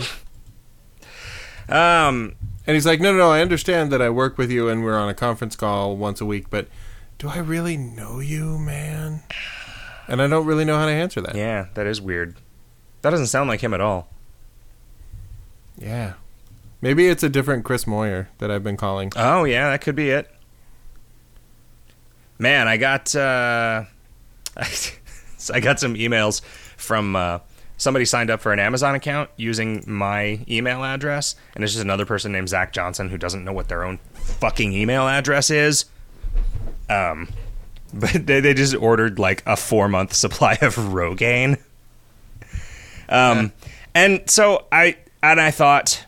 [1.68, 2.36] Um,
[2.68, 3.32] And he's like, "No, no, no.
[3.32, 6.26] I understand that I work with you, and we're on a conference call once a
[6.26, 6.68] week, but
[7.20, 9.22] do I really know you, man?"
[10.08, 11.36] And I don't really know how to answer that.
[11.36, 12.36] Yeah, that is weird.
[13.02, 14.10] That doesn't sound like him at all.
[15.78, 16.14] Yeah.
[16.82, 19.12] Maybe it's a different Chris Moyer that I've been calling.
[19.16, 20.30] Oh yeah, that could be it.
[22.38, 23.86] Man, I got uh,
[25.54, 26.42] I got some emails
[26.78, 27.40] from uh,
[27.78, 32.06] somebody signed up for an Amazon account using my email address, and it's just another
[32.06, 35.86] person named Zach Johnson who doesn't know what their own fucking email address is.
[36.90, 37.30] Um,
[37.94, 41.60] but they they just ordered like a four month supply of Rogaine.
[43.08, 43.52] Um,
[43.94, 46.06] and so I and I thought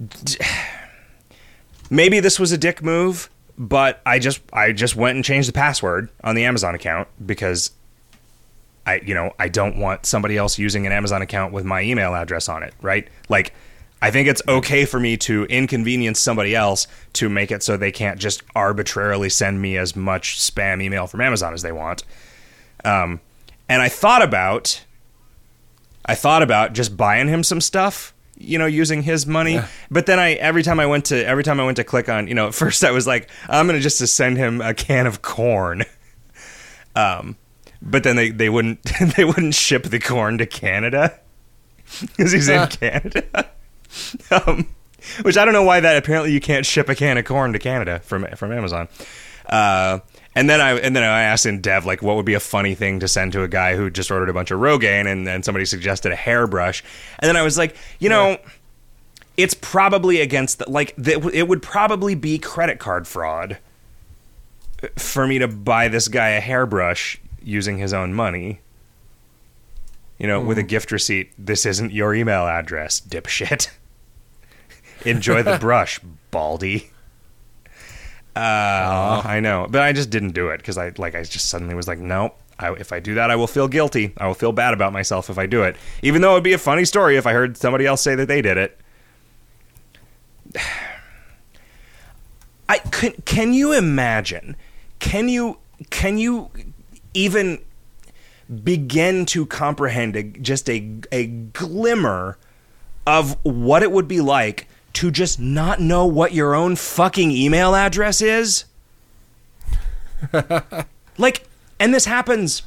[1.90, 3.28] maybe this was a dick move,
[3.60, 7.70] but I just I just went and changed the password on the Amazon account because
[8.86, 12.14] I you know, I don't want somebody else using an Amazon account with my email
[12.14, 13.06] address on it, right?
[13.28, 13.52] Like
[14.00, 17.92] I think it's okay for me to inconvenience somebody else to make it so they
[17.92, 22.02] can't just arbitrarily send me as much spam email from Amazon as they want.
[22.82, 23.20] Um,
[23.68, 24.82] and I thought about
[26.06, 29.60] I thought about just buying him some stuff, you know, using his money.
[29.90, 32.26] But then I every time I went to every time I went to click on,
[32.26, 35.22] you know, at first I was like, I'm gonna just send him a can of
[35.22, 35.84] corn.
[36.96, 37.36] Um,
[37.80, 38.82] but then they, they wouldn't
[39.16, 41.20] they wouldn't ship the corn to Canada
[42.00, 43.48] because he's in Canada.
[44.32, 44.66] um,
[45.22, 45.96] which I don't know why that.
[45.96, 48.88] Apparently, you can't ship a can of corn to Canada from from Amazon.
[49.48, 50.00] Uh,
[50.34, 52.74] and then I and then I asked in Dev like what would be a funny
[52.74, 55.42] thing to send to a guy who just ordered a bunch of Rogaine, and then
[55.42, 56.84] somebody suggested a hairbrush,
[57.18, 58.38] and then I was like, you know.
[59.36, 63.56] It's probably against the, like the, it would probably be credit card fraud
[64.96, 68.60] for me to buy this guy a hairbrush using his own money.
[70.18, 70.66] You know, with a hmm.
[70.66, 71.32] gift receipt.
[71.38, 73.70] This isn't your email address, dipshit.
[75.06, 75.98] Enjoy the brush,
[76.30, 76.90] baldy.
[78.36, 81.74] Uh, I know, but I just didn't do it because I like I just suddenly
[81.74, 82.34] was like, no.
[82.58, 84.12] I, if I do that, I will feel guilty.
[84.18, 86.52] I will feel bad about myself if I do it, even though it would be
[86.52, 88.78] a funny story if I heard somebody else say that they did it.
[92.68, 93.12] I can.
[93.24, 94.56] Can you imagine?
[95.00, 95.58] Can you?
[95.88, 96.50] Can you
[97.14, 97.58] even
[98.62, 102.36] begin to comprehend a, just a a glimmer
[103.06, 107.74] of what it would be like to just not know what your own fucking email
[107.74, 108.64] address is?
[111.18, 111.46] like,
[111.78, 112.62] and this happens.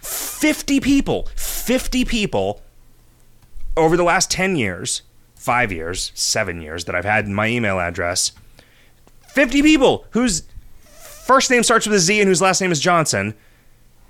[0.00, 2.62] Fifty people, fifty people
[3.76, 5.02] over the last 10 years,
[5.34, 8.32] five years, seven years that I've had my email address,
[9.28, 10.42] 50 people whose
[10.84, 13.34] first name starts with a Z and whose last name is Johnson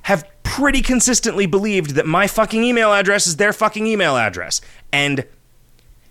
[0.02, 4.60] have pretty consistently believed that my fucking email address is their fucking email address.
[4.93, 5.24] And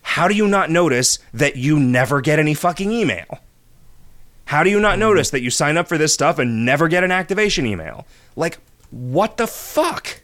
[0.02, 3.40] how do you not notice that you never get any fucking email?
[4.46, 7.04] How do you not notice that you sign up for this stuff and never get
[7.04, 8.06] an activation email?
[8.36, 8.58] Like,
[8.90, 10.22] what the fuck?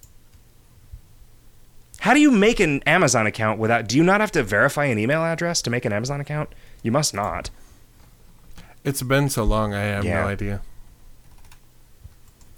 [1.99, 3.87] How do you make an Amazon account without?
[3.87, 6.49] Do you not have to verify an email address to make an Amazon account?
[6.83, 7.49] You must not.
[8.83, 10.21] It's been so long, I have Yeah.
[10.21, 10.61] no idea.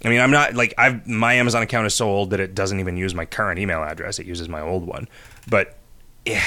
[0.04, 2.80] I mean, I'm not like I've my Amazon account is so old that it doesn't
[2.80, 4.18] even use my current email address.
[4.18, 5.08] It uses my old one.
[5.48, 5.76] But
[6.24, 6.42] yeah,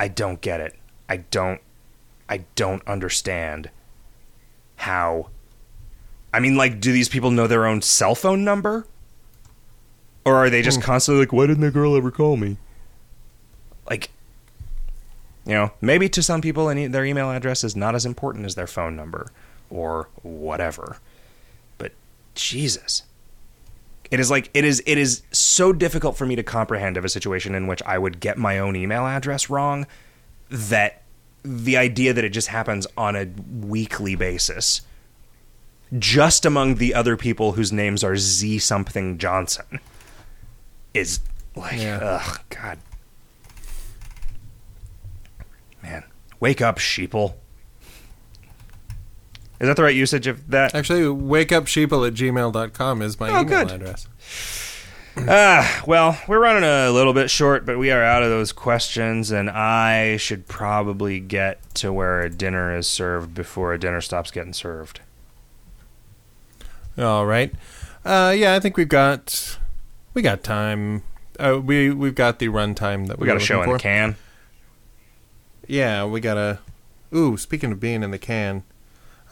[0.00, 0.74] I don't get it.
[1.10, 1.60] I don't.
[2.26, 3.68] I don't understand
[4.76, 5.28] how.
[6.32, 8.86] I mean, like, do these people know their own cell phone number?
[10.24, 10.84] Or are they just hmm.
[10.84, 12.56] constantly like, why didn't the girl ever call me?
[13.90, 14.08] Like,
[15.44, 18.54] you know, maybe to some people, any, their email address is not as important as
[18.54, 19.30] their phone number
[19.68, 20.96] or whatever.
[21.76, 21.92] But
[22.34, 23.02] Jesus.
[24.10, 27.08] It is like it is it is so difficult for me to comprehend of a
[27.08, 29.86] situation in which I would get my own email address wrong
[30.50, 31.02] that
[31.44, 33.26] the idea that it just happens on a
[33.66, 34.82] weekly basis
[35.98, 39.78] just among the other people whose names are Z something Johnson
[40.92, 41.20] is
[41.56, 41.98] like Yeah.
[42.02, 42.78] ugh god
[45.82, 46.04] man
[46.40, 47.34] wake up sheeple
[49.60, 53.44] is that the right usage of that Actually, wakeupsheeple at gmail.com is my Oh, email
[53.66, 53.70] good.
[53.72, 54.08] address.
[55.28, 59.32] Ah, well, we're running a little bit short, but we are out of those questions,
[59.32, 64.30] and I should probably get to where a dinner is served before a dinner stops
[64.30, 65.00] getting served.
[66.96, 67.52] All right.
[68.04, 69.58] Uh, yeah, I think we've got
[70.14, 71.02] we got time.
[71.38, 73.82] Uh, we we've got the runtime that we, We got a show in looking the
[73.82, 74.16] can.
[75.66, 76.60] Yeah, we got a.
[77.14, 78.62] Ooh, speaking of being in the can,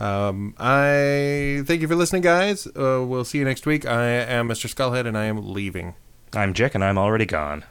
[0.01, 2.67] um, I thank you for listening, guys.
[2.67, 3.87] Uh, we'll see you next week.
[3.87, 4.73] I am Mr.
[4.73, 5.95] Skullhead, and I am leaving.
[6.33, 7.65] I'm Jick, and I'm already gone.